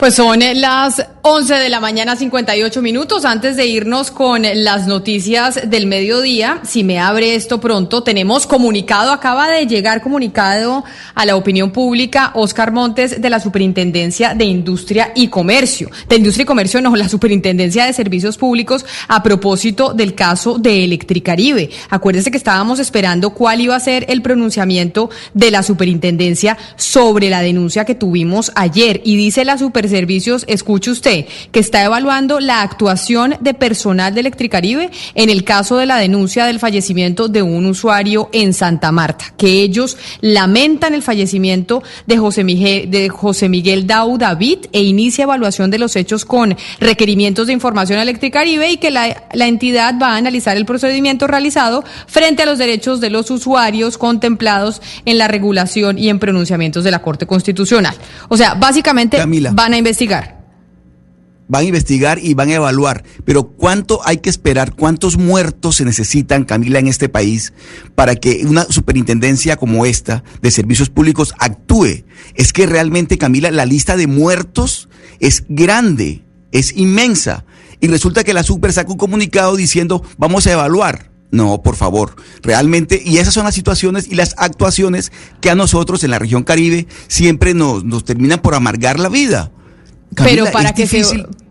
[0.02, 3.24] Pues son las 11 de la mañana, 58 minutos.
[3.24, 9.12] Antes de irnos con las noticias del mediodía, si me abre esto pronto, tenemos comunicado,
[9.12, 10.82] acaba de llegar comunicado
[11.14, 15.92] a la opinión pública Oscar Montes de la Superintendencia de Industria y Comercio.
[16.08, 20.82] De Industria y Comercio, no, la Superintendencia de Servicios Públicos a propósito del caso de
[20.82, 21.70] Electricaribe.
[21.88, 27.42] Acuérdese que estábamos esperando cuál iba a ser el pronunciamiento de la Superintendencia sobre la
[27.42, 29.00] denuncia que tuvimos ayer.
[29.04, 31.11] Y dice la Superservicios, escuche usted,
[31.50, 36.46] que está evaluando la actuación de personal de Electricaribe en el caso de la denuncia
[36.46, 42.44] del fallecimiento de un usuario en Santa Marta, que ellos lamentan el fallecimiento de José
[42.44, 47.52] Miguel, de José Miguel Dau David e inicia evaluación de los hechos con requerimientos de
[47.52, 52.42] información a Electricaribe y que la, la entidad va a analizar el procedimiento realizado frente
[52.42, 57.00] a los derechos de los usuarios contemplados en la regulación y en pronunciamientos de la
[57.00, 57.94] Corte Constitucional.
[58.28, 59.50] O sea, básicamente Camila.
[59.52, 60.41] van a investigar.
[61.48, 63.04] Van a investigar y van a evaluar.
[63.24, 64.74] Pero ¿cuánto hay que esperar?
[64.74, 67.52] ¿Cuántos muertos se necesitan, Camila, en este país
[67.94, 72.04] para que una superintendencia como esta de servicios públicos actúe?
[72.34, 74.88] Es que realmente, Camila, la lista de muertos
[75.20, 77.44] es grande, es inmensa.
[77.80, 81.10] Y resulta que la super saca un comunicado diciendo, vamos a evaluar.
[81.32, 86.04] No, por favor, realmente, y esas son las situaciones y las actuaciones que a nosotros
[86.04, 89.50] en la región Caribe siempre nos, nos terminan por amargar la vida.
[90.14, 91.22] Camila, pero para que difícil.
[91.22, 91.42] se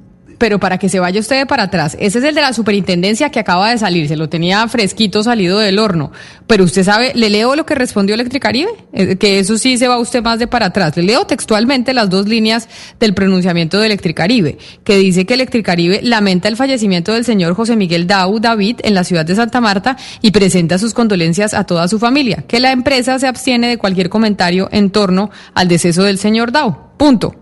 [0.41, 3.39] pero para que se vaya usted para atrás, ese es el de la superintendencia que
[3.39, 6.11] acaba de salir, se lo tenía fresquito salido del horno.
[6.47, 9.99] Pero usted sabe, le leo lo que respondió Electricaribe, Eh, que eso sí se va
[9.99, 10.97] usted más de para atrás.
[10.97, 12.67] Le leo textualmente las dos líneas
[12.99, 18.07] del pronunciamiento de Electricaribe, que dice que Electricaribe lamenta el fallecimiento del señor José Miguel
[18.07, 21.99] Dau David en la ciudad de Santa Marta y presenta sus condolencias a toda su
[21.99, 26.51] familia, que la empresa se abstiene de cualquier comentario en torno al deceso del señor
[26.51, 26.97] Dau.
[26.97, 27.40] Punto.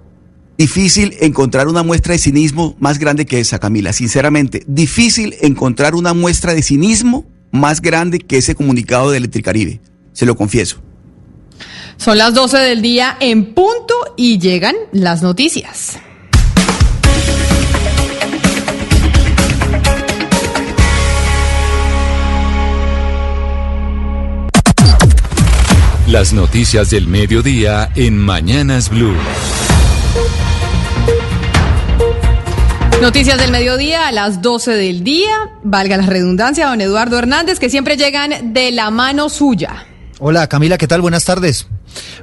[0.60, 3.94] Difícil encontrar una muestra de cinismo más grande que esa, Camila.
[3.94, 9.80] Sinceramente, difícil encontrar una muestra de cinismo más grande que ese comunicado de Electricaribe.
[10.12, 10.82] Se lo confieso.
[11.96, 15.98] Son las 12 del día en punto y llegan las noticias.
[26.06, 29.16] Las noticias del mediodía en Mañanas Blue.
[33.02, 35.34] Noticias del mediodía a las 12 del día.
[35.64, 39.86] Valga la redundancia, don Eduardo Hernández, que siempre llegan de la mano suya.
[40.22, 41.00] Hola Camila, ¿qué tal?
[41.00, 41.68] Buenas tardes.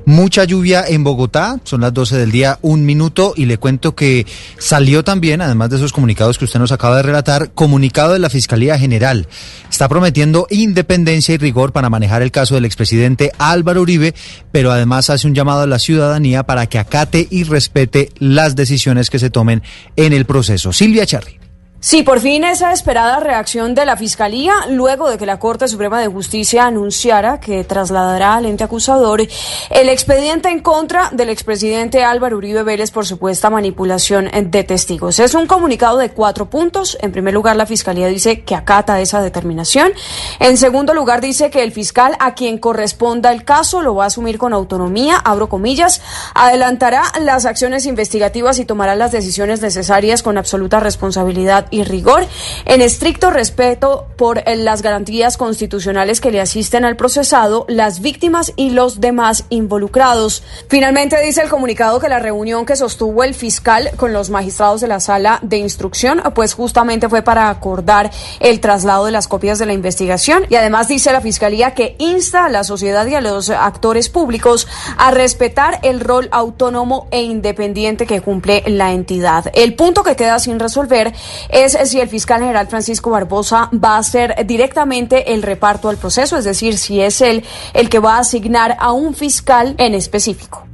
[0.04, 4.26] Mucha lluvia en Bogotá, son las 12 del día, un minuto, y le cuento que
[4.58, 8.28] salió también, además de esos comunicados que usted nos acaba de relatar, comunicado de la
[8.28, 9.26] Fiscalía General.
[9.70, 14.14] Está prometiendo independencia y rigor para manejar el caso del expresidente Álvaro Uribe,
[14.52, 19.08] pero además hace un llamado a la ciudadanía para que acate y respete las decisiones
[19.08, 19.62] que se tomen
[19.96, 20.70] en el proceso.
[20.70, 21.45] Silvia Charri.
[21.78, 26.00] Sí, por fin esa esperada reacción de la Fiscalía, luego de que la Corte Suprema
[26.00, 32.38] de Justicia anunciara que trasladará al ente acusador el expediente en contra del expresidente Álvaro
[32.38, 35.20] Uribe Vélez por supuesta manipulación de testigos.
[35.20, 36.96] Es un comunicado de cuatro puntos.
[37.02, 39.92] En primer lugar, la Fiscalía dice que acata esa determinación.
[40.40, 44.06] En segundo lugar, dice que el fiscal a quien corresponda el caso lo va a
[44.08, 46.00] asumir con autonomía, abro comillas,
[46.34, 52.26] adelantará las acciones investigativas y tomará las decisiones necesarias con absoluta responsabilidad rigor,
[52.64, 58.52] en estricto respeto por eh, las garantías constitucionales que le asisten al procesado, las víctimas
[58.56, 60.42] y los demás involucrados.
[60.68, 64.88] Finalmente dice el comunicado que la reunión que sostuvo el fiscal con los magistrados de
[64.88, 69.66] la sala de instrucción, pues justamente fue para acordar el traslado de las copias de
[69.66, 73.50] la investigación y además dice la fiscalía que insta a la sociedad y a los
[73.50, 74.66] actores públicos
[74.96, 79.50] a respetar el rol autónomo e independiente que cumple la entidad.
[79.54, 81.12] El punto que queda sin resolver
[81.56, 86.36] es si el fiscal general Francisco Barbosa va a hacer directamente el reparto al proceso,
[86.36, 90.66] es decir, si es él el que va a asignar a un fiscal en específico.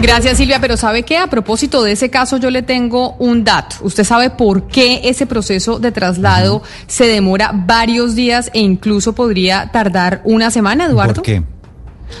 [0.00, 1.18] Gracias Silvia, pero ¿sabe qué?
[1.18, 3.76] A propósito de ese caso yo le tengo un dato.
[3.80, 9.70] ¿Usted sabe por qué ese proceso de traslado se demora varios días e incluso podría
[9.72, 11.14] tardar una semana, Eduardo?
[11.14, 11.42] ¿Por qué?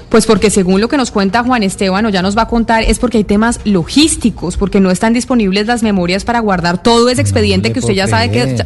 [0.08, 2.82] Pues porque según lo que nos cuenta Juan Esteban o ya nos va a contar
[2.82, 7.20] es porque hay temas logísticos, porque no están disponibles las memorias para guardar todo ese
[7.20, 8.56] expediente que usted ya sabe que,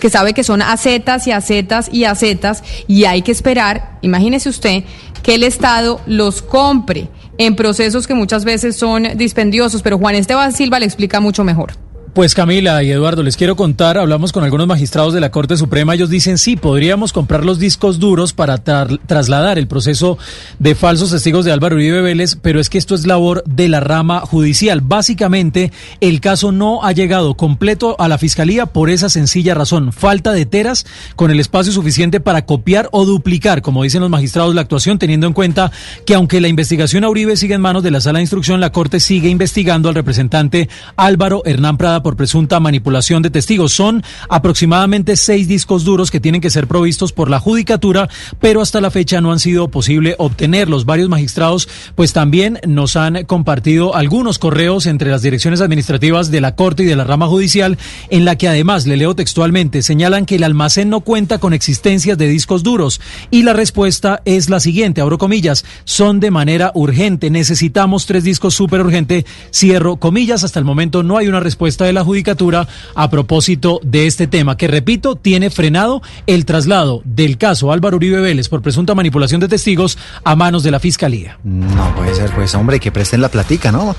[0.00, 4.84] que sabe que son acetas y acetas y acetas y hay que esperar, imagínese usted,
[5.22, 10.52] que el Estado los compre en procesos que muchas veces son dispendiosos, pero Juan Esteban
[10.52, 11.72] Silva le explica mucho mejor.
[12.14, 15.94] Pues Camila y Eduardo, les quiero contar, hablamos con algunos magistrados de la Corte Suprema,
[15.94, 20.18] ellos dicen sí, podríamos comprar los discos duros para trasladar el proceso
[20.58, 23.80] de falsos testigos de Álvaro Uribe Vélez, pero es que esto es labor de la
[23.80, 24.80] rama judicial.
[24.80, 25.70] Básicamente,
[26.00, 30.46] el caso no ha llegado completo a la Fiscalía por esa sencilla razón, falta de
[30.46, 34.98] teras con el espacio suficiente para copiar o duplicar, como dicen los magistrados, la actuación,
[34.98, 35.70] teniendo en cuenta
[36.04, 38.72] que aunque la investigación a Uribe sigue en manos de la Sala de Instrucción, la
[38.72, 43.72] Corte sigue investigando al representante Álvaro Hernán Prada por presunta manipulación de testigos.
[43.72, 48.08] Son aproximadamente seis discos duros que tienen que ser provistos por la judicatura,
[48.40, 50.84] pero hasta la fecha no han sido posible obtenerlos.
[50.84, 56.54] Varios magistrados pues también nos han compartido algunos correos entre las direcciones administrativas de la
[56.54, 57.78] Corte y de la rama judicial,
[58.10, 62.18] en la que además, le leo textualmente, señalan que el almacén no cuenta con existencias
[62.18, 63.00] de discos duros.
[63.30, 68.54] Y la respuesta es la siguiente, abro comillas, son de manera urgente, necesitamos tres discos
[68.54, 73.10] súper urgente, cierro comillas, hasta el momento no hay una respuesta de la Judicatura a
[73.10, 78.48] propósito de este tema, que repito, tiene frenado el traslado del caso Álvaro Uribe Vélez
[78.48, 81.38] por presunta manipulación de testigos a manos de la Fiscalía.
[81.44, 83.96] No puede ser, pues hombre, que presten la platica, ¿no?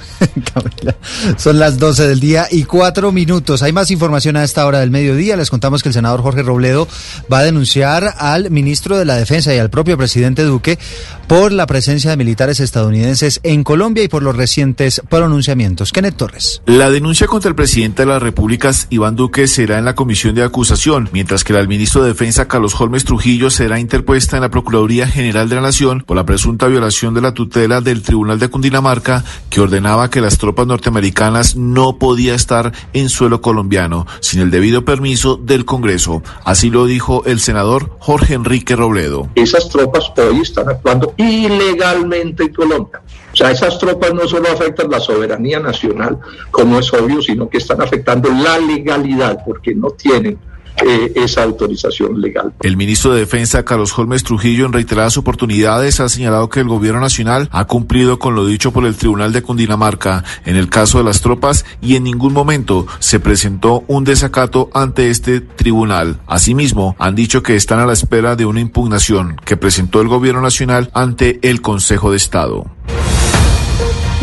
[1.38, 3.62] Son las 12 del día y cuatro minutos.
[3.64, 5.36] Hay más información a esta hora del mediodía.
[5.36, 6.88] Les contamos que el senador Jorge Robledo
[7.32, 10.80] va a denunciar al ministro de la Defensa y al propio presidente Duque
[11.28, 15.92] por la presencia de militares estadounidenses en Colombia y por los recientes pronunciamientos.
[15.92, 16.62] Kenneth Torres.
[16.66, 20.44] La denuncia contra el presidente de las Repúblicas, Iván Duque, será en la comisión de
[20.44, 24.52] acusación, mientras que la del ministro de Defensa, Carlos Holmes Trujillo, será interpuesta en la
[24.52, 28.50] Procuraduría General de la Nación por la presunta violación de la tutela del Tribunal de
[28.50, 34.52] Cundinamarca, que ordenaba que las tropas norteamericanas no podía estar en suelo colombiano sin el
[34.52, 36.22] debido permiso del Congreso.
[36.44, 39.30] Así lo dijo el senador Jorge Enrique Robledo.
[39.36, 43.02] Esas tropas hoy están actuando ilegalmente en Colombia.
[43.32, 46.18] O sea, esas tropas no solo afectan la soberanía nacional,
[46.52, 50.38] como es obvio, sino que están afectando la legalidad porque no tienen
[50.86, 52.54] eh, esa autorización legal.
[52.62, 57.02] El ministro de Defensa, Carlos Holmes Trujillo, en reiteradas oportunidades ha señalado que el gobierno
[57.02, 61.04] nacional ha cumplido con lo dicho por el Tribunal de Cundinamarca en el caso de
[61.04, 66.22] las tropas y en ningún momento se presentó un desacato ante este tribunal.
[66.28, 70.42] Asimismo, han dicho que están a la espera de una impugnación que presentó el gobierno
[70.42, 72.66] nacional ante el Consejo de Estado.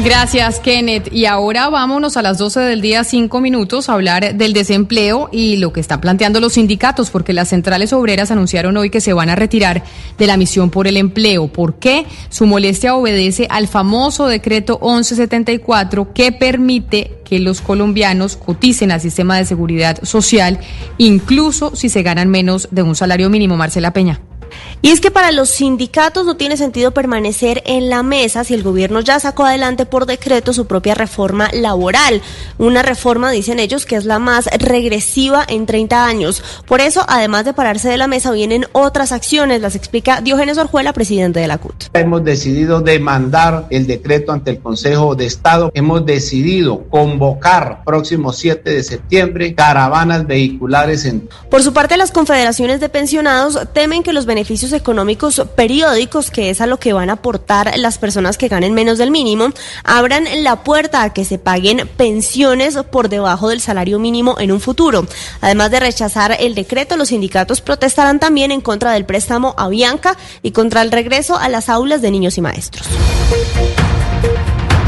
[0.05, 1.11] Gracias, Kenneth.
[1.11, 5.57] Y ahora vámonos a las 12 del día, cinco minutos, a hablar del desempleo y
[5.57, 9.31] lo que están planteando los sindicatos, porque las centrales obreras anunciaron hoy que se van
[9.31, 9.83] a retirar
[10.19, 11.49] de la misión por el empleo.
[11.49, 12.05] ¿Por qué?
[12.29, 19.39] Su molestia obedece al famoso decreto 1174 que permite que los colombianos coticen al sistema
[19.39, 20.61] de seguridad social,
[20.99, 23.57] incluso si se ganan menos de un salario mínimo.
[23.57, 24.21] Marcela Peña.
[24.87, 28.63] Y es que para los sindicatos no tiene sentido permanecer en la mesa si el
[28.63, 32.23] gobierno ya sacó adelante por decreto su propia reforma laboral.
[32.57, 36.41] Una reforma, dicen ellos, que es la más regresiva en 30 años.
[36.69, 40.93] Por eso, además de pararse de la mesa, vienen otras acciones, las explica Diógenes Orjuela,
[40.93, 41.87] presidente de la CUT.
[41.93, 45.73] Hemos decidido demandar el decreto ante el Consejo de Estado.
[45.75, 51.29] Hemos decidido convocar próximo 7 de septiembre caravanas vehiculares en...
[51.51, 56.61] Por su parte, las confederaciones de pensionados temen que los beneficios económicos periódicos, que es
[56.61, 59.49] a lo que van a aportar las personas que ganen menos del mínimo,
[59.85, 64.61] abran la puerta a que se paguen pensiones por debajo del salario mínimo en un
[64.61, 65.07] futuro.
[65.41, 70.17] Además de rechazar el decreto, los sindicatos protestarán también en contra del préstamo a Bianca
[70.43, 72.87] y contra el regreso a las aulas de niños y maestros.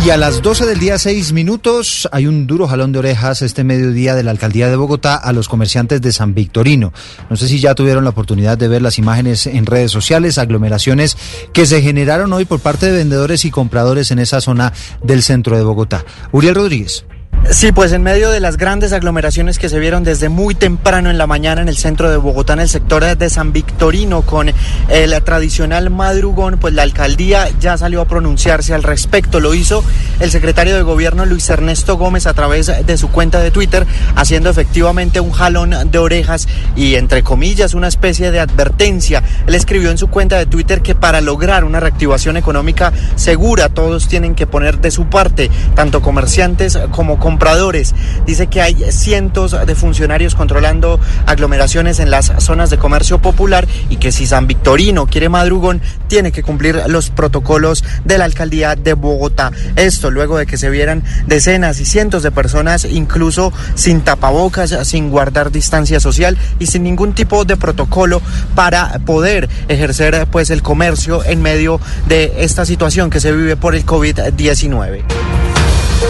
[0.05, 3.65] Y a las 12 del día, 6 minutos, hay un duro jalón de orejas este
[3.65, 6.93] mediodía de la alcaldía de Bogotá a los comerciantes de San Victorino.
[7.29, 11.17] No sé si ya tuvieron la oportunidad de ver las imágenes en redes sociales, aglomeraciones
[11.53, 14.73] que se generaron hoy por parte de vendedores y compradores en esa zona
[15.03, 16.05] del centro de Bogotá.
[16.33, 17.05] Uriel Rodríguez.
[17.51, 21.17] Sí, pues en medio de las grandes aglomeraciones que se vieron desde muy temprano en
[21.17, 24.53] la mañana en el centro de Bogotá, en el sector de San Victorino, con
[24.89, 29.41] el tradicional madrugón, pues la alcaldía ya salió a pronunciarse al respecto.
[29.41, 29.83] Lo hizo
[30.21, 34.51] el secretario de gobierno Luis Ernesto Gómez a través de su cuenta de Twitter, haciendo
[34.51, 39.23] efectivamente un jalón de orejas y entre comillas una especie de advertencia.
[39.47, 44.07] Él escribió en su cuenta de Twitter que para lograr una reactivación económica segura todos
[44.07, 47.95] tienen que poner de su parte, tanto comerciantes como compradores.
[48.25, 53.97] Dice que hay cientos de funcionarios controlando aglomeraciones en las zonas de comercio popular y
[53.97, 58.95] que si San Victorino quiere madrugón, tiene que cumplir los protocolos de la alcaldía de
[58.95, 59.53] Bogotá.
[59.77, 65.11] Esto luego de que se vieran decenas y cientos de personas, incluso sin tapabocas, sin
[65.11, 68.23] guardar distancia social y sin ningún tipo de protocolo
[68.55, 73.75] para poder ejercer pues el comercio en medio de esta situación que se vive por
[73.75, 75.48] el COVID-19.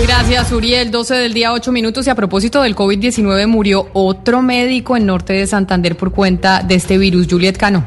[0.03, 0.91] Gracias, Uriel.
[0.91, 2.07] 12 del día, 8 minutos.
[2.07, 6.75] Y a propósito del COVID-19, murió otro médico en norte de Santander por cuenta de
[6.75, 7.27] este virus.
[7.29, 7.87] Juliet Cano.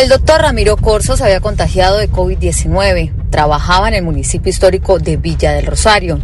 [0.00, 3.12] El doctor Ramiro Corso se había contagiado de COVID-19.
[3.36, 6.18] Trabajaba en el municipio histórico de Villa del Rosario.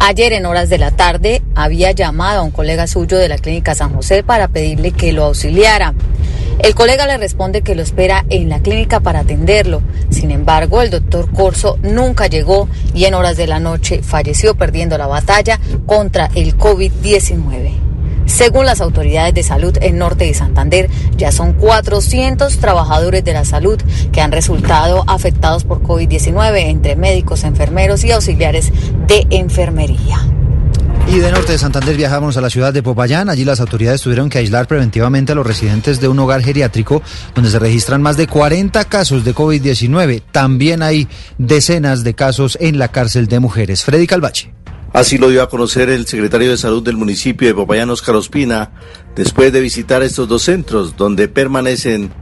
[0.00, 3.74] Ayer en horas de la tarde había llamado a un colega suyo de la clínica
[3.74, 5.94] San José para pedirle que lo auxiliara.
[6.58, 9.80] El colega le responde que lo espera en la clínica para atenderlo.
[10.10, 14.98] Sin embargo, el doctor Corso nunca llegó y en horas de la noche falleció perdiendo
[14.98, 17.70] la batalla contra el COVID-19.
[18.28, 23.44] Según las autoridades de salud en Norte de Santander, ya son 400 trabajadores de la
[23.44, 23.80] salud
[24.12, 28.70] que han resultado afectados por COVID-19, entre médicos, enfermeros y auxiliares
[29.06, 30.20] de enfermería.
[31.08, 33.30] Y de norte de Santander viajamos a la ciudad de Popayán.
[33.30, 37.02] Allí las autoridades tuvieron que aislar preventivamente a los residentes de un hogar geriátrico
[37.34, 40.22] donde se registran más de 40 casos de COVID-19.
[40.30, 43.84] También hay decenas de casos en la cárcel de mujeres.
[43.84, 44.52] Freddy Calvache.
[44.92, 48.72] Así lo dio a conocer el secretario de Salud del municipio de Popayán, Oscar Ospina,
[49.14, 52.12] después de visitar estos dos centros donde permanecen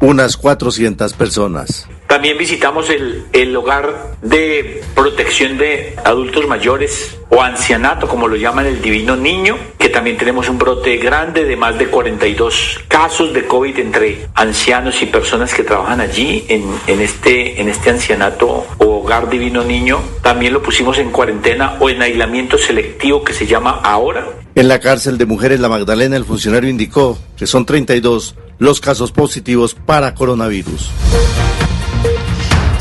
[0.00, 1.88] unas 400 personas.
[2.14, 8.66] También visitamos el, el, hogar de protección de adultos mayores o ancianato, como lo llaman
[8.66, 13.48] el Divino Niño, que también tenemos un brote grande de más de 42 casos de
[13.48, 18.84] COVID entre ancianos y personas que trabajan allí en, en, este, en este ancianato o
[19.00, 19.98] hogar Divino Niño.
[20.22, 24.24] También lo pusimos en cuarentena o en aislamiento selectivo que se llama ahora.
[24.54, 29.10] En la cárcel de mujeres La Magdalena, el funcionario indicó que son 32 los casos
[29.10, 30.92] positivos para coronavirus.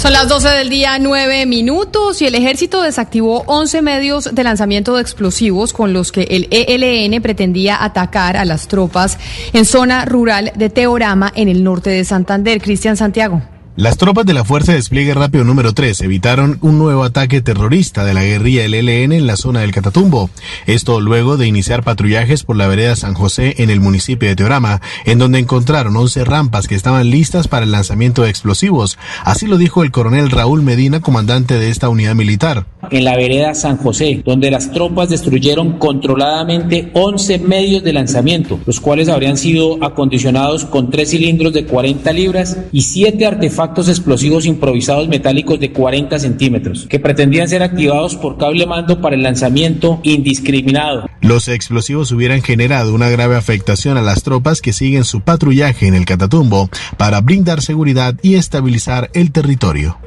[0.03, 4.97] Son las 12 del día, 9 minutos, y el ejército desactivó 11 medios de lanzamiento
[4.97, 9.17] de explosivos con los que el ELN pretendía atacar a las tropas
[9.53, 12.61] en zona rural de Teorama, en el norte de Santander.
[12.61, 13.43] Cristian Santiago.
[13.75, 18.05] Las tropas de la Fuerza de Despliegue Rápido número 3 evitaron un nuevo ataque terrorista
[18.05, 20.29] de la guerrilla del ELN en la zona del Catatumbo.
[20.67, 24.79] Esto luego de iniciar patrullajes por la vereda San José en el municipio de Teorama,
[25.05, 28.99] en donde encontraron 11 rampas que estaban listas para el lanzamiento de explosivos.
[29.25, 32.67] Así lo dijo el coronel Raúl Medina, comandante de esta unidad militar.
[32.91, 38.79] En la vereda San José, donde las tropas destruyeron controladamente 11 medios de lanzamiento, los
[38.79, 44.45] cuales habrían sido acondicionados con tres cilindros de 40 libras y siete artefactos artefactos explosivos
[44.45, 49.99] improvisados metálicos de 40 centímetros, que pretendían ser activados por cable mando para el lanzamiento
[50.03, 51.09] indiscriminado.
[51.21, 55.95] Los explosivos hubieran generado una grave afectación a las tropas que siguen su patrullaje en
[55.95, 59.97] el Catatumbo para brindar seguridad y estabilizar el territorio.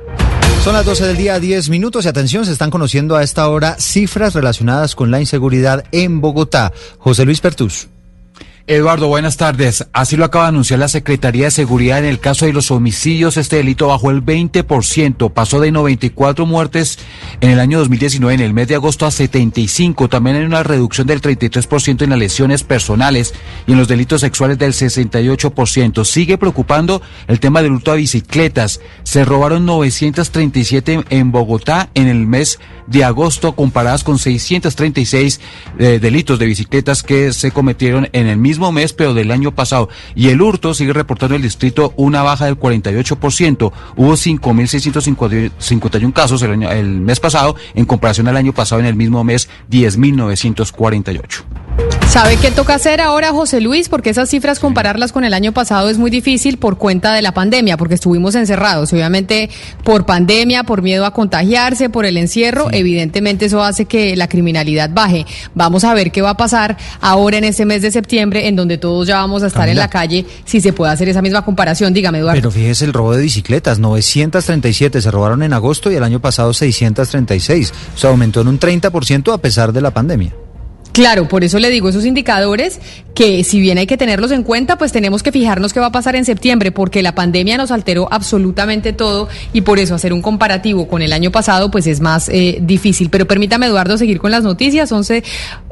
[0.63, 3.77] Son las 12 del día, 10 minutos y atención, se están conociendo a esta hora
[3.79, 6.73] cifras relacionadas con la inseguridad en Bogotá.
[6.99, 7.89] José Luis Pertus.
[8.69, 9.87] Eduardo, buenas tardes.
[9.93, 13.37] Así lo acaba de anunciar la Secretaría de Seguridad en el caso de los homicidios.
[13.37, 16.99] Este delito bajó el 20%, pasó de 94 muertes
[17.41, 20.09] en el año 2019, en el mes de agosto, a 75.
[20.09, 23.35] También hay una reducción del 33% en las lesiones personales
[23.69, 26.05] y en los delitos sexuales del 68%.
[26.05, 28.81] Sigue preocupando el tema del hurto a bicicletas.
[29.05, 32.59] Se robaron 937 en Bogotá en el mes
[33.05, 35.41] agosto, comparadas con 636
[35.79, 39.89] eh, delitos de bicicletas que se cometieron en el mismo mes, pero del año pasado.
[40.15, 43.73] Y el hurto sigue reportando el distrito una baja del 48%.
[43.97, 48.95] Hubo 5.651 casos el, año, el mes pasado, en comparación al año pasado, en el
[48.95, 51.66] mismo mes, 10.948.
[52.17, 53.91] ¿Sabe qué toca hacer ahora, José Luis?
[53.91, 57.35] Porque esas cifras compararlas con el año pasado es muy difícil por cuenta de la
[57.35, 58.91] pandemia, porque estuvimos encerrados.
[58.95, 59.51] Obviamente,
[59.85, 64.89] por pandemia, por miedo a contagiarse, por el encierro, evidentemente eso hace que la criminalidad
[64.95, 65.27] baje.
[65.55, 68.79] Vamos a ver qué va a pasar ahora en este mes de septiembre, en donde
[68.79, 71.93] todos ya vamos a estar en la calle, si se puede hacer esa misma comparación.
[71.93, 72.39] Dígame, Eduardo.
[72.39, 76.55] Pero fíjese el robo de bicicletas, 937 se robaron en agosto y el año pasado
[76.55, 77.75] 636.
[77.95, 80.33] O sea, aumentó en un 30% a pesar de la pandemia.
[80.97, 82.81] Claro, por eso le digo esos indicadores
[83.15, 85.93] que si bien hay que tenerlos en cuenta, pues tenemos que fijarnos qué va a
[85.93, 90.23] pasar en septiembre, porque la pandemia nos alteró absolutamente todo y por eso hacer un
[90.23, 93.11] comparativo con el año pasado pues es más eh, difícil.
[93.11, 94.91] Pero permítame, Eduardo, seguir con las noticias.
[94.91, 95.23] 11,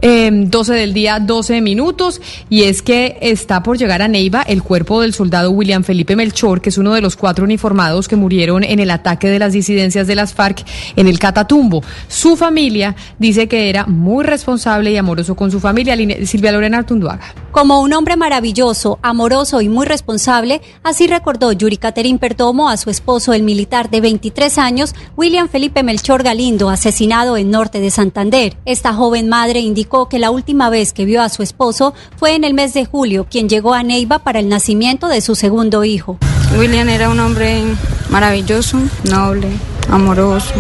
[0.03, 2.21] eh, 12 del día, 12 minutos.
[2.51, 6.61] Y es que está por llegar a Neiva el cuerpo del soldado William Felipe Melchor,
[6.61, 10.07] que es uno de los cuatro uniformados que murieron en el ataque de las disidencias
[10.07, 10.65] de las FARC
[10.97, 11.83] en el Catatumbo.
[12.09, 15.97] Su familia dice que era muy responsable y amoroso con su familia.
[16.27, 17.35] Silvia Lorena Artunduaga.
[17.53, 22.91] Como un hombre maravilloso, amoroso y muy responsable, así recordó Yuri Caterín Perdomo a su
[22.91, 28.57] esposo, el militar de 23 años, William Felipe Melchor Galindo, asesinado en norte de Santander.
[28.65, 32.43] Esta joven madre indicó que la última vez que vio a su esposo fue en
[32.43, 36.19] el mes de julio, quien llegó a Neiva para el nacimiento de su segundo hijo.
[36.59, 37.63] William era un hombre
[38.11, 38.79] maravilloso,
[39.09, 39.49] noble,
[39.89, 40.55] amoroso,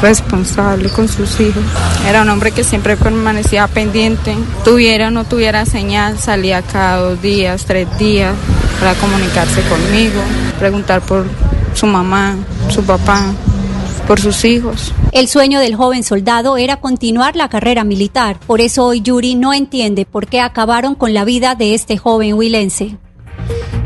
[0.00, 1.62] responsable con sus hijos.
[2.08, 7.22] Era un hombre que siempre permanecía pendiente, tuviera o no tuviera señal, salía cada dos
[7.22, 8.34] días, tres días
[8.78, 10.20] para comunicarse conmigo,
[10.58, 11.26] preguntar por
[11.74, 12.36] su mamá,
[12.70, 13.32] su papá,
[14.06, 14.92] por sus hijos.
[15.12, 19.52] El sueño del joven soldado era continuar la carrera militar, por eso hoy Yuri no
[19.52, 22.96] entiende por qué acabaron con la vida de este joven huilense.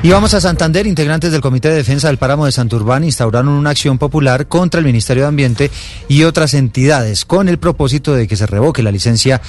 [0.05, 3.71] Y vamos a Santander, integrantes del Comité de Defensa del Páramo de Santurbán instauraron una
[3.71, 5.71] acción popular contra el Ministerio de Ambiente
[6.09, 9.41] y otras entidades con el propósito de que se revoque la licencia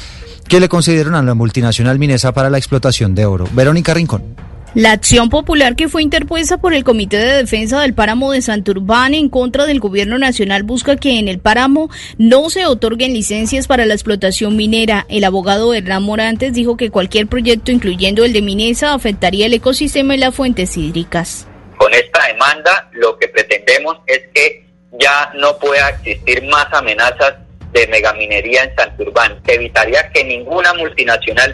[0.48, 3.48] que le concedieron a la multinacional Minesa para la explotación de oro.
[3.52, 4.53] Verónica Rincón.
[4.76, 9.14] La acción popular que fue interpuesta por el Comité de Defensa del Páramo de Santurbán
[9.14, 13.86] en contra del gobierno nacional busca que en el páramo no se otorguen licencias para
[13.86, 15.06] la explotación minera.
[15.10, 20.16] El abogado Hernán Morantes dijo que cualquier proyecto, incluyendo el de Minesa, afectaría el ecosistema
[20.16, 21.48] y las fuentes hídricas.
[21.78, 24.66] Con esta demanda lo que pretendemos es que
[25.00, 27.36] ya no pueda existir más amenazas
[27.74, 29.40] de megaminería en Santurbán.
[29.46, 31.54] Evitaría que ninguna multinacional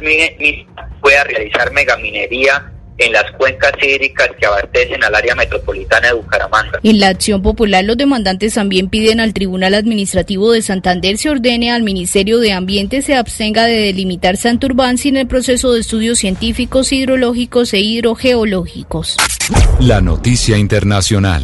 [1.02, 6.80] pueda realizar megaminería en las cuencas hídricas que abastecen al área metropolitana de Bucaramanga.
[6.84, 11.72] En la acción popular, los demandantes también piden al Tribunal Administrativo de Santander se ordene
[11.72, 16.92] al Ministerio de Ambiente se abstenga de delimitar Santurbán sin el proceso de estudios científicos,
[16.92, 19.18] hidrológicos e hidrogeológicos.
[19.80, 21.44] La noticia internacional.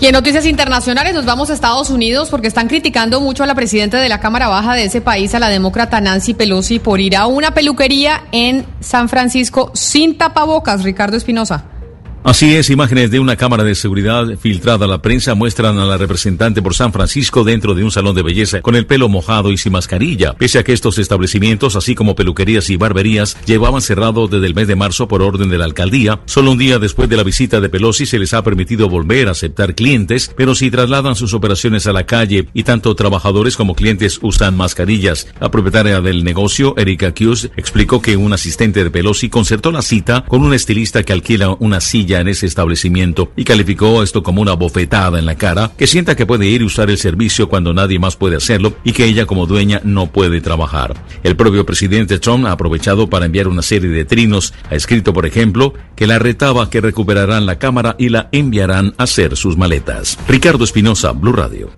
[0.00, 3.56] Y en noticias internacionales nos vamos a Estados Unidos porque están criticando mucho a la
[3.56, 7.16] presidenta de la Cámara Baja de ese país, a la demócrata Nancy Pelosi, por ir
[7.16, 10.84] a una peluquería en San Francisco sin tapabocas.
[10.84, 11.64] Ricardo Espinosa.
[12.28, 15.96] Así es, imágenes de una cámara de seguridad filtrada a la prensa muestran a la
[15.96, 19.56] representante por San Francisco dentro de un salón de belleza con el pelo mojado y
[19.56, 24.44] sin mascarilla, pese a que estos establecimientos, así como peluquerías y barberías, llevaban cerrado desde
[24.44, 26.20] el mes de marzo por orden de la alcaldía.
[26.26, 29.30] Solo un día después de la visita de Pelosi se les ha permitido volver a
[29.30, 34.18] aceptar clientes, pero si trasladan sus operaciones a la calle y tanto trabajadores como clientes
[34.20, 35.28] usan mascarillas.
[35.40, 40.26] La propietaria del negocio, Erika Hughes, explicó que un asistente de Pelosi concertó la cita
[40.28, 44.54] con un estilista que alquila una silla en ese establecimiento y calificó esto como una
[44.54, 47.98] bofetada en la cara, que sienta que puede ir y usar el servicio cuando nadie
[47.98, 50.94] más puede hacerlo y que ella como dueña no puede trabajar.
[51.22, 54.54] El propio presidente Trump ha aprovechado para enviar una serie de trinos.
[54.70, 59.04] Ha escrito, por ejemplo, que la retaba que recuperarán la cámara y la enviarán a
[59.04, 60.18] hacer sus maletas.
[60.28, 61.77] Ricardo Espinosa, Blue Radio.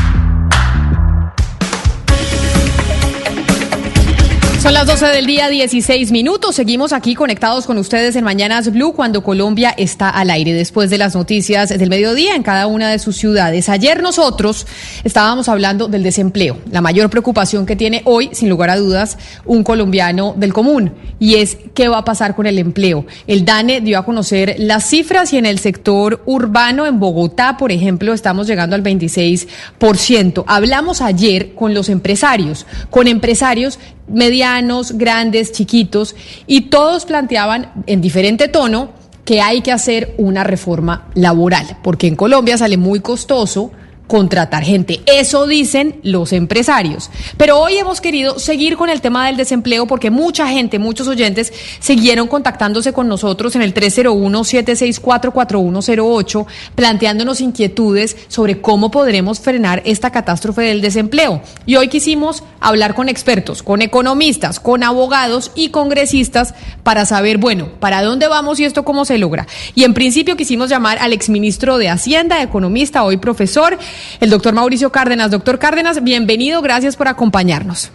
[4.61, 6.55] Son las 12 del día, 16 minutos.
[6.55, 10.99] Seguimos aquí conectados con ustedes en Mañanas Blue cuando Colombia está al aire después de
[10.99, 13.69] las noticias del mediodía en cada una de sus ciudades.
[13.69, 14.67] Ayer nosotros
[15.03, 19.63] estábamos hablando del desempleo, la mayor preocupación que tiene hoy, sin lugar a dudas, un
[19.63, 23.07] colombiano del común y es qué va a pasar con el empleo.
[23.25, 27.71] El DANE dio a conocer las cifras y en el sector urbano, en Bogotá, por
[27.71, 30.43] ejemplo, estamos llegando al 26%.
[30.45, 34.50] Hablamos ayer con los empresarios, con empresarios medianos,
[34.97, 36.15] grandes, chiquitos,
[36.47, 38.89] y todos planteaban en diferente tono
[39.25, 43.71] que hay que hacer una reforma laboral, porque en Colombia sale muy costoso
[44.11, 44.99] contratar gente.
[45.05, 47.09] Eso dicen los empresarios.
[47.37, 51.53] Pero hoy hemos querido seguir con el tema del desempleo porque mucha gente, muchos oyentes,
[51.79, 60.63] siguieron contactándose con nosotros en el 301-764-4108, planteándonos inquietudes sobre cómo podremos frenar esta catástrofe
[60.63, 61.41] del desempleo.
[61.65, 67.69] Y hoy quisimos hablar con expertos, con economistas, con abogados y congresistas para saber, bueno,
[67.79, 69.47] para dónde vamos y esto cómo se logra.
[69.73, 73.79] Y en principio quisimos llamar al exministro de Hacienda, economista, hoy profesor,
[74.19, 75.31] el doctor Mauricio Cárdenas.
[75.31, 77.91] Doctor Cárdenas, bienvenido, gracias por acompañarnos.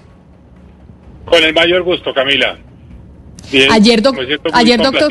[1.25, 2.59] Con el mayor gusto, Camila.
[3.53, 5.07] ayer, ayer doctor,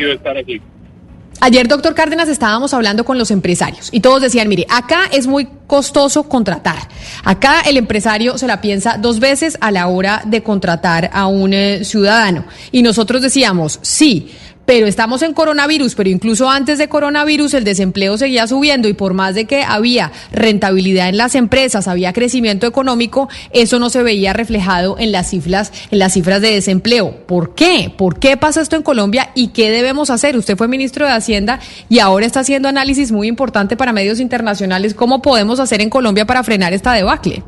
[1.42, 5.48] Ayer, doctor Cárdenas, estábamos hablando con los empresarios y todos decían, mire, acá es muy
[5.68, 6.88] costoso contratar.
[7.24, 11.54] Acá el empresario se la piensa dos veces a la hora de contratar a un
[11.54, 12.46] eh, ciudadano.
[12.72, 14.32] Y nosotros decíamos, sí,
[14.66, 19.14] pero estamos en coronavirus, pero incluso antes de coronavirus el desempleo seguía subiendo y por
[19.14, 24.34] más de que había rentabilidad en las empresas, había crecimiento económico, eso no se veía
[24.34, 27.26] reflejado en las cifras, en las cifras de desempleo.
[27.26, 27.94] ¿Por qué?
[27.96, 30.38] ¿Por qué pasa esto en Colombia y qué debemos hacer?
[30.38, 31.60] Usted fue ministro de Hacienda
[31.90, 34.94] y ahora está haciendo análisis muy importante para medios internacionales.
[34.94, 37.44] ¿Cómo podemos hacer en Colombia para frenar esta debacle?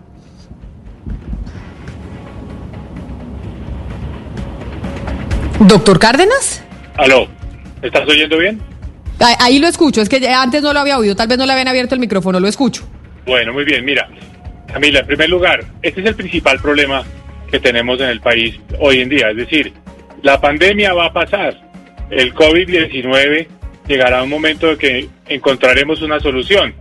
[5.59, 6.66] Doctor Cárdenas.
[6.97, 7.27] Aló,
[7.81, 8.59] ¿estás oyendo bien?
[9.39, 11.67] Ahí lo escucho, es que antes no lo había oído, tal vez no le habían
[11.67, 12.87] abierto el micrófono, lo escucho.
[13.25, 14.09] Bueno, muy bien, mira,
[14.71, 17.03] Camila, en primer lugar, este es el principal problema
[17.51, 19.73] que tenemos en el país hoy en día, es decir,
[20.23, 21.55] la pandemia va a pasar,
[22.09, 23.47] el COVID-19
[23.87, 26.73] llegará un momento en que encontraremos una solución,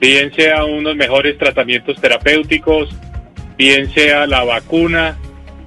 [0.00, 2.88] bien sea unos mejores tratamientos terapéuticos,
[3.56, 5.16] bien sea la vacuna,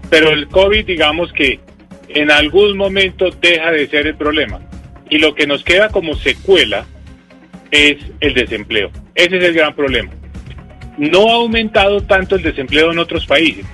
[0.10, 1.60] pero el COVID digamos que
[2.08, 4.60] en algún momento deja de ser el problema.
[5.10, 6.86] Y lo que nos queda como secuela
[7.72, 8.92] es el desempleo.
[9.16, 10.12] Ese es el gran problema.
[10.98, 13.66] No ha aumentado tanto el desempleo en otros países.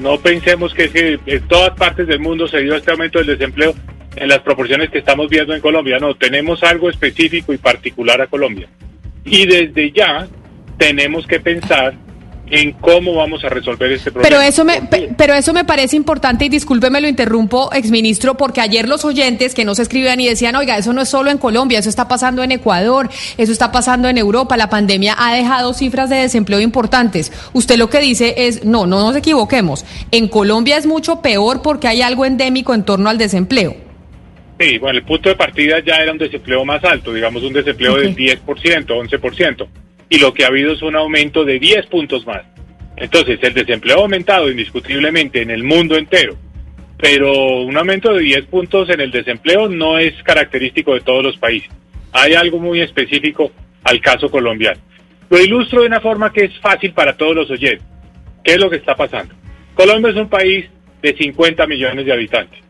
[0.00, 3.74] No pensemos que, que en todas partes del mundo se dio este aumento del desempleo
[4.16, 5.98] en las proporciones que estamos viendo en Colombia.
[5.98, 8.68] No, tenemos algo específico y particular a Colombia.
[9.24, 10.26] Y desde ya
[10.78, 11.94] tenemos que pensar
[12.52, 14.28] en cómo vamos a resolver este problema.
[14.28, 14.82] Pero eso me,
[15.16, 19.64] pero eso me parece importante y discúlpeme lo interrumpo, exministro, porque ayer los oyentes que
[19.64, 22.42] no se escribían y decían, oiga, eso no es solo en Colombia, eso está pasando
[22.42, 23.08] en Ecuador,
[23.38, 27.32] eso está pasando en Europa, la pandemia ha dejado cifras de desempleo importantes.
[27.54, 31.88] Usted lo que dice es, no, no nos equivoquemos, en Colombia es mucho peor porque
[31.88, 33.74] hay algo endémico en torno al desempleo.
[34.60, 37.96] Sí, bueno, el punto de partida ya era un desempleo más alto, digamos un desempleo
[37.96, 39.66] del 10%, 11%
[40.12, 42.42] y lo que ha habido es un aumento de 10 puntos más.
[42.96, 46.36] Entonces, el desempleo ha aumentado indiscutiblemente en el mundo entero,
[46.98, 51.38] pero un aumento de 10 puntos en el desempleo no es característico de todos los
[51.38, 51.70] países.
[52.12, 53.52] Hay algo muy específico
[53.84, 54.78] al caso colombiano.
[55.30, 57.86] Lo ilustro de una forma que es fácil para todos los oyentes.
[58.44, 59.34] ¿Qué es lo que está pasando?
[59.72, 60.66] Colombia es un país
[61.00, 62.60] de 50 millones de habitantes.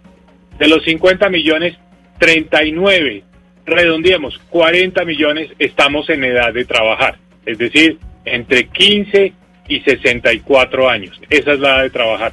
[0.60, 1.76] De los 50 millones,
[2.20, 3.24] 39,
[3.66, 9.32] redondeemos, 40 millones estamos en edad de trabajar es decir, entre 15
[9.68, 11.20] y 64 años.
[11.28, 12.32] Esa es la de trabajar.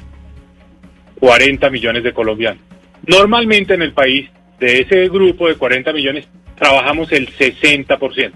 [1.18, 2.62] 40 millones de colombianos.
[3.06, 4.28] Normalmente en el país,
[4.58, 8.32] de ese grupo de 40 millones, trabajamos el 60%.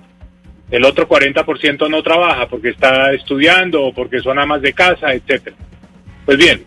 [0.70, 5.56] El otro 40% no trabaja porque está estudiando o porque son amas de casa, etcétera.
[6.24, 6.64] Pues bien,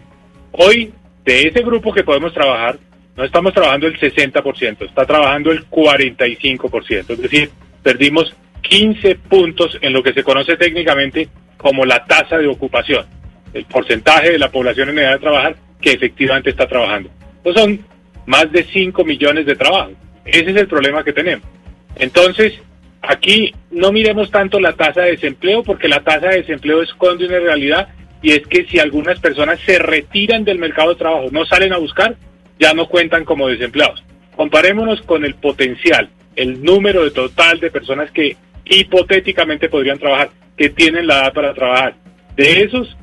[0.52, 0.94] hoy
[1.26, 2.78] de ese grupo que podemos trabajar,
[3.16, 7.10] no estamos trabajando el 60%, está trabajando el 45%.
[7.10, 7.50] Es decir,
[7.82, 8.36] perdimos
[8.70, 13.06] 15 puntos en lo que se conoce técnicamente como la tasa de ocupación,
[13.54, 17.10] el porcentaje de la población en edad de trabajar que efectivamente está trabajando.
[17.56, 17.80] Son
[18.26, 19.94] más de 5 millones de trabajos.
[20.26, 21.48] Ese es el problema que tenemos.
[21.96, 22.60] Entonces,
[23.08, 27.40] Aquí no miremos tanto la tasa de desempleo porque la tasa de desempleo esconde una
[27.40, 27.88] realidad
[28.22, 31.78] y es que si algunas personas se retiran del mercado de trabajo, no salen a
[31.78, 32.18] buscar,
[32.60, 34.04] ya no cuentan como desempleados.
[34.36, 38.36] Comparémonos con el potencial, el número de total de personas que
[38.70, 41.96] hipotéticamente podrían trabajar, que tienen la edad para trabajar.
[42.36, 42.96] De esos,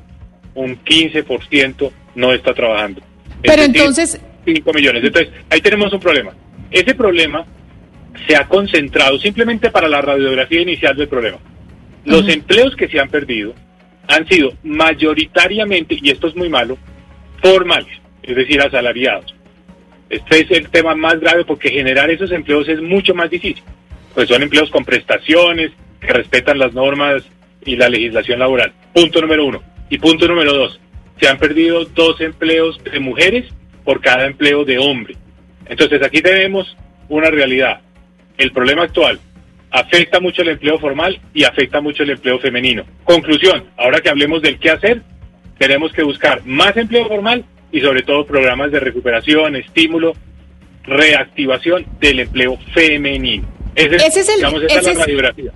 [0.53, 3.01] un 15% no está trabajando.
[3.41, 4.21] Pero entonces...
[4.45, 5.03] 5 millones.
[5.03, 6.33] Entonces, ahí tenemos un problema.
[6.69, 7.45] Ese problema
[8.27, 11.37] se ha concentrado simplemente para la radiografía inicial del problema.
[12.05, 13.53] Los empleos que se han perdido
[14.07, 16.77] han sido mayoritariamente, y esto es muy malo,
[17.41, 19.33] formales, es decir, asalariados.
[20.09, 23.63] Este es el tema más grave porque generar esos empleos es mucho más difícil.
[24.15, 27.23] Pues son empleos con prestaciones, que respetan las normas
[27.65, 28.73] y la legislación laboral.
[28.93, 29.61] Punto número uno.
[29.89, 30.79] Y punto número dos,
[31.19, 33.45] se han perdido dos empleos de mujeres
[33.83, 35.15] por cada empleo de hombre.
[35.67, 36.75] Entonces aquí tenemos
[37.09, 37.81] una realidad.
[38.37, 39.19] El problema actual
[39.71, 42.83] afecta mucho el empleo formal y afecta mucho el empleo femenino.
[43.03, 45.01] Conclusión, ahora que hablemos del qué hacer,
[45.57, 50.13] tenemos que buscar más empleo formal y sobre todo programas de recuperación, estímulo,
[50.83, 53.54] reactivación del empleo femenino.
[53.75, 55.51] Ese, es el, digamos, esa es la radiografía.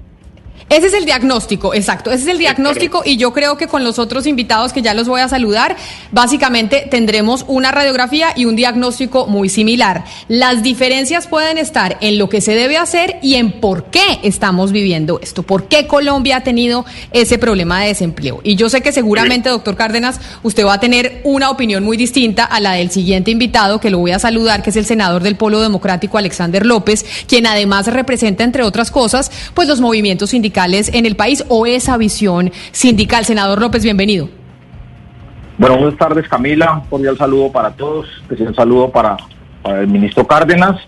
[0.70, 2.12] Ese es el diagnóstico, exacto.
[2.12, 5.08] Ese es el diagnóstico y yo creo que con los otros invitados que ya los
[5.08, 5.76] voy a saludar,
[6.12, 10.06] básicamente tendremos una radiografía y un diagnóstico muy similar.
[10.28, 14.72] Las diferencias pueden estar en lo que se debe hacer y en por qué estamos
[14.72, 18.40] viviendo esto, por qué Colombia ha tenido ese problema de desempleo.
[18.44, 22.44] Y yo sé que seguramente, doctor Cárdenas, usted va a tener una opinión muy distinta
[22.44, 25.36] a la del siguiente invitado, que lo voy a saludar, que es el senador del
[25.36, 31.06] Polo Democrático, Alexander López, quien además representa, entre otras cosas, pues los movimientos sindicales en
[31.06, 33.24] el país o esa visión sindical.
[33.24, 34.28] Senador López, bienvenido.
[35.58, 39.16] Bueno, buenas tardes Camila, un cordial saludo para todos, un saludo para,
[39.64, 40.82] el ministro Cárdenas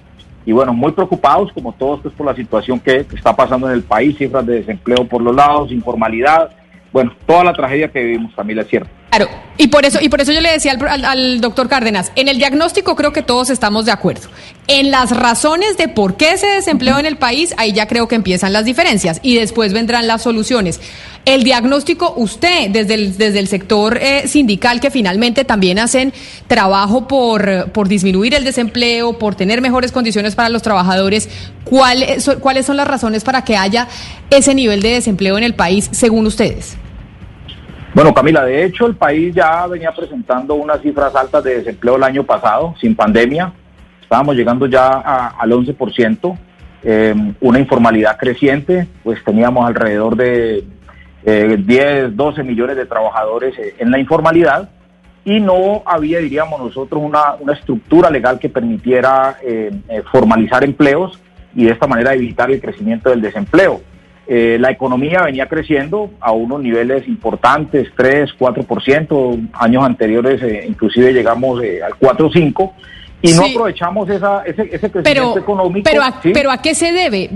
[0.46, 3.84] y bueno, muy preocupados como todos pues, por la situación que está pasando en el
[3.84, 6.50] país, cifras de desempleo por los lados, informalidad,
[6.92, 8.90] bueno, toda la tragedia que vivimos, Camila, es cierto.
[9.12, 9.28] Claro,
[9.58, 12.96] y por eso, y por eso yo le decía al, doctor Cárdenas, en el diagnóstico
[12.96, 14.30] creo que todos estamos de acuerdo.
[14.68, 18.16] En las razones de por qué se desempleó en el país, ahí ya creo que
[18.16, 20.80] empiezan las diferencias y después vendrán las soluciones.
[21.26, 26.14] El diagnóstico, usted, desde el, desde el sector eh, sindical, que finalmente también hacen
[26.48, 31.28] trabajo por, por disminuir el desempleo, por tener mejores condiciones para los trabajadores,
[31.66, 32.24] ¿cuáles
[32.66, 33.90] son las razones para que haya
[34.30, 36.78] ese nivel de desempleo en el país, según ustedes?
[37.94, 42.04] Bueno, Camila, de hecho el país ya venía presentando unas cifras altas de desempleo el
[42.04, 43.52] año pasado, sin pandemia.
[44.02, 45.00] Estábamos llegando ya
[45.38, 46.38] al 11%,
[46.84, 50.64] eh, una informalidad creciente, pues teníamos alrededor de
[51.24, 54.70] 10, 12 millones de trabajadores eh, en la informalidad
[55.26, 59.70] y no había, diríamos nosotros, una, una estructura legal que permitiera eh,
[60.12, 61.20] formalizar empleos
[61.54, 63.82] y de esta manera evitar el crecimiento del desempleo.
[64.34, 71.12] Eh, la economía venía creciendo a unos niveles importantes, 3, 4%, años anteriores eh, inclusive
[71.12, 72.74] llegamos eh, al 4, 5,
[73.22, 75.88] y no aprovechamos esa, ese, ese crecimiento económico.
[75.90, 77.30] Pero a, pero ¿a qué se debe?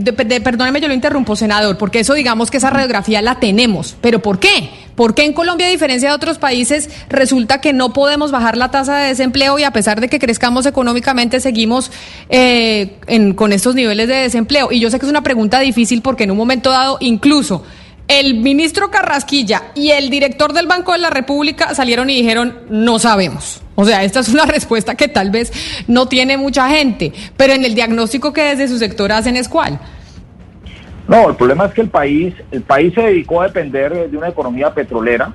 [0.44, 3.96] perdóneme, yo lo interrumpo, senador, porque eso digamos que esa radiografía la tenemos.
[4.02, 4.70] ¿Pero por qué?
[4.96, 8.72] ¿Por qué en Colombia, a diferencia de otros países, resulta que no podemos bajar la
[8.72, 11.92] tasa de desempleo y a pesar de que crezcamos económicamente, seguimos
[12.30, 12.98] eh,
[13.36, 14.72] con estos niveles de desempleo?
[14.72, 17.64] Y yo sé que es una pregunta difícil porque en un momento dado, incluso
[18.08, 23.00] el ministro Carrasquilla y el director del Banco de la República salieron y dijeron, no
[23.00, 23.62] sabemos.
[23.76, 25.52] O sea, esta es una respuesta que tal vez
[25.88, 29.80] no tiene mucha gente, pero en el diagnóstico que desde su sector hacen es cuál.
[31.08, 34.30] No, el problema es que el país, el país se dedicó a depender de una
[34.30, 35.32] economía petrolera,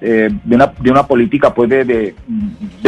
[0.00, 2.14] eh, de, una, de una política pues de, de,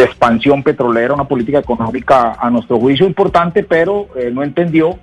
[0.03, 4.99] expansión petrolera, una política económica a nuestro juicio importante, pero eh, no entendió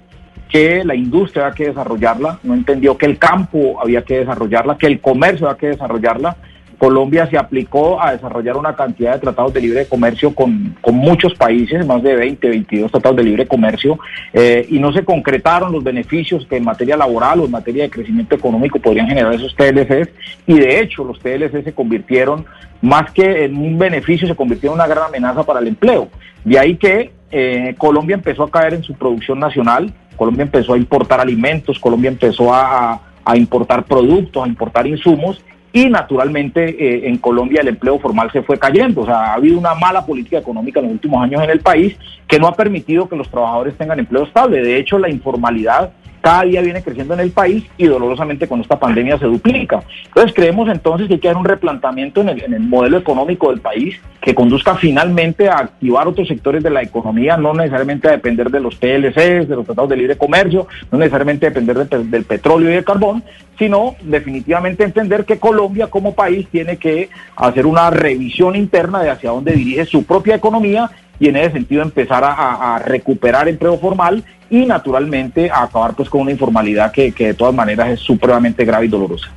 [0.52, 4.88] que la industria había que desarrollarla, no entendió que el campo había que desarrollarla, que
[4.88, 6.36] el comercio había que desarrollarla.
[6.78, 11.86] Colombia se aplicó a desarrollar una cantidad de tratados de libre comercio con, muchos países,
[11.86, 14.00] más de 20, 22 tratados de libre comercio,
[14.34, 17.92] eh, y no se concretaron los beneficios que en materia laboral o en materia de
[17.92, 20.10] crecimiento económico podrían generar esos TLCs,
[20.48, 22.46] y de hecho los TLCs se convirtieron,
[22.82, 26.10] más que en un beneficio, se convirtieron en una gran amenaza para el empleo.
[26.44, 30.78] De ahí que eh, Colombia empezó a caer en su producción nacional, Colombia empezó a
[30.78, 33.02] importar alimentos, Colombia empezó a,
[33.34, 35.44] importar productos, a importar insumos
[35.74, 39.02] y naturalmente eh, en Colombia el empleo formal se fue cayendo.
[39.02, 41.98] O sea, ha habido una mala política económica en los últimos años en el país
[42.28, 44.62] que no ha permitido que los trabajadores tengan empleo estable.
[44.62, 45.92] De hecho, la informalidad
[46.22, 49.82] cada día viene creciendo en el país y dolorosamente con esta pandemia se duplica.
[50.06, 53.50] Entonces creemos entonces que hay que dar un replanteamiento en el, en el modelo económico
[53.50, 58.12] del país que conduzca finalmente a activar otros sectores de la economía, no necesariamente a
[58.12, 62.24] depender de los PLCs, de los tratados de libre comercio, no necesariamente depender de- del
[62.26, 63.24] petróleo y del carbón,
[63.58, 69.32] sino definitivamente entender que Colombia como país tiene que hacer una revisión interna de hacia
[69.32, 70.90] dónde dirige su propia economía
[71.20, 76.10] y en ese sentido empezar a- a recuperar empleo formal y naturalmente a acabar pues
[76.10, 79.32] con una informalidad que, que de todas maneras es supremamente grave y dolorosa.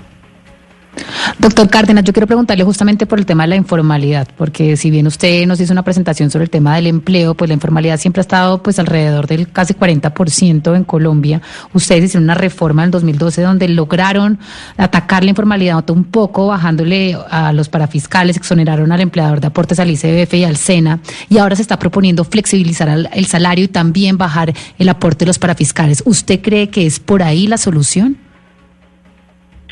[1.39, 5.07] Doctor Cárdenas, yo quiero preguntarle justamente por el tema de la informalidad, porque si bien
[5.07, 8.23] usted nos hizo una presentación sobre el tema del empleo, pues la informalidad siempre ha
[8.23, 11.43] estado pues alrededor del casi 40% en Colombia.
[11.73, 14.39] Ustedes hicieron una reforma en el 2012 donde lograron
[14.77, 19.91] atacar la informalidad un poco, bajándole a los parafiscales, exoneraron al empleador de aportes al
[19.91, 24.53] ICBF y al SENA, y ahora se está proponiendo flexibilizar el salario y también bajar
[24.79, 26.03] el aporte de los parafiscales.
[26.07, 28.19] ¿Usted cree que es por ahí la solución?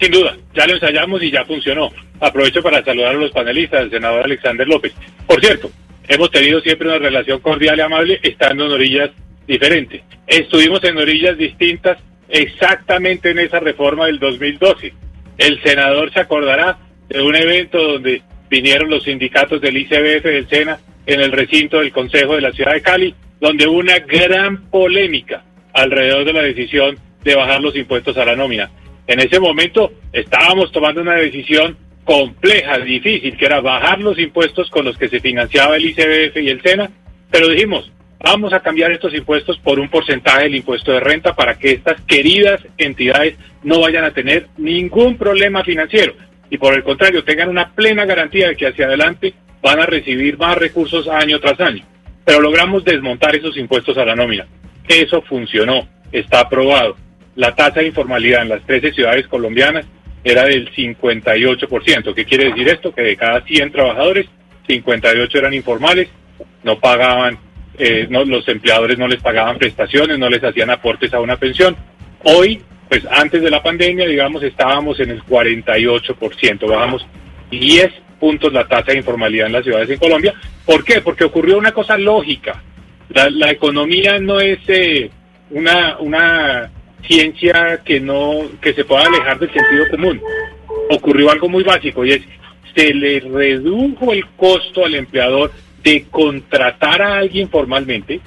[0.03, 1.89] Sin duda, ya lo ensayamos y ya funcionó.
[2.19, 4.93] Aprovecho para saludar a los panelistas, el senador Alexander López.
[5.29, 5.71] Por cierto,
[6.09, 9.11] hemos tenido siempre una relación cordial y amable estando en orillas
[9.47, 10.03] diferentes.
[10.27, 11.99] Estuvimos en orillas distintas
[12.29, 14.93] exactamente en esa reforma del 2012.
[15.39, 20.81] El senador se acordará de un evento donde vinieron los sindicatos del ICBF del SENA
[21.07, 25.45] en el recinto del Consejo de la Ciudad de Cali, donde hubo una gran polémica
[25.73, 28.69] alrededor de la decisión de bajar los impuestos a la nómina.
[29.07, 34.85] En ese momento estábamos tomando una decisión compleja, difícil, que era bajar los impuestos con
[34.85, 36.91] los que se financiaba el ICBF y el SENA,
[37.31, 41.59] pero dijimos, vamos a cambiar estos impuestos por un porcentaje del impuesto de renta para
[41.59, 46.15] que estas queridas entidades no vayan a tener ningún problema financiero
[46.53, 50.37] y por el contrario tengan una plena garantía de que hacia adelante van a recibir
[50.37, 51.83] más recursos año tras año.
[52.27, 54.47] Pero logramos desmontar esos impuestos a la nómina.
[54.87, 56.99] Eso funcionó, está aprobado.
[57.35, 59.87] La tasa de informalidad en las 13 ciudades colombianas
[60.25, 62.15] era del 58%.
[62.15, 62.95] ¿Qué quiere decir esto?
[62.95, 64.27] Que de cada 100 trabajadores,
[64.67, 66.09] 58 eran informales,
[66.63, 67.39] no pagaban,
[67.79, 71.77] eh, no, los empleadores no les pagaban prestaciones, no les hacían aportes a una pensión.
[72.25, 77.07] Hoy, pues antes de la pandemia, digamos, estábamos en el 48%, bajamos
[77.51, 80.35] 10 puntos la tasa de informalidad en las ciudades en Colombia.
[80.65, 81.01] ¿Por qué?
[81.01, 82.63] Porque ocurrió una cosa lógica.
[83.09, 85.11] La, economía no es eh,
[85.51, 86.71] una, una
[87.07, 90.21] ciencia que no que se pueda alejar del sentido común.
[90.91, 92.23] Ocurrió algo muy básico y es
[92.75, 95.53] se le redujo el costo al empleador
[95.83, 98.21] de contratar a alguien formalmente.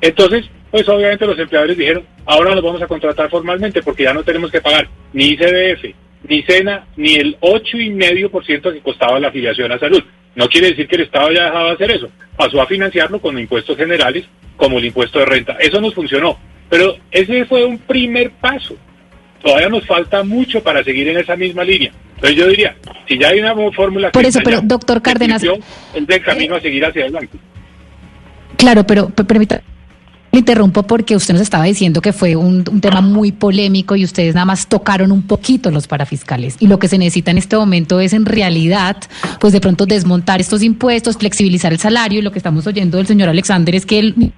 [0.00, 4.22] Entonces, pues obviamente los empleadores dijeron, ahora los vamos a contratar formalmente porque ya no
[4.22, 5.94] tenemos que pagar ni ICBF,
[6.28, 10.02] ni SENA, ni el 8,5% que costaba la afiliación a salud.
[10.34, 12.08] No quiere decir que el Estado haya dejado de hacer eso.
[12.36, 14.24] Pasó a financiarlo con impuestos generales
[14.56, 15.56] como el impuesto de renta.
[15.60, 16.38] Eso nos funcionó.
[16.74, 18.74] Pero ese fue un primer paso.
[19.40, 21.92] Todavía nos falta mucho para seguir en esa misma línea.
[22.16, 22.74] Entonces yo diría,
[23.06, 24.10] si ya hay una fórmula...
[24.10, 25.40] Por que eso, pero ya doctor Cárdenas,
[25.94, 27.38] es del camino a seguir hacia adelante.
[28.56, 29.62] Claro, pero p- permita,
[30.32, 34.02] le interrumpo porque usted nos estaba diciendo que fue un, un tema muy polémico y
[34.02, 36.56] ustedes nada más tocaron un poquito los parafiscales.
[36.58, 38.96] Y lo que se necesita en este momento es en realidad,
[39.38, 42.18] pues de pronto desmontar estos impuestos, flexibilizar el salario.
[42.18, 44.32] Y lo que estamos oyendo del señor Alexander es que él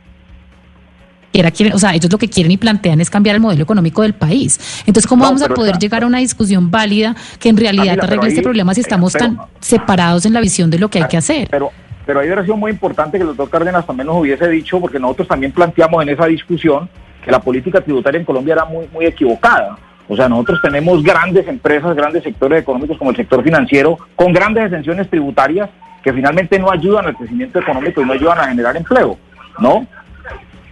[1.33, 4.03] quiera, quieren, o sea, ellos lo que quieren y plantean es cambiar el modelo económico
[4.03, 4.59] del país.
[4.87, 7.85] Entonces, ¿cómo No, vamos a poder está- llegar a una discusión válida que en realidad
[7.97, 10.99] Camila, arregle este problema si estamos pero- tan separados en la visión de lo que
[11.03, 11.49] hay que hacer?
[11.51, 11.71] Pero,
[12.07, 14.99] pero ahí hubiera sido muy importante que el doctor Cárdenas también nos hubiese dicho, porque
[14.99, 16.89] nosotros también planteamos en esa discusión
[17.25, 19.77] que la política tributaria en Colombia era muy, muy equivocada.
[20.09, 24.67] O sea, nosotros tenemos grandes empresas, grandes sectores económicos como el sector financiero, con grandes
[24.67, 25.69] exenciones tributarias
[26.05, 29.19] que finalmente no ayudan al crecimiento económico y no ayudan a generar empleo,
[29.59, 29.85] ¿no?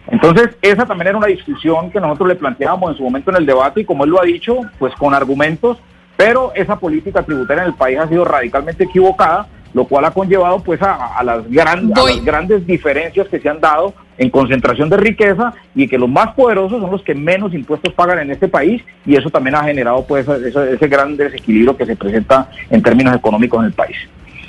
[0.09, 3.47] Entonces, esa también era una discusión que nosotros le planteábamos en su momento en el
[3.47, 5.79] debate y como él lo ha dicho, pues con argumentos,
[6.17, 10.61] pero esa política tributaria en el país ha sido radicalmente equivocada, lo cual ha conllevado
[10.61, 14.89] pues a, a las, gran- a las grandes diferencias que se han dado en concentración
[14.89, 18.47] de riqueza y que los más poderosos son los que menos impuestos pagan en este
[18.47, 22.81] país y eso también ha generado pues ese, ese gran desequilibrio que se presenta en
[22.83, 23.97] términos económicos en el país.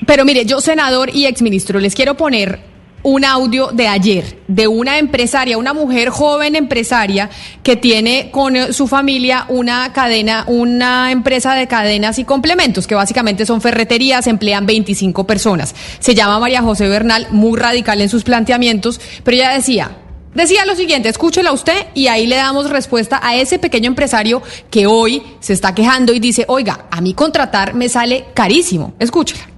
[0.06, 2.60] Pero mire, yo senador y exministro, les quiero poner
[3.06, 7.30] un audio de ayer de una empresaria, una mujer joven empresaria
[7.62, 12.96] que tiene con eh, su familia una cadena, una empresa de cadenas y complementos, que
[12.96, 15.76] básicamente son ferreterías, emplean 25 personas.
[16.00, 19.98] Se llama María José Bernal, muy radical en sus planteamientos, pero ella decía,
[20.34, 24.86] Decía lo siguiente, escúchela usted y ahí le damos respuesta a ese pequeño empresario que
[24.86, 28.96] hoy se está quejando y dice, oiga, a mí contratar me sale carísimo.
[29.00, 29.55] Escúchela.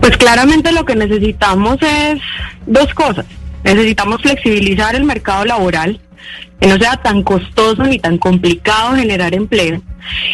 [0.00, 2.20] Pues claramente lo que necesitamos es
[2.66, 3.26] dos cosas.
[3.62, 6.00] Necesitamos flexibilizar el mercado laboral
[6.60, 9.82] que no sea tan costoso ni tan complicado generar empleo.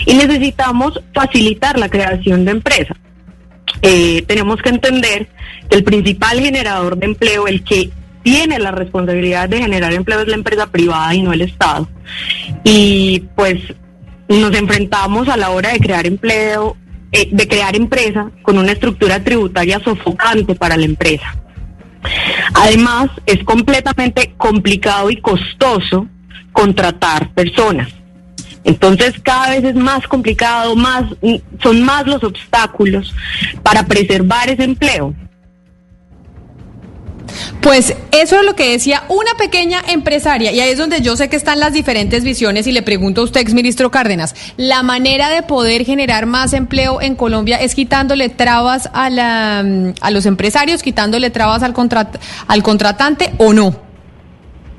[0.06, 2.96] Y necesitamos facilitar la creación de empresas.
[3.82, 5.28] Eh, tenemos que entender
[5.68, 7.90] que el principal generador de empleo, el que
[8.22, 11.88] tiene la responsabilidad de generar empleo es la empresa privada y no el Estado.
[12.64, 13.60] Y pues
[14.28, 16.76] nos enfrentamos a la hora de crear empleo,
[17.12, 21.36] eh, de crear empresa con una estructura tributaria sofocante para la empresa.
[22.54, 26.06] Además, es completamente complicado y costoso
[26.52, 27.88] contratar personas.
[28.64, 31.04] Entonces cada vez es más complicado, más
[31.62, 33.14] son más los obstáculos
[33.62, 35.14] para preservar ese empleo.
[37.60, 41.28] Pues eso es lo que decía una pequeña empresaria y ahí es donde yo sé
[41.28, 45.42] que están las diferentes visiones y le pregunto a usted, exministro Cárdenas, ¿la manera de
[45.42, 49.58] poder generar más empleo en Colombia es quitándole trabas a, la,
[50.00, 51.74] a los empresarios, quitándole trabas al,
[52.46, 53.78] al contratante o no?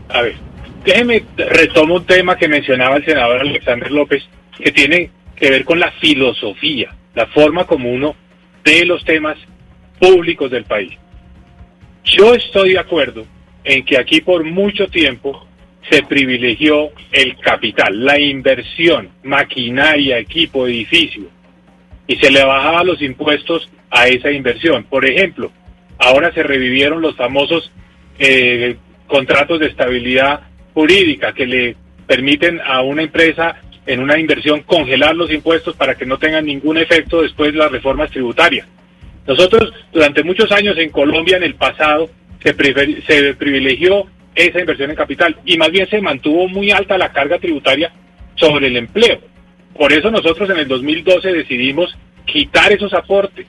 [0.10, 0.36] A ver,
[0.84, 4.24] déjeme retomo un tema que mencionaba el senador Alexander López,
[4.58, 8.16] que tiene que ver con la filosofía, la forma como uno
[8.64, 9.38] ve los temas
[10.00, 10.92] públicos del país.
[12.04, 13.26] Yo estoy de acuerdo
[13.64, 15.48] en que aquí por mucho tiempo
[15.90, 21.24] se privilegió el capital, la inversión, maquinaria, equipo, edificio,
[22.08, 24.84] y se le bajaba los impuestos a esa inversión.
[24.84, 25.52] Por ejemplo,
[25.98, 27.72] ahora se revivieron los famosos
[28.20, 30.42] eh, contratos de estabilidad
[30.74, 31.76] jurídica que le
[32.08, 36.78] permiten a una empresa en una inversión congelar los impuestos para que no tengan ningún
[36.78, 38.68] efecto después de las reformas tributarias.
[39.28, 42.10] Nosotros durante muchos años en Colombia en el pasado
[42.42, 42.54] se,
[43.08, 47.38] se privilegió esa inversión en capital y más bien se mantuvo muy alta la carga
[47.40, 47.92] tributaria
[48.36, 49.20] sobre el empleo.
[49.78, 51.96] Por eso nosotros en el 2012 decidimos
[52.26, 53.46] quitar esos aportes,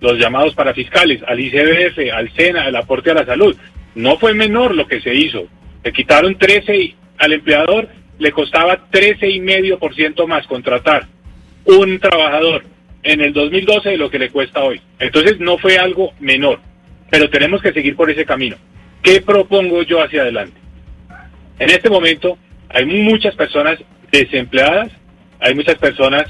[0.00, 3.56] los llamados parafiscales, al ICBF, al SENA, al aporte a la salud.
[3.94, 5.46] No fue menor lo que se hizo.
[5.82, 7.88] Se quitaron 13 y al empleador
[8.18, 11.06] le costaba 13,5% más contratar
[11.64, 12.64] un trabajador
[13.02, 14.80] en el 2012 de lo que le cuesta hoy.
[14.98, 16.60] Entonces no fue algo menor,
[17.10, 18.56] pero tenemos que seguir por ese camino.
[19.02, 20.58] ¿Qué propongo yo hacia adelante?
[21.58, 22.38] En este momento
[22.68, 23.78] hay muchas personas
[24.10, 24.90] desempleadas,
[25.40, 26.24] hay muchas personas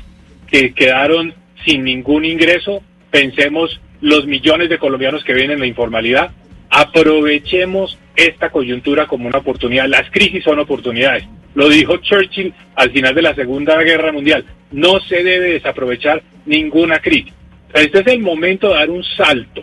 [0.47, 1.35] que quedaron
[1.65, 2.83] sin ningún ingreso.
[3.11, 6.31] Pensemos los millones de colombianos que vienen en la informalidad.
[6.71, 9.87] Aprovechemos esta coyuntura como una oportunidad.
[9.87, 11.25] Las crisis son oportunidades.
[11.55, 14.45] Lo dijo Churchill al final de la Segunda Guerra Mundial.
[14.73, 17.33] No se debe desaprovechar ninguna crisis.
[17.73, 19.63] Este es el momento de dar un salto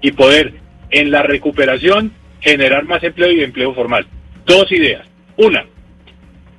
[0.00, 0.54] y poder
[0.90, 4.06] en la recuperación generar más empleo y empleo formal.
[4.46, 5.06] Dos ideas.
[5.36, 5.66] Una,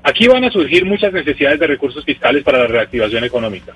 [0.04, 3.74] aquí van a surgir muchas necesidades de recursos fiscales para la reactivación económica.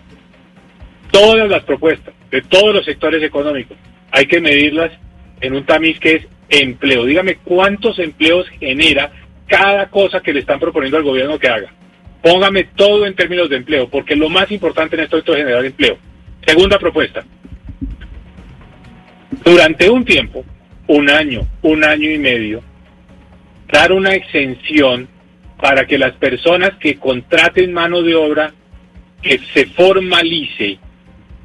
[1.10, 3.78] Todas las propuestas de todos los sectores económicos
[4.12, 4.92] hay que medirlas
[5.40, 7.06] en un tamiz que es empleo.
[7.06, 9.12] Dígame cuántos empleos genera
[9.48, 11.74] cada cosa que le están proponiendo al gobierno que haga.
[12.22, 15.98] Póngame todo en términos de empleo, porque lo más importante en esto es generar empleo.
[16.46, 17.24] Segunda propuesta.
[19.44, 20.44] Durante un tiempo,
[20.88, 22.62] un año, un año y medio,
[23.72, 25.08] dar una exención
[25.62, 28.54] para que las personas que contraten mano de obra,
[29.22, 30.80] que se formalice,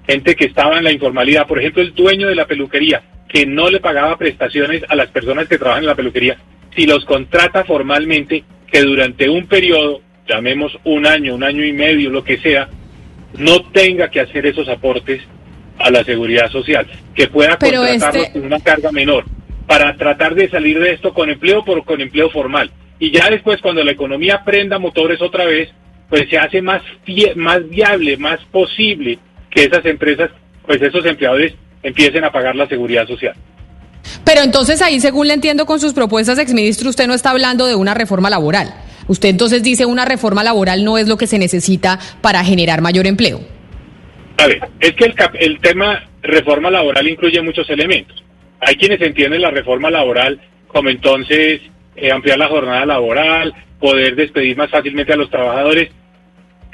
[0.07, 3.69] gente que estaba en la informalidad, por ejemplo, el dueño de la peluquería, que no
[3.71, 6.37] le pagaba prestaciones a las personas que trabajan en la peluquería,
[6.77, 12.11] si los contrata formalmente, que durante un periodo, llamemos un año, un año y medio,
[12.11, 12.69] lo que sea,
[13.39, 15.23] no tenga que hacer esos aportes
[15.79, 19.25] a la seguridad social, que pueda contratarlos este con una carga menor,
[19.67, 22.71] para tratar de salir de esto con empleo por con empleo formal.
[22.99, 25.71] Y ya después, cuando la economía prenda motores otra vez,
[26.09, 26.83] pues se hace más,
[27.35, 29.19] más viable, más posible
[29.55, 30.31] que esas empresas,
[30.67, 33.35] pues esos empleadores empiecen a pagar la seguridad social.
[34.25, 37.75] Pero entonces ahí, según le entiendo con sus propuestas, exministro, usted no está hablando de
[37.75, 38.75] una reforma laboral.
[39.07, 43.07] Usted entonces dice una reforma laboral no es lo que se necesita para generar mayor
[43.07, 43.41] empleo.
[44.39, 48.23] A ver, es que el, el tema reforma laboral incluye muchos elementos.
[48.61, 51.61] Hay quienes entienden la reforma laboral como entonces
[51.95, 55.91] eh, ampliar la jornada laboral, poder despedir más fácilmente a los trabajadores.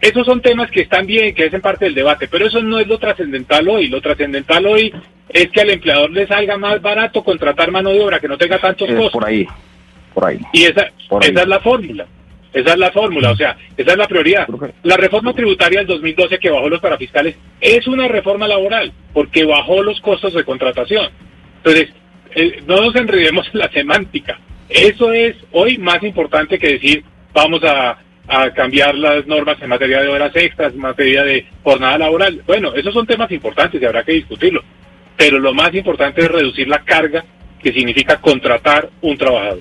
[0.01, 2.87] Esos son temas que están bien, que hacen parte del debate, pero eso no es
[2.87, 3.89] lo trascendental hoy.
[3.89, 4.93] Lo trascendental hoy
[5.29, 8.59] es que al empleador le salga más barato contratar mano de obra que no tenga
[8.59, 9.13] tantos costos.
[9.13, 9.47] Por ahí,
[10.15, 10.39] por ahí.
[10.53, 10.91] Y esa,
[11.21, 12.07] esa es la fórmula.
[12.53, 14.49] Esa es la fórmula, o sea, esa es la prioridad.
[14.83, 19.83] La reforma tributaria del 2012 que bajó los parafiscales es una reforma laboral porque bajó
[19.83, 21.11] los costos de contratación.
[21.59, 21.91] Entonces,
[22.35, 24.41] eh, no nos enredemos en la semántica.
[24.69, 27.99] Eso es hoy más importante que decir vamos a,
[28.31, 32.43] a cambiar las normas en materia de horas extras, en materia de jornada laboral.
[32.47, 34.65] Bueno, esos son temas importantes y habrá que discutirlos
[35.21, 37.23] pero lo más importante es reducir la carga
[37.63, 39.61] que significa contratar un trabajador.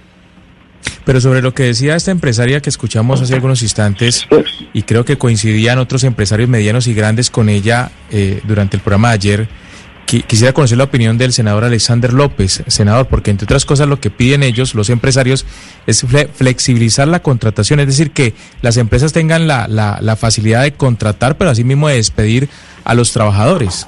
[1.03, 4.25] Pero sobre lo que decía esta empresaria que escuchamos hace algunos instantes,
[4.71, 9.09] y creo que coincidían otros empresarios medianos y grandes con ella eh, durante el programa
[9.09, 9.47] de ayer,
[10.09, 14.09] quisiera conocer la opinión del senador Alexander López, senador, porque entre otras cosas lo que
[14.09, 15.45] piden ellos, los empresarios,
[15.85, 21.37] es flexibilizar la contratación, es decir, que las empresas tengan la, la, facilidad de contratar,
[21.37, 22.49] pero asimismo de despedir
[22.83, 23.87] a los trabajadores.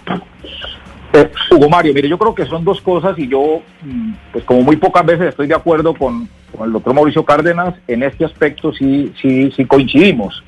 [1.13, 4.61] Eh, Hugo Mario, mire, yo creo que son dos cosas y yo, mm, pues como
[4.61, 8.71] muy pocas veces estoy de acuerdo con, con el doctor Mauricio Cárdenas, en este aspecto
[8.71, 10.43] sí, sí, sí coincidimos.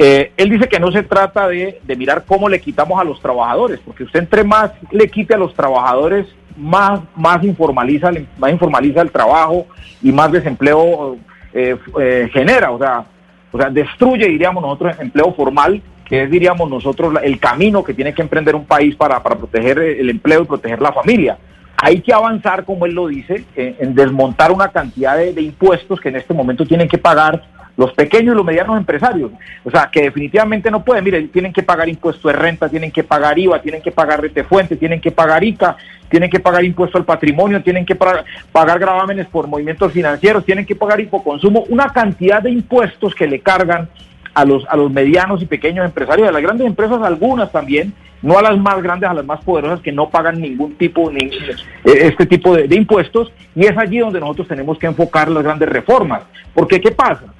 [0.00, 3.80] Eh, él dice que no se trata de, mirar cómo le quitamos a los trabajadores,
[3.84, 6.24] porque usted entre más le quite a los trabajadores,
[6.56, 9.66] más, más, informaliza, más informaliza el trabajo
[10.00, 11.16] y más desempleo
[11.52, 13.06] eh, eh, genera, o sea,
[13.50, 17.92] o sea, destruye, diríamos nosotros, el empleo formal, que es, diríamos nosotros, el camino que
[17.92, 21.38] tiene que emprender un país para, para proteger el empleo y proteger la familia.
[21.76, 26.16] Hay que avanzar, como él lo dice, en, desmontar una cantidad de impuestos que en
[26.16, 27.42] este momento tienen que pagar
[27.78, 29.30] los pequeños y los medianos empresarios.
[29.64, 31.04] O sea, que definitivamente no pueden.
[31.04, 34.74] Mire, tienen que pagar impuesto de renta, tienen que pagar IVA, tienen que pagar retefuente,
[34.74, 35.76] tienen que pagar ICA,
[36.10, 40.74] tienen que pagar impuesto al patrimonio, tienen que pagar, gravámenes por movimientos financieros, tienen que
[40.74, 43.88] pagar hipoconsumo, una cantidad de impuestos que le cargan
[44.34, 48.36] a los, a los medianos y pequeños empresarios, a las grandes empresas algunas también, no
[48.36, 51.60] a las más grandes, a las más poderosas que no pagan ningún tipo, ni, eh,
[51.84, 56.22] este tipo de impuestos, y es allí donde nosotros tenemos que enfocar las grandes reformas.
[56.52, 57.34] Porque, ¿qué pasa?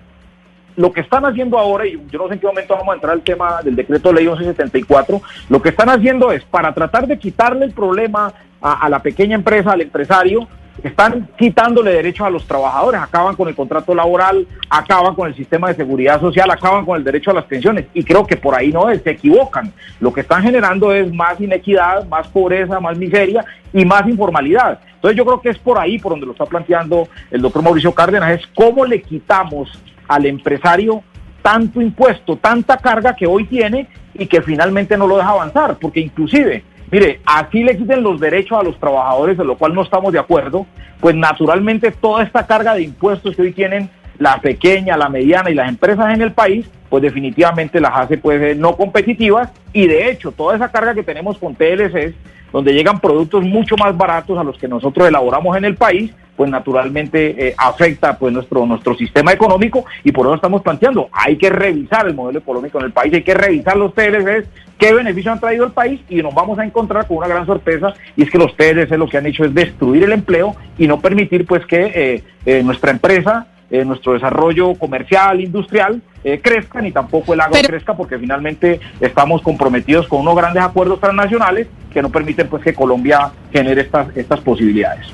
[0.79, 3.13] Lo que están haciendo ahora, y yo no sé en qué momento vamos a entrar
[3.13, 7.19] al tema del decreto de ley 1174, lo que están haciendo es, para tratar de
[7.19, 10.47] quitarle el problema a, la pequeña empresa, al empresario,
[10.85, 15.67] están quitándole derechos a los trabajadores, acaban con el contrato laboral, acaban con el sistema
[15.67, 17.87] de seguridad social, acaban con el derecho a las pensiones.
[17.93, 19.73] Y creo que por ahí no es, se equivocan.
[19.99, 24.79] Lo que están generando es más inequidad, más pobreza, más miseria y más informalidad.
[24.95, 27.93] Entonces yo creo que es por ahí por donde lo está planteando el doctor Mauricio
[27.93, 29.77] Cárdenas, es cómo le quitamos
[30.09, 31.03] al empresario
[31.43, 36.01] tanto impuesto, tanta carga que hoy tiene y que finalmente no lo deja avanzar, porque
[36.01, 40.13] inclusive, mire, así le quiten los derechos a los trabajadores, de lo cual no estamos
[40.13, 40.67] de acuerdo,
[41.01, 45.55] pues naturalmente toda esta carga de impuestos que hoy tienen la pequeña, la mediana y
[45.55, 50.33] las empresas en el país, pues definitivamente las hace pues no competitivas y de hecho
[50.33, 52.15] toda esa carga que tenemos con TLCs,
[52.53, 56.51] donde llegan productos mucho más baratos a los que nosotros elaboramos en el país, pues
[56.51, 61.51] naturalmente eh, afecta pues nuestro nuestro sistema económico y por eso estamos planteando, hay que
[61.51, 64.47] revisar el modelo económico en el país, hay que revisar los TLCs,
[64.79, 67.93] qué beneficios han traído al país y nos vamos a encontrar con una gran sorpresa
[68.17, 71.01] y es que los TLCs lo que han hecho es destruir el empleo y no
[71.01, 76.01] permitir pues que eh, eh, nuestra empresa nuestro desarrollo comercial, industrial,
[76.43, 81.69] crezca, ni tampoco el agro crezca, porque finalmente estamos comprometidos con unos grandes acuerdos transnacionales
[81.93, 85.07] que no permiten pues que Colombia genere estas, estas posibilidades.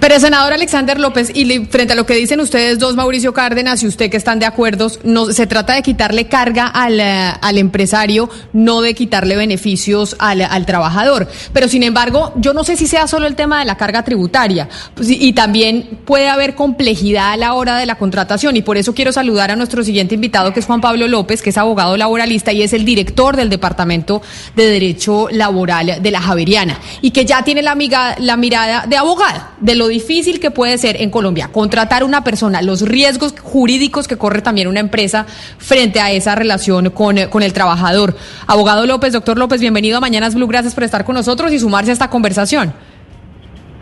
[0.00, 3.86] Pero senador Alexander López, y frente a lo que dicen ustedes dos, Mauricio Cárdenas y
[3.86, 8.30] usted que están de acuerdo, no, se trata de quitarle carga al, eh, al empresario,
[8.54, 11.28] no de quitarle beneficios al, al, trabajador.
[11.52, 14.68] Pero sin embargo, yo no sé si sea solo el tema de la carga tributaria,
[14.94, 18.94] pues, y, también puede haber complejidad a la hora de la contratación, y por eso
[18.94, 22.52] quiero saludar a nuestro siguiente invitado, que es Juan Pablo López, que es abogado laboralista
[22.52, 24.22] y es el director del Departamento
[24.56, 27.76] de Derecho Laboral de la Javeriana, y que ya tiene la,
[28.18, 32.62] la mirada de abogada de lo difícil que puede ser en Colombia contratar una persona,
[32.62, 35.26] los riesgos jurídicos que corre también una empresa
[35.58, 38.14] frente a esa relación con, con el trabajador.
[38.46, 41.90] Abogado López, doctor López, bienvenido a Mañanas Blue, gracias por estar con nosotros y sumarse
[41.90, 42.72] a esta conversación.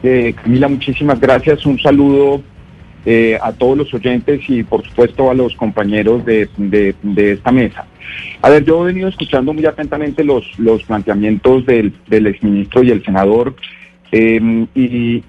[0.03, 1.67] Eh, Camila, muchísimas gracias.
[1.67, 2.41] Un saludo
[3.05, 7.85] eh, a todos los oyentes y por supuesto a los compañeros de, de, esta mesa.
[8.41, 12.91] A ver, yo he venido escuchando muy atentamente los, los planteamientos del, del exministro y
[12.91, 13.55] el senador
[14.13, 15.23] Em, y,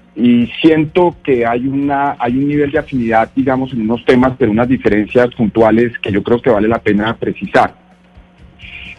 [0.60, 4.68] siento que hay una hay un nivel de afinidad, digamos, en unos temas, pero unas
[4.68, 7.74] diferencias puntuales que yo creo que vale la pena precisar.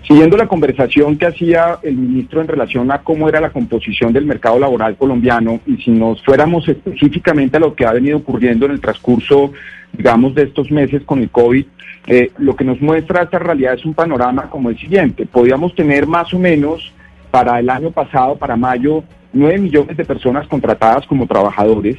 [0.07, 4.25] Siguiendo la conversación que hacía el ministro en relación a cómo era la composición del
[4.25, 8.73] mercado laboral colombiano, y si nos fuéramos específicamente a lo que ha venido ocurriendo en
[8.73, 9.53] el transcurso,
[9.93, 11.65] digamos, de estos meses con el COVID,
[12.07, 15.25] eh, lo que nos muestra esta realidad es un panorama como el siguiente.
[15.25, 16.91] Podríamos tener más o menos
[17.31, 19.03] para el año pasado, para mayo,
[19.33, 21.97] 9 millones de personas contratadas como trabajadores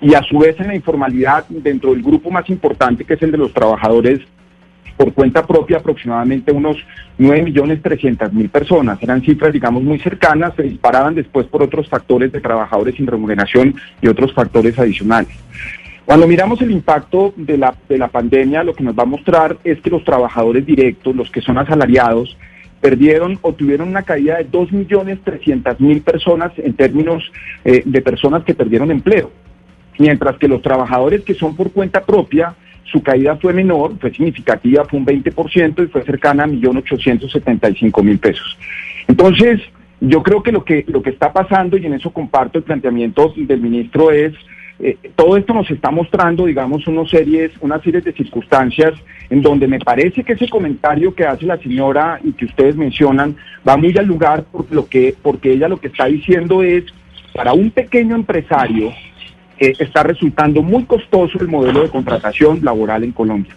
[0.00, 3.30] y a su vez en la informalidad dentro del grupo más importante que es el
[3.30, 4.20] de los trabajadores
[4.96, 6.76] por cuenta propia aproximadamente unos
[7.18, 9.02] 9 millones 300 mil personas.
[9.02, 13.74] Eran cifras, digamos, muy cercanas, se disparaban después por otros factores de trabajadores sin remuneración
[14.00, 15.34] y otros factores adicionales.
[16.04, 19.56] Cuando miramos el impacto de la, de la pandemia, lo que nos va a mostrar
[19.64, 22.36] es que los trabajadores directos, los que son asalariados,
[22.84, 27.32] perdieron o tuvieron una caída de 2.300.000 personas en términos
[27.64, 29.30] eh, de personas que perdieron empleo.
[29.98, 32.54] mientras que los trabajadores que son por cuenta propia,
[32.84, 38.58] su caída fue menor, fue significativa, fue un 20% y fue cercana a 1.875.000 pesos.
[39.08, 39.62] Entonces,
[40.02, 43.32] yo creo que lo que lo que está pasando y en eso comparto el planteamiento
[43.34, 44.34] del ministro es
[44.80, 48.94] eh, todo esto nos está mostrando, digamos, unas series, una serie de circunstancias
[49.30, 53.36] en donde me parece que ese comentario que hace la señora y que ustedes mencionan
[53.66, 56.84] va muy al lugar por lo que, porque ella lo que está diciendo es
[57.34, 58.92] para un pequeño empresario
[59.58, 63.54] eh, está resultando muy costoso el modelo de contratación laboral en Colombia.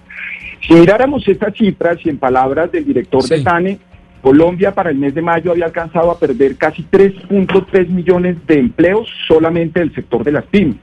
[0.68, 3.80] Si miráramos estas cifras y en palabras del director de TANE,
[4.22, 9.08] Colombia para el mes de mayo había alcanzado a perder casi 3.3 millones de empleos
[9.28, 10.78] solamente del sector de las pymes.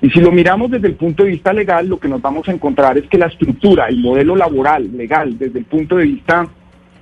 [0.00, 2.52] Y si lo miramos desde el punto de vista legal, lo que nos vamos a
[2.52, 6.46] encontrar es que la estructura, el modelo laboral, legal, desde el punto de vista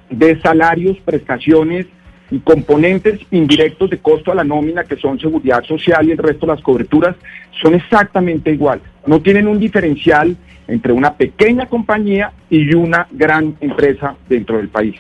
[0.09, 1.87] de salarios, prestaciones
[2.31, 6.47] y componentes indirectos de costo a la nómina, que son seguridad social y el resto
[6.47, 7.17] de las coberturas,
[7.63, 8.85] son exactamente iguales.
[9.07, 10.37] No tienen un diferencial
[10.67, 14.97] entre una pequeña compañía y una gran empresa dentro del país.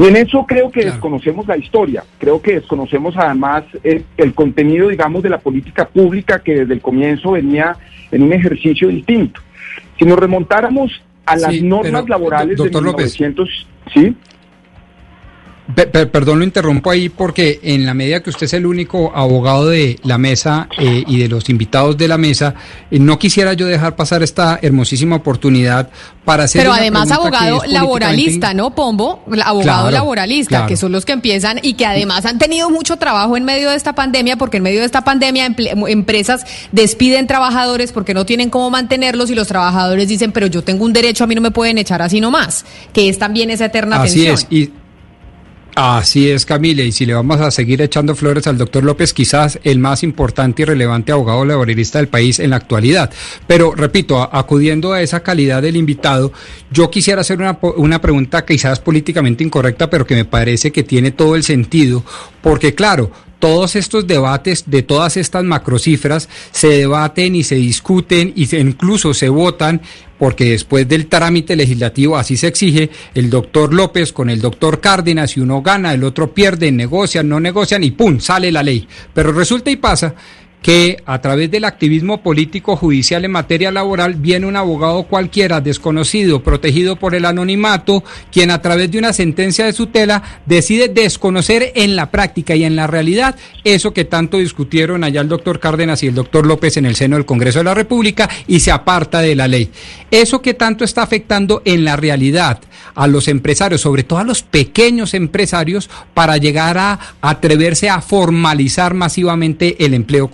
[0.00, 5.22] Y en eso creo que desconocemos la historia, creo que desconocemos además el, contenido, digamos,
[5.22, 7.76] de la política pública que desde el comienzo venía
[8.10, 9.42] en un ejercicio distinto.
[9.98, 14.16] Si nos remontáramos a las normas laborales de 1900, ¿sí?
[15.74, 19.98] Perdón, lo interrumpo ahí porque en la medida que usted es el único abogado de
[20.02, 22.54] la mesa eh, y de los invitados de la mesa,
[22.90, 25.90] eh, no quisiera yo dejar pasar esta hermosísima oportunidad
[26.24, 26.62] para hacer.
[26.62, 29.24] Pero además abogado laboralista, ¿no, Pombo?
[29.44, 33.44] Abogado laboralista, que son los que empiezan y que además han tenido mucho trabajo en
[33.44, 35.54] medio de esta pandemia, porque en medio de esta pandemia
[35.88, 40.84] empresas despiden trabajadores porque no tienen cómo mantenerlos y los trabajadores dicen, pero yo tengo
[40.84, 44.00] un derecho, a mí no me pueden echar así nomás, que es también esa eterna
[44.02, 44.46] Así es.
[44.50, 44.70] Y
[45.74, 49.58] Así es, Camila, y si le vamos a seguir echando flores al doctor López, quizás
[49.62, 53.10] el más importante y relevante abogado laboralista del país en la actualidad.
[53.46, 56.32] Pero, repito, acudiendo a esa calidad del invitado,
[56.70, 61.12] yo quisiera hacer una, una pregunta quizás políticamente incorrecta, pero que me parece que tiene
[61.12, 62.04] todo el sentido,
[62.42, 63.10] porque claro,
[63.40, 69.28] todos estos debates de todas estas macrocifras se debaten y se discuten y incluso se
[69.28, 69.80] votan
[70.20, 75.34] porque después del trámite legislativo así se exige, el doctor López con el doctor Cárdenas,
[75.38, 78.20] y uno gana, el otro pierde, negocian, no negocian y ¡pum!
[78.20, 78.86] sale la ley.
[79.14, 80.14] Pero resulta y pasa
[80.62, 86.42] que a través del activismo político judicial en materia laboral viene un abogado cualquiera, desconocido,
[86.42, 91.96] protegido por el anonimato, quien a través de una sentencia de tutela decide desconocer en
[91.96, 96.08] la práctica y en la realidad eso que tanto discutieron allá el doctor Cárdenas y
[96.08, 99.34] el doctor López en el seno del Congreso de la República y se aparta de
[99.34, 99.70] la ley.
[100.10, 102.60] Eso que tanto está afectando en la realidad
[102.94, 108.94] a los empresarios, sobre todo a los pequeños empresarios, para llegar a atreverse a formalizar
[108.94, 110.30] masivamente el empleo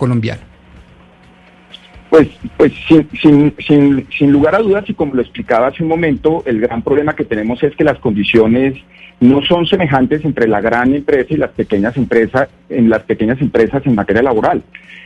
[2.09, 5.89] Pues, pues sin, sin, sin, sin lugar a dudas, y como lo explicaba hace un
[5.89, 8.75] momento, el gran problema que tenemos es que las condiciones
[9.19, 13.81] no son semejantes entre la gran empresa y las pequeñas empresas en las pequeñas empresas
[13.85, 14.63] en materia laboral.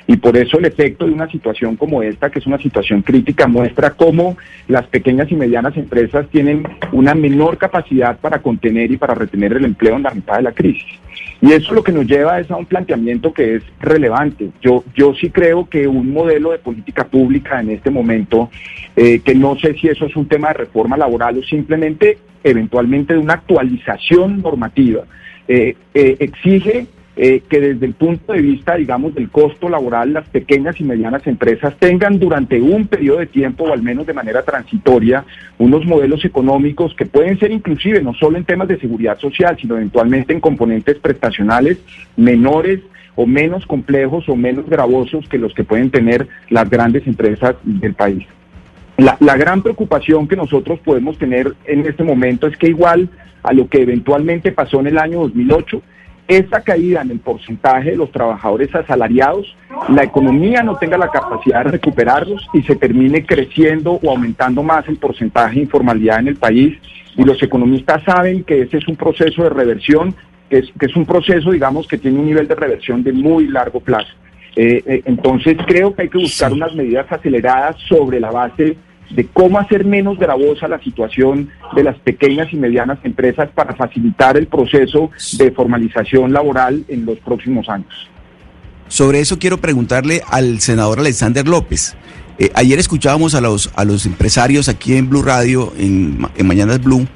[0.07, 3.47] Y por eso el efecto de una situación como esta, que es una situación crítica,
[3.47, 9.15] muestra cómo las pequeñas y medianas empresas tienen una menor capacidad para contener y para
[9.15, 10.99] retener el empleo en la mitad de la crisis.
[11.41, 14.51] Y eso lo que nos lleva es a un planteamiento que es relevante.
[14.61, 18.51] Yo, yo sí creo que un modelo de política pública en este momento,
[18.95, 23.13] eh, que no sé si eso es un tema de reforma laboral o simplemente eventualmente
[23.13, 25.03] de una actualización normativa,
[25.47, 26.85] eh, eh, exige
[27.17, 31.27] eh, que desde el punto de vista, digamos, del costo laboral, las pequeñas y medianas
[31.27, 35.25] empresas tengan durante un periodo de tiempo, o al menos de manera transitoria,
[35.57, 39.75] unos modelos económicos que pueden ser inclusive no solo en temas de seguridad social, sino
[39.75, 41.79] eventualmente en componentes prestacionales
[42.15, 42.79] menores
[43.15, 47.93] o menos complejos o menos gravosos que los que pueden tener las grandes empresas del
[47.93, 48.25] país.
[48.97, 53.09] La, la, gran preocupación que nosotros podemos tener en este momento es que igual
[53.43, 55.81] a lo que eventualmente pasó en el año 2008,
[56.37, 59.55] esta caída en el porcentaje de los trabajadores asalariados,
[59.89, 64.87] la economía no tenga la capacidad de recuperarlos y se termine creciendo o aumentando más
[64.87, 66.77] el porcentaje de informalidad en el país.
[67.17, 70.15] Y los economistas saben que ese es un proceso de reversión,
[70.49, 73.47] que es, que es un proceso, digamos, que tiene un nivel de reversión de muy
[73.47, 74.13] largo plazo.
[74.55, 78.77] Eh, eh, entonces creo que hay que buscar unas medidas aceleradas sobre la base
[79.09, 84.37] de cómo hacer menos gravosa la situación de las pequeñas y medianas empresas para facilitar
[84.37, 88.09] el proceso de formalización laboral en los próximos años.
[88.87, 91.95] Sobre eso quiero preguntarle al senador Alexander López.
[92.39, 96.81] Eh, ayer escuchábamos a los, a los empresarios aquí en Blue Radio, en, en Mañanas
[96.81, 97.07] Blue,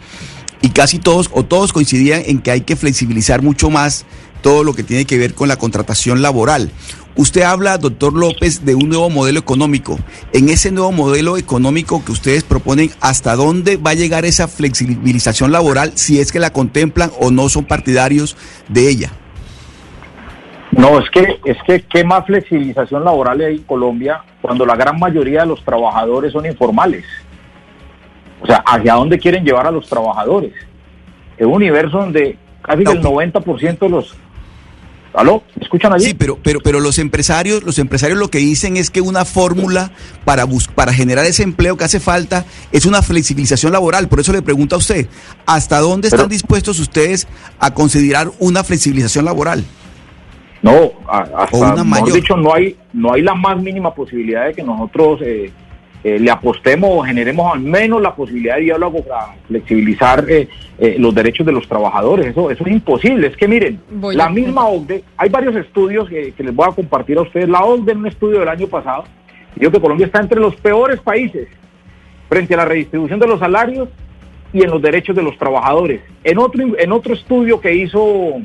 [0.62, 4.06] y casi todos o todos coincidían en que hay que flexibilizar mucho más
[4.42, 6.72] todo lo que tiene que ver con la contratación laboral.
[7.18, 9.98] Usted habla, doctor López, de un nuevo modelo económico.
[10.34, 15.54] En ese nuevo modelo económico que ustedes proponen, ¿hasta dónde va a llegar esa flexibilización
[15.54, 18.36] laboral si es que la contemplan o no son partidarios
[18.68, 19.12] de ella?
[20.72, 25.00] No, es que, es que qué más flexibilización laboral hay en Colombia cuando la gran
[25.00, 27.06] mayoría de los trabajadores son informales.
[28.42, 30.52] O sea, ¿hacia dónde quieren llevar a los trabajadores?
[31.38, 34.18] Es un universo donde casi el 90% de los
[35.16, 35.44] ¿Aló?
[35.56, 36.06] ¿Me escuchan allí?
[36.06, 39.92] Sí, pero, pero, pero los empresarios, los empresarios lo que dicen es que una fórmula
[40.26, 44.08] para bus para generar ese empleo que hace falta es una flexibilización laboral.
[44.08, 45.08] Por eso le pregunto a usted,
[45.46, 47.28] ¿hasta dónde están dispuestos ustedes
[47.60, 49.64] a considerar una flexibilización laboral?
[50.62, 52.14] No, hasta, una mayor.
[52.14, 55.52] dicho, no hay, no hay la más mínima posibilidad de que nosotros eh,
[56.06, 60.98] eh, le apostemos o generemos al menos la posibilidad de diálogo para flexibilizar eh, eh,
[61.00, 62.28] los derechos de los trabajadores.
[62.28, 63.26] Eso, eso es imposible.
[63.26, 63.82] Es que miren,
[64.14, 67.50] la misma OCDE, hay varios estudios que, les voy a compartir a ustedes.
[67.50, 69.06] La OCDE en un estudio del año pasado
[69.56, 71.48] dijo que Colombia está entre los peores países
[72.30, 73.90] frente a la redistribución de los salarios
[74.54, 76.02] y en los derechos de los trabajadores.
[76.24, 78.36] En otro, en otro estudio que hizo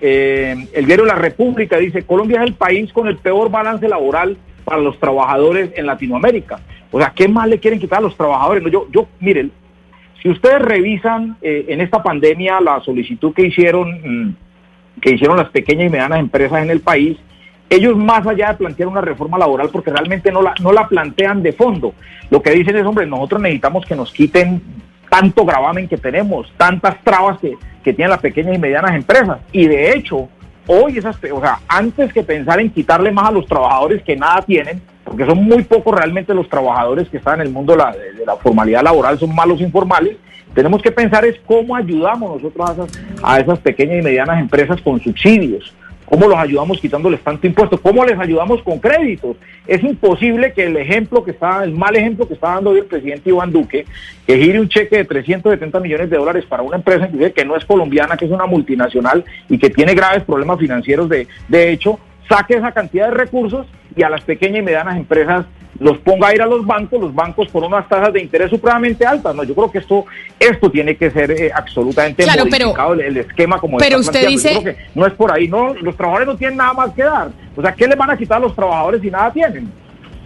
[0.00, 4.80] el diario La República dice, Colombia es el país con el peor balance laboral para
[4.80, 6.60] los trabajadores en Latinoamérica.
[6.90, 8.64] O sea, ¿qué más le quieren quitar a los trabajadores?
[8.70, 9.52] yo, yo, miren,
[10.22, 14.36] si ustedes revisan eh, en esta pandemia la solicitud que hicieron, mm,
[15.00, 17.18] que hicieron las pequeñas y medianas empresas en el país,
[17.68, 21.42] ellos más allá de plantear una reforma laboral, porque realmente no la, no la plantean
[21.42, 21.94] de fondo,
[22.30, 24.62] lo que dicen es, hombre, nosotros necesitamos que nos quiten
[25.10, 29.38] tanto gravamen que tenemos, tantas trabas que, que tienen las pequeñas y medianas empresas.
[29.52, 30.28] Y de hecho,
[30.66, 34.42] hoy esas, o sea, antes que pensar en quitarle más a los trabajadores que nada
[34.42, 37.92] tienen, porque son muy pocos realmente los trabajadores que están en el mundo de la,
[37.92, 40.16] de la formalidad laboral, son malos informales,
[40.54, 44.80] tenemos que pensar es cómo ayudamos nosotros a esas, a esas pequeñas y medianas empresas
[44.80, 45.74] con subsidios,
[46.06, 47.80] ¿Cómo los ayudamos quitándoles tanto impuesto?
[47.80, 49.36] ¿Cómo les ayudamos con créditos?
[49.66, 52.84] Es imposible que el ejemplo que está, el mal ejemplo que está dando hoy el
[52.84, 53.86] presidente Iván Duque,
[54.26, 57.64] que gire un cheque de 370 millones de dólares para una empresa que no es
[57.64, 61.98] colombiana, que es una multinacional y que tiene graves problemas financieros de, de hecho,
[62.28, 65.46] saque esa cantidad de recursos y a las pequeñas y medianas empresas
[65.78, 69.04] los ponga a ir a los bancos, los bancos por unas tasas de interés supremamente
[69.04, 69.34] altas.
[69.34, 70.04] No, yo creo que esto
[70.38, 75.12] esto tiene que ser eh, absolutamente modificado el, esquema como Pero usted dice no es
[75.14, 77.30] por ahí, no, los trabajadores no tienen nada más que dar.
[77.56, 79.83] O sea, ¿qué le van a quitar a los trabajadores si nada tienen?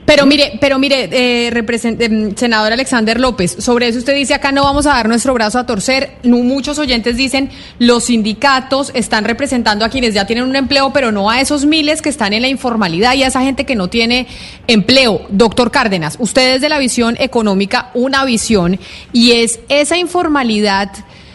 [0.09, 1.65] Pero mire, pero mire, eh,
[2.01, 5.59] em, senador Alexander López, sobre eso usted dice acá no vamos a dar nuestro brazo
[5.59, 6.13] a torcer.
[6.23, 11.29] muchos oyentes dicen los sindicatos están representando a quienes ya tienen un empleo, pero no
[11.29, 14.27] a esos miles que están en la informalidad y a esa gente que no tiene
[14.67, 15.27] empleo.
[15.29, 18.81] Doctor Cárdenas, usted desde la visión económica, una visión,
[19.13, 20.91] y es esa informalidad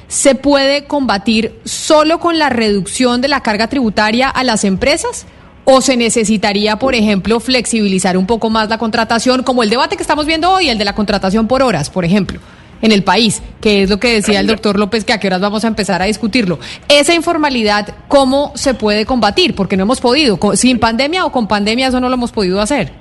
[0.07, 5.27] se puede combatir solo con la reducción de la carga tributaria a las empresas
[5.65, 10.01] ¿O se necesitaría, por ejemplo, flexibilizar un poco más la contratación, como el debate que
[10.01, 12.41] estamos viendo hoy, el de la contratación por horas, por ejemplo,
[12.81, 15.39] en el país, que es lo que decía el doctor López, que a qué horas
[15.39, 16.59] vamos a empezar a discutirlo?
[16.89, 19.55] Esa informalidad, ¿cómo se puede combatir?
[19.55, 22.91] Porque no hemos podido, sin pandemia o con pandemia, eso no lo hemos podido hacer.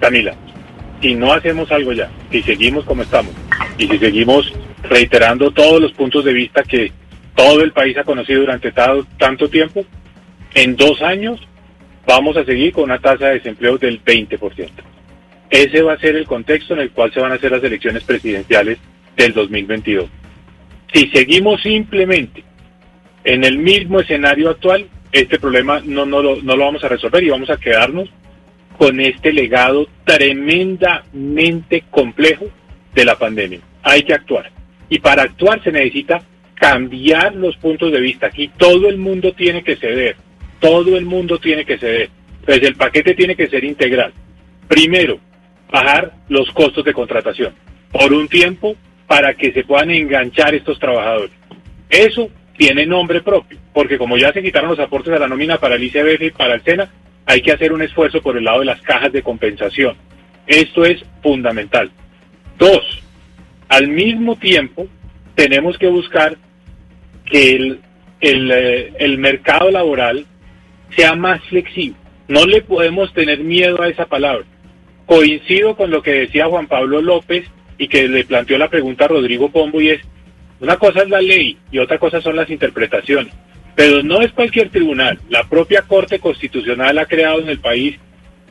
[0.00, 0.32] Camila,
[1.02, 3.32] si no hacemos algo ya, si seguimos como estamos,
[3.78, 4.52] y si seguimos
[4.84, 6.92] reiterando todos los puntos de vista que
[7.34, 9.84] todo el país ha conocido durante tanto tiempo,
[10.56, 11.38] en dos años
[12.06, 14.70] vamos a seguir con una tasa de desempleo del 20%.
[15.50, 18.02] Ese va a ser el contexto en el cual se van a hacer las elecciones
[18.04, 18.78] presidenciales
[19.16, 20.08] del 2022.
[20.94, 22.42] Si seguimos simplemente
[23.22, 27.22] en el mismo escenario actual, este problema no, no, lo, no lo vamos a resolver
[27.22, 28.08] y vamos a quedarnos
[28.78, 32.46] con este legado tremendamente complejo
[32.94, 33.60] de la pandemia.
[33.82, 34.50] Hay que actuar.
[34.88, 36.22] Y para actuar se necesita
[36.54, 38.28] cambiar los puntos de vista.
[38.28, 40.16] Aquí todo el mundo tiene que ceder
[40.60, 42.10] todo el mundo tiene que ceder.
[42.44, 44.12] Pues el paquete tiene que ser integral.
[44.68, 45.18] Primero,
[45.70, 47.54] bajar los costos de contratación
[47.90, 48.76] por un tiempo
[49.06, 51.30] para que se puedan enganchar estos trabajadores.
[51.88, 55.76] Eso tiene nombre propio, porque como ya se quitaron los aportes a la nómina para
[55.76, 56.90] el ICBF y para el SENA,
[57.26, 59.96] hay que hacer un esfuerzo por el lado de las cajas de compensación.
[60.46, 61.90] Esto es fundamental.
[62.58, 63.02] Dos,
[63.68, 64.86] al mismo tiempo
[65.34, 66.36] tenemos que buscar
[67.26, 67.80] que el,
[68.20, 70.24] el, eh, el mercado laboral
[70.94, 71.96] sea más flexible.
[72.28, 74.44] No le podemos tener miedo a esa palabra.
[75.06, 77.46] Coincido con lo que decía Juan Pablo López
[77.78, 80.00] y que le planteó la pregunta a Rodrigo Pombo y es,
[80.60, 83.32] una cosa es la ley y otra cosa son las interpretaciones.
[83.74, 85.20] Pero no es cualquier tribunal.
[85.28, 87.96] La propia Corte Constitucional ha creado en el país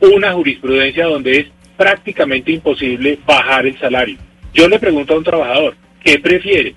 [0.00, 1.46] una jurisprudencia donde es
[1.76, 4.16] prácticamente imposible bajar el salario.
[4.54, 6.74] Yo le pregunto a un trabajador, ¿qué prefiere?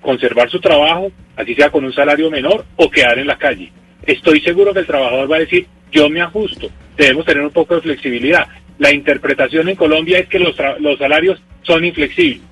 [0.00, 3.72] ¿Conservar su trabajo, así sea con un salario menor, o quedar en la calle?
[4.12, 6.68] Estoy seguro que el trabajador va a decir, yo me ajusto.
[6.96, 8.46] Debemos tener un poco de flexibilidad.
[8.78, 12.42] La interpretación en Colombia es que los, los salarios son inflexibles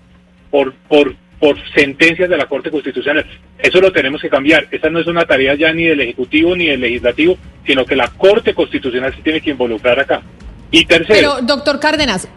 [0.51, 3.25] por, por, por sentencias de la Corte Constitucional.
[3.59, 4.67] Eso lo tenemos que cambiar.
[4.71, 8.09] Esta no es una tarea ya ni del Ejecutivo ni del Legislativo, sino que la
[8.09, 10.23] Corte Constitucional se tiene que involucrar acá.
[10.71, 11.37] Y tercero.
[11.37, 12.29] Pero, doctor Cárdenas,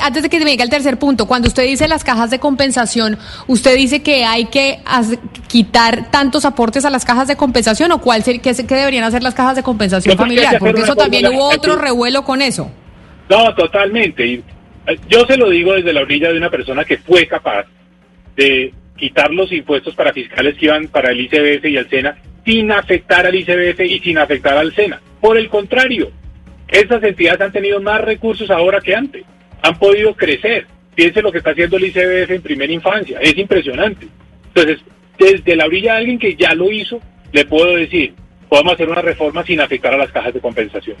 [0.00, 3.18] antes de que me diga el tercer punto, cuando usted dice las cajas de compensación,
[3.46, 4.78] ¿usted dice que hay que
[5.48, 9.34] quitar tantos aportes a las cajas de compensación o cuál qué, qué deberían hacer las
[9.34, 10.58] cajas de compensación familiar?
[10.58, 12.70] Porque eso también hubo otro revuelo con eso.
[13.28, 14.42] No, totalmente.
[14.86, 17.66] Eh, yo se lo digo desde la orilla de una persona que fue capaz
[18.36, 22.70] de quitar los impuestos para fiscales que iban para el ICBF y al SENA sin
[22.72, 25.00] afectar al ICBF y sin afectar al SENA.
[25.20, 26.10] Por el contrario,
[26.74, 29.24] esas entidades han tenido más recursos ahora que antes,
[29.62, 30.66] han podido crecer.
[30.94, 34.08] Piense lo que está haciendo el ICBF en primera infancia, es impresionante.
[34.48, 34.80] Entonces,
[35.18, 37.00] desde la orilla de alguien que ya lo hizo,
[37.32, 38.14] le puedo decir,
[38.48, 40.96] podemos hacer una reforma sin afectar a las cajas de compensación,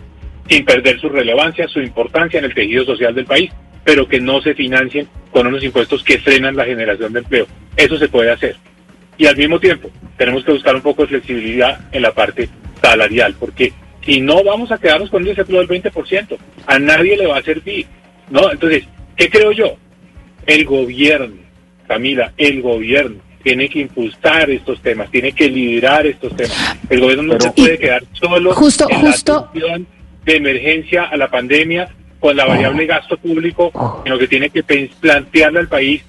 [0.48, 3.50] sin perder su relevancia, su importancia en el tejido social del país,
[3.84, 7.46] pero que no se financien con unos impuestos que frenan la generación de empleo.
[7.76, 8.56] Eso se puede hacer.
[9.18, 12.48] Y al mismo tiempo, tenemos que buscar un poco de flexibilidad en la parte
[12.80, 13.72] salarial, porque
[14.06, 16.36] y no vamos a quedarnos con ese desempleo del 20%.
[16.66, 17.86] A nadie le va a servir.
[18.30, 18.50] ¿no?
[18.50, 18.84] Entonces,
[19.16, 19.76] ¿qué creo yo?
[20.46, 21.36] El gobierno,
[21.86, 26.78] Camila, el gobierno tiene que impulsar estos temas, tiene que liderar estos temas.
[26.88, 29.80] El gobierno no se puede quedar solo justo, en justo, la
[30.24, 34.62] de emergencia a la pandemia con la variable gasto público, sino que tiene que
[34.98, 36.02] plantearle al país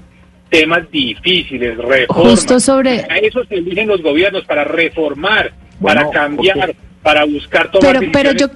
[0.50, 2.32] temas difíciles, reformas.
[2.32, 3.06] Justo sobre...
[3.10, 5.52] A eso se eligen los gobiernos, para reformar,
[5.82, 6.74] para cambiar,
[7.06, 8.48] para buscar tomar pero, yo...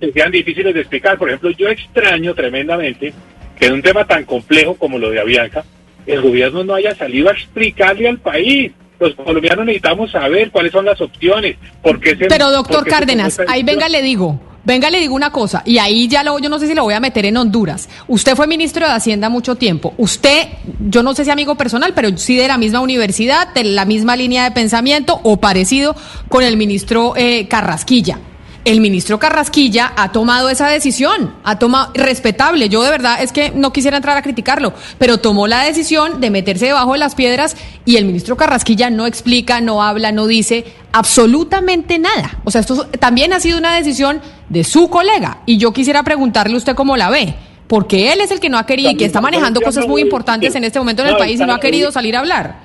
[0.00, 1.16] que sean difíciles de explicar.
[1.16, 3.14] Por ejemplo, yo extraño tremendamente
[3.56, 5.64] que en un tema tan complejo como lo de Avianca,
[6.04, 8.72] el gobierno no haya salido a explicarle al país.
[9.02, 11.56] Los colombianos necesitamos saber cuáles son las opciones.
[11.82, 14.40] Porque Pero doctor Cárdenas, ahí venga le digo.
[14.64, 16.94] Venga, le digo una cosa, y ahí ya lo, yo no sé si lo voy
[16.94, 17.88] a meter en Honduras.
[18.06, 19.92] Usted fue ministro de Hacienda mucho tiempo.
[19.98, 20.46] Usted,
[20.78, 24.14] yo no sé si amigo personal, pero sí de la misma universidad, de la misma
[24.14, 25.96] línea de pensamiento o parecido
[26.28, 28.20] con el ministro eh, Carrasquilla
[28.64, 32.68] el ministro Carrasquilla ha tomado esa decisión, ha tomado respetable.
[32.68, 36.30] Yo de verdad es que no quisiera entrar a criticarlo, pero tomó la decisión de
[36.30, 40.64] meterse debajo de las piedras y el ministro Carrasquilla no explica, no habla, no dice
[40.92, 42.38] absolutamente nada.
[42.44, 46.56] O sea, esto también ha sido una decisión de su colega y yo quisiera preguntarle
[46.56, 47.34] usted cómo la ve.
[47.66, 50.54] Porque él es el que no ha querido y que está manejando cosas muy importantes
[50.54, 52.56] en este momento en el país y no ha querido salir a hablar.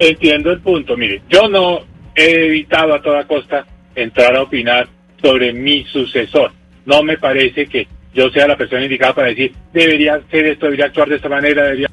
[0.00, 0.96] Entiendo el punto.
[0.96, 1.78] Mire, yo no
[2.16, 3.64] he evitado a toda costa
[3.94, 4.88] entrar a opinar
[5.22, 6.52] sobre mi sucesor.
[6.86, 10.86] No me parece que yo sea la persona indicada para decir, debería ser esto, debería
[10.86, 11.88] actuar de esta manera, debería,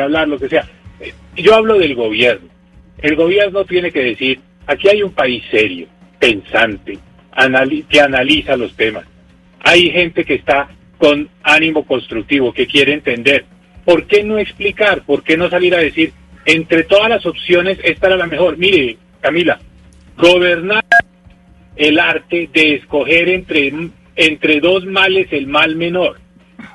[0.00, 0.68] hablar, lo que sea.
[1.00, 2.48] Eh, yo hablo del gobierno.
[2.98, 5.86] El gobierno tiene que decir, aquí hay un país serio,
[6.18, 6.98] pensante,
[7.88, 9.04] que analiza los temas.
[9.60, 13.44] Hay gente que está con ánimo constructivo, que quiere entender.
[13.84, 15.02] ¿Por qué no explicar?
[15.02, 16.12] ¿Por qué no salir a decir,
[16.44, 18.56] entre todas las opciones, esta era la mejor?
[18.56, 19.58] Mire, Camila,
[20.16, 20.84] gobernar
[21.76, 23.72] el arte de escoger entre,
[24.16, 26.18] entre dos males el mal menor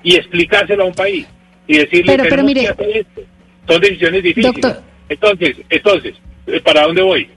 [0.04, 1.28] y explicárselo a un país
[1.68, 3.22] y decirle pero, pero mire, esto.
[3.68, 4.78] Son decisiones difíciles.
[5.10, 6.16] Entonces, entonces,
[6.48, 7.30] eh, ¿para dónde voy?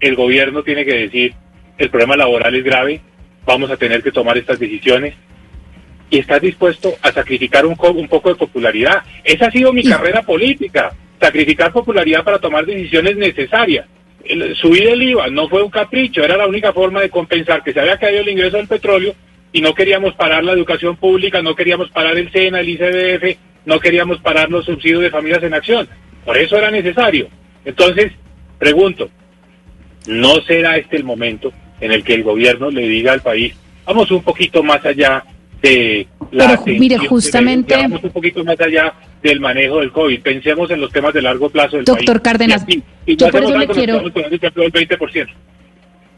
[0.00, 1.34] El gobierno tiene que decir,
[1.78, 3.00] el problema laboral es grave,
[3.44, 5.14] vamos a tener que tomar estas decisiones
[6.10, 9.02] y estás dispuesto a sacrificar un, un poco de popularidad.
[9.22, 13.86] Esa ha sido mi carrera política, sacrificar popularidad para tomar decisiones necesarias
[14.60, 17.80] subir el IVA no fue un capricho, era la única forma de compensar que se
[17.80, 19.14] había caído el ingreso del petróleo
[19.52, 23.80] y no queríamos parar la educación pública, no queríamos parar el SENA, el ICBF, no
[23.80, 25.88] queríamos parar los subsidios de familias en acción.
[26.24, 27.28] Por eso era necesario.
[27.64, 28.12] Entonces,
[28.58, 29.10] pregunto,
[30.06, 34.10] ¿no será este el momento en el que el gobierno le diga al país, vamos
[34.10, 35.24] un poquito más allá
[35.62, 36.62] de la...
[36.64, 37.74] Pero, mire, justamente...
[37.74, 40.20] Vamos un poquito más allá del manejo del COVID.
[40.20, 42.64] Pensemos en los temas de largo plazo del Doctor Cárdenas,
[43.06, 44.02] yo por eso le quiero...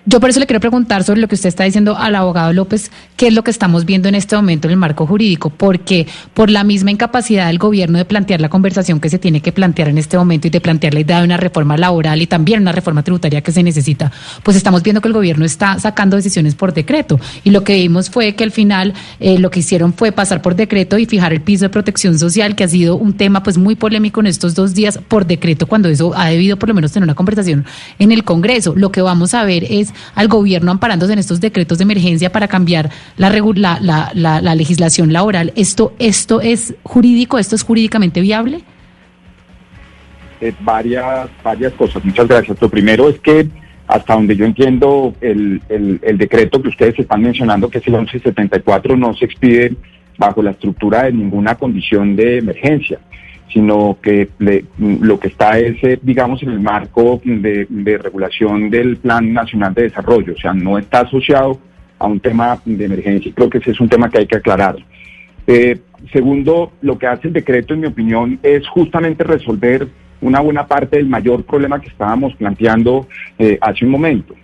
[0.04, 2.90] Yo por eso le quiero preguntar sobre lo que usted está diciendo al abogado López,
[3.16, 6.50] qué es lo que estamos viendo en este momento en el marco jurídico, porque por
[6.50, 9.98] la misma incapacidad del gobierno de plantear la conversación que se tiene que plantear en
[9.98, 13.04] este momento y de plantear la idea de una reforma laboral y también una reforma
[13.04, 14.10] tributaria que se necesita,
[14.42, 17.20] pues estamos viendo que el gobierno está sacando decisiones por decreto.
[17.44, 20.56] Y lo que vimos fue que al final eh, lo que hicieron fue pasar por
[20.56, 23.76] decreto y fijar el piso de protección social, que ha sido un tema pues muy
[23.76, 27.04] polémico en estos dos días por decreto, cuando eso ha debido por lo menos tener
[27.04, 27.64] una conversación
[28.00, 28.74] en el Congreso.
[28.74, 32.48] Lo que vamos a ver es al gobierno amparándose en estos decretos de emergencia para
[32.48, 35.52] cambiar la, la, la, la, legislación laboral.
[35.56, 37.38] ¿Esto, ¿Esto es jurídico?
[37.38, 38.60] ¿Esto es jurídicamente viable?
[40.40, 42.04] Eh, varias, varias cosas.
[42.04, 42.60] Muchas gracias.
[42.60, 43.48] Lo primero es que
[43.86, 47.94] hasta donde yo entiendo el, el, el decreto que ustedes están mencionando, que es el
[47.94, 49.74] 1174, no se expide
[50.18, 52.98] bajo la estructura de ninguna condición de emergencia
[53.52, 54.28] sino que
[54.78, 57.66] lo que está es, eh, digamos, en el marco de,
[58.02, 61.58] regulación del Plan Nacional de Desarrollo, o sea, no está asociado
[61.98, 63.32] a un tema de emergencia.
[63.34, 64.76] Creo que ese es un tema que hay que aclarar.
[65.46, 65.78] Eh,
[66.12, 69.86] segundo, lo que hace el decreto, en mi opinión, es justamente resolver
[70.20, 73.08] una buena parte del mayor problema que estábamos planteando
[73.38, 74.34] eh, hace un momento.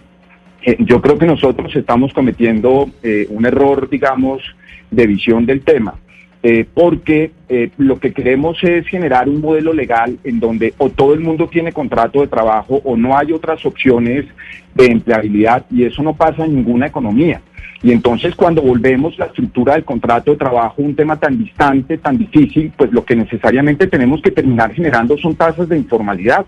[0.80, 2.90] Yo creo que nosotros estamos cometiendo
[3.30, 4.42] un error, digamos,
[4.90, 5.94] de visión del tema.
[6.40, 11.12] Eh, porque eh, lo que queremos es generar un modelo legal en donde o todo
[11.12, 14.24] el mundo tiene contrato de trabajo o no hay otras opciones
[14.72, 17.40] de empleabilidad y eso no pasa en ninguna economía.
[17.82, 22.18] Y entonces cuando volvemos la estructura del contrato de trabajo un tema tan distante, tan
[22.18, 26.46] difícil, pues lo que necesariamente tenemos que terminar generando son tasas de informalidad.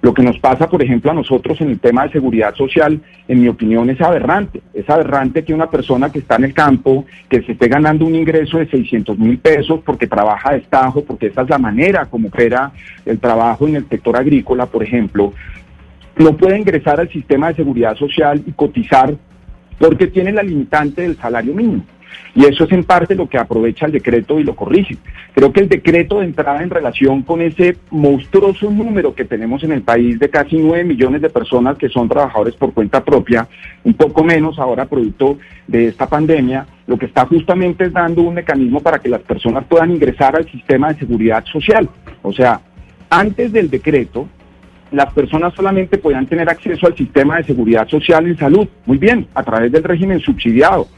[0.00, 3.40] Lo que nos pasa, por ejemplo, a nosotros en el tema de seguridad social, en
[3.40, 4.62] mi opinión, es aberrante.
[4.72, 8.14] Es aberrante que una persona que está en el campo, que se esté ganando un
[8.14, 12.28] ingreso de 600 mil pesos porque trabaja de estajo, porque esa es la manera como
[12.28, 12.70] opera
[13.04, 15.32] el trabajo en el sector agrícola, por ejemplo,
[16.16, 19.14] no puede ingresar al sistema de seguridad social y cotizar
[19.78, 21.84] porque tiene la limitante del salario mínimo.
[22.34, 24.96] Y eso es en parte lo que aprovecha el decreto y lo corrige.
[25.34, 29.72] Creo que el decreto de entrada en relación con ese monstruoso número que tenemos en
[29.72, 33.48] el país de casi 9 millones de personas que son trabajadores por cuenta propia,
[33.84, 38.34] un poco menos ahora producto de esta pandemia, lo que está justamente es dando un
[38.34, 41.88] mecanismo para que las personas puedan ingresar al sistema de seguridad social.
[42.22, 42.60] O sea,
[43.10, 44.28] antes del decreto,
[44.90, 49.26] las personas solamente podían tener acceso al sistema de seguridad social en salud, muy bien,
[49.34, 50.88] a través del régimen subsidiado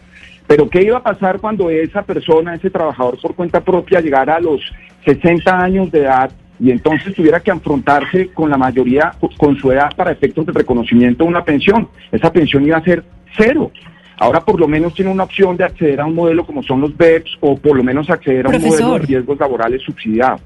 [0.51, 4.41] pero ¿qué iba a pasar cuando esa persona, ese trabajador por cuenta propia, llegara a
[4.41, 4.61] los
[5.05, 6.29] 60 años de edad
[6.59, 11.23] y entonces tuviera que afrontarse con la mayoría, con su edad para efectos de reconocimiento
[11.23, 11.89] de una pensión?
[12.11, 13.05] Esa pensión iba a ser
[13.39, 13.71] cero.
[14.19, 16.97] Ahora por lo menos tiene una opción de acceder a un modelo como son los
[16.97, 20.41] BEPS o por lo menos acceder a un modelo de riesgos laborales subsidiado.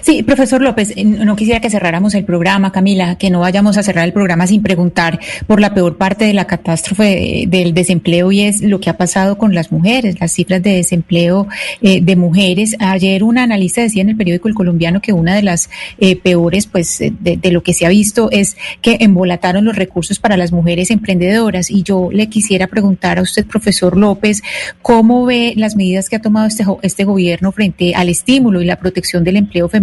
[0.00, 3.82] Sí, profesor López, eh, no quisiera que cerráramos el programa, Camila, que no vayamos a
[3.82, 8.42] cerrar el programa sin preguntar por la peor parte de la catástrofe del desempleo y
[8.42, 11.48] es lo que ha pasado con las mujeres, las cifras de desempleo
[11.82, 12.76] eh, de mujeres.
[12.78, 16.66] Ayer una analista decía en el periódico El Colombiano que una de las eh, peores,
[16.66, 20.90] pues, de, lo que se ha visto es que embolataron los recursos para las mujeres
[20.90, 21.70] emprendedoras.
[21.70, 24.42] Y yo le quisiera preguntar a usted, profesor López,
[24.82, 28.76] ¿cómo ve las medidas que ha tomado este, este gobierno frente al estímulo y la
[28.76, 29.77] protección del empleo femenino,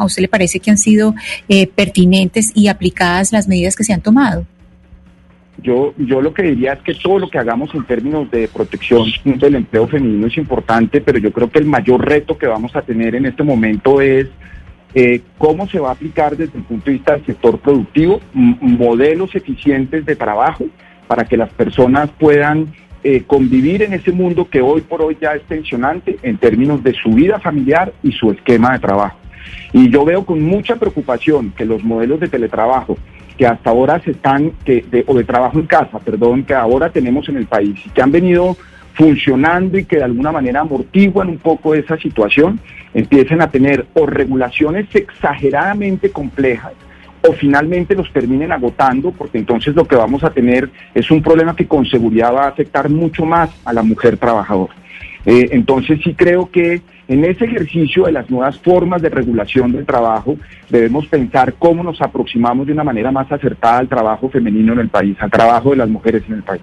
[0.00, 1.14] ¿a usted le parece que han sido
[1.48, 4.46] eh, pertinentes y aplicadas las medidas que se han tomado?
[5.62, 9.06] Yo, yo lo que diría es que todo lo que hagamos en términos de protección
[9.24, 12.82] del empleo femenino es importante, pero yo creo que el mayor reto que vamos a
[12.82, 14.28] tener en este momento es
[14.94, 19.34] eh, cómo se va a aplicar desde el punto de vista del sector productivo modelos
[19.34, 20.64] eficientes de trabajo
[21.06, 22.72] para que las personas puedan
[23.04, 26.92] eh, convivir en ese mundo que hoy por hoy ya es tensionante en términos de
[26.92, 29.19] su vida familiar y su esquema de trabajo.
[29.72, 32.96] Y yo veo con mucha preocupación que los modelos de teletrabajo
[33.36, 34.52] que hasta ahora se están,
[35.06, 38.12] o de trabajo en casa, perdón, que ahora tenemos en el país y que han
[38.12, 38.54] venido
[38.92, 42.60] funcionando y que de alguna manera amortiguan un poco esa situación,
[42.92, 46.72] empiecen a tener o regulaciones exageradamente complejas
[47.26, 51.56] o finalmente los terminen agotando, porque entonces lo que vamos a tener es un problema
[51.56, 54.74] que con seguridad va a afectar mucho más a la mujer trabajadora.
[55.26, 56.80] Eh, entonces sí creo que
[57.10, 60.36] en ese ejercicio de las nuevas formas de regulación del trabajo
[60.68, 64.90] debemos pensar cómo nos aproximamos de una manera más acertada al trabajo femenino en el
[64.90, 66.62] país, al trabajo de las mujeres en el país.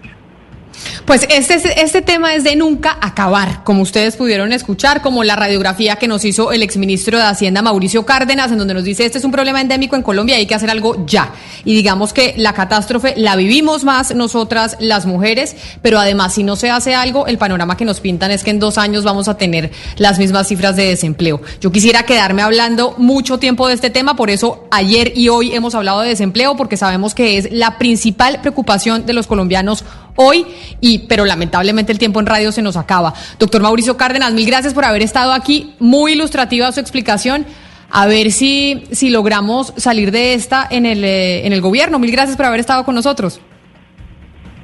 [1.06, 5.96] Pues este, este tema es de nunca acabar, como ustedes pudieron escuchar, como la radiografía
[5.96, 9.24] que nos hizo el exministro de Hacienda Mauricio Cárdenas, en donde nos dice este es
[9.24, 11.34] un problema endémico en Colombia y hay que hacer algo ya.
[11.66, 16.56] Y digamos que la catástrofe la vivimos más nosotras las mujeres, pero además si no
[16.56, 19.38] se hace algo, el panorama que nos pintan es que en dos años vamos a
[19.38, 21.42] tener las mismas cifras de desempleo.
[21.62, 25.76] Yo quisiera quedarme hablando mucho tiempo de este tema, por eso ayer y hoy hemos
[25.76, 29.84] hablado de desempleo, porque sabemos que es la principal preocupación de los colombianos
[30.18, 30.46] hoy,
[30.82, 33.14] y, pero lamentablemente el tiempo en radio se nos acaba.
[33.40, 35.74] Doctor Mauricio Cárdenas, mil gracias por haber estado aquí.
[35.80, 37.46] Muy ilustrativa su explicación.
[37.90, 42.00] A ver si, si logramos salir de esta en el, eh, en el gobierno.
[42.00, 43.40] Mil gracias por haber estado con nosotros.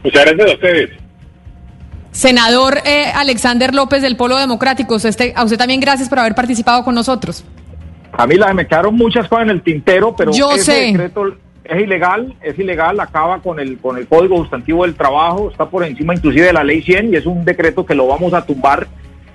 [0.04, 0.90] Muchas gracias a ustedes.
[2.12, 6.84] Senador eh, Alexander López del Polo Democrático, usted, a usted también gracias por haber participado
[6.84, 7.44] con nosotros.
[8.16, 10.82] Camila, me quedaron muchas cosas en el tintero, pero Yo ese sé.
[10.92, 15.70] decreto es ilegal, es ilegal, acaba con el con el Código Sustantivo del Trabajo, está
[15.70, 18.46] por encima inclusive de la Ley 100 y es un decreto que lo vamos a
[18.46, 18.88] tumbar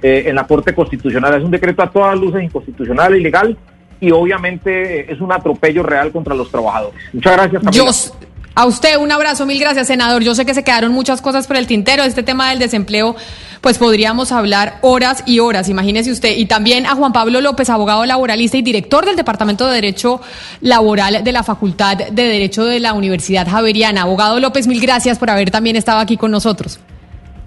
[0.02, 1.34] eh, en la Corte Constitucional.
[1.34, 3.57] Es un decreto a todas luces inconstitucional, ilegal
[4.00, 7.00] y obviamente es un atropello real contra los trabajadores.
[7.12, 7.62] Muchas gracias.
[7.62, 8.27] Camila.
[8.59, 10.25] A usted un abrazo, mil gracias, senador.
[10.25, 12.03] Yo sé que se quedaron muchas cosas por el tintero.
[12.03, 13.15] Este tema del desempleo,
[13.61, 16.37] pues podríamos hablar horas y horas, imagínese usted.
[16.37, 20.20] Y también a Juan Pablo López, abogado laboralista y director del Departamento de Derecho
[20.61, 24.03] Laboral de la Facultad de Derecho de la Universidad Javeriana.
[24.03, 26.81] Abogado López, mil gracias por haber también estado aquí con nosotros.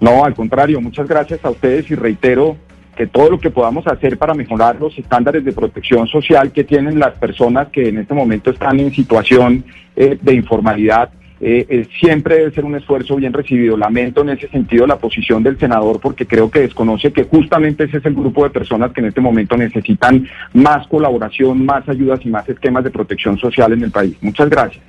[0.00, 2.56] No, al contrario, muchas gracias a ustedes y reitero
[2.96, 6.98] que todo lo que podamos hacer para mejorar los estándares de protección social que tienen
[6.98, 9.64] las personas que en este momento están en situación
[9.96, 11.10] eh, de informalidad,
[11.44, 13.76] eh, eh, siempre debe ser un esfuerzo bien recibido.
[13.76, 17.98] Lamento en ese sentido la posición del senador porque creo que desconoce que justamente ese
[17.98, 22.28] es el grupo de personas que en este momento necesitan más colaboración, más ayudas y
[22.28, 24.16] más esquemas de protección social en el país.
[24.20, 24.84] Muchas gracias.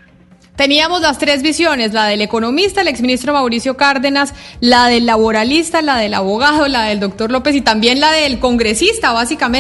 [0.56, 5.98] Teníamos las tres visiones, la del economista, el exministro Mauricio Cárdenas, la del laboralista, la
[5.98, 9.54] del abogado, la del doctor López y también la del congresista, básicamente.